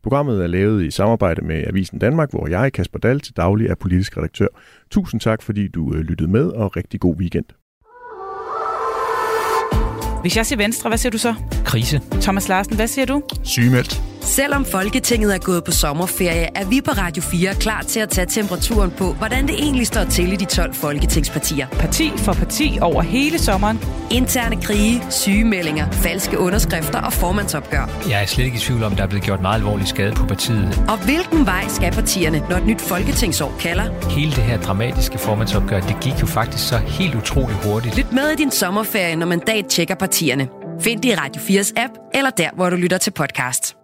Programmet 0.03 0.43
er 0.43 0.47
lavet 0.47 0.84
i 0.84 0.91
samarbejde 0.91 1.41
med 1.41 1.63
Avisen 1.67 1.99
Danmark, 1.99 2.32
hvor 2.32 2.47
jeg, 2.47 2.73
Kasper 2.73 2.99
Dahl, 2.99 3.19
til 3.19 3.38
daglig 3.38 3.67
er 3.67 3.75
politisk 3.75 4.17
redaktør. 4.17 4.47
Tusind 4.91 5.21
tak, 5.21 5.41
fordi 5.41 5.67
du 5.67 5.91
lyttede 5.91 6.32
med, 6.32 6.47
og 6.47 6.77
rigtig 6.77 6.99
god 6.99 7.15
weekend. 7.15 7.61
Hvis 10.22 10.38
jeg 10.38 10.45
siger 10.45 10.57
Venstre, 10.57 10.89
hvad 10.89 10.97
siger 10.97 11.11
du 11.11 11.17
så? 11.17 11.34
Krise. 11.65 12.01
Thomas 12.22 12.47
Larsen, 12.47 12.76
hvad 12.76 12.88
siger 12.88 13.05
du? 13.05 13.22
Sygemeldt. 13.43 14.01
Selvom 14.24 14.65
Folketinget 14.65 15.36
er 15.36 15.39
gået 15.39 15.63
på 15.63 15.72
sommerferie, 15.72 16.57
er 16.57 16.65
vi 16.65 16.82
på 16.82 16.91
Radio 16.91 17.24
4 17.24 17.53
klar 17.55 17.82
til 17.82 17.99
at 17.99 18.09
tage 18.09 18.26
temperaturen 18.26 18.91
på, 18.91 19.13
hvordan 19.13 19.47
det 19.47 19.55
egentlig 19.59 19.88
står 19.88 20.03
til 20.03 20.34
i 20.34 20.36
de 20.36 20.45
12 20.45 20.74
folketingspartier. 20.74 21.67
Parti 21.67 22.11
for 22.17 22.34
parti 22.34 22.78
over 22.82 23.01
hele 23.01 23.39
sommeren. 23.39 23.80
Interne 24.11 24.61
krige, 24.61 25.03
sygemeldinger, 25.09 25.91
falske 25.91 26.39
underskrifter 26.39 27.01
og 27.01 27.13
formandsopgør. 27.13 27.89
Jeg 28.09 28.22
er 28.22 28.26
slet 28.26 28.45
ikke 28.45 28.57
i 28.57 28.59
tvivl 28.59 28.84
om, 28.84 28.95
der 28.95 29.03
er 29.03 29.07
blevet 29.07 29.24
gjort 29.26 29.41
meget 29.41 29.55
alvorlig 29.55 29.88
skade 29.88 30.13
på 30.15 30.26
partiet. 30.26 30.86
Og 30.89 31.05
hvilken 31.05 31.45
vej 31.45 31.63
skal 31.67 31.91
partierne, 31.91 32.43
når 32.49 32.57
et 32.57 32.65
nyt 32.65 32.82
folketingsår 32.82 33.53
kalder? 33.59 34.09
Hele 34.09 34.32
det 34.32 34.43
her 34.43 34.61
dramatiske 34.61 35.17
formandsopgør, 35.17 35.80
det 35.80 35.97
gik 36.01 36.22
jo 36.22 36.26
faktisk 36.26 36.69
så 36.69 36.78
helt 36.78 37.15
utrolig 37.15 37.55
hurtigt. 37.55 37.97
Lyt 37.97 38.11
med 38.11 38.30
i 38.30 38.36
din 38.36 38.51
sommerferie, 38.51 39.15
når 39.15 39.26
mandat 39.26 39.65
tjekker 39.69 39.95
partierne. 39.95 40.47
Find 40.82 41.01
det 41.01 41.09
i 41.09 41.15
Radio 41.15 41.41
4's 41.41 41.74
app, 41.78 41.93
eller 42.13 42.30
der, 42.30 42.49
hvor 42.55 42.69
du 42.69 42.76
lytter 42.76 42.97
til 42.97 43.11
podcast. 43.11 43.80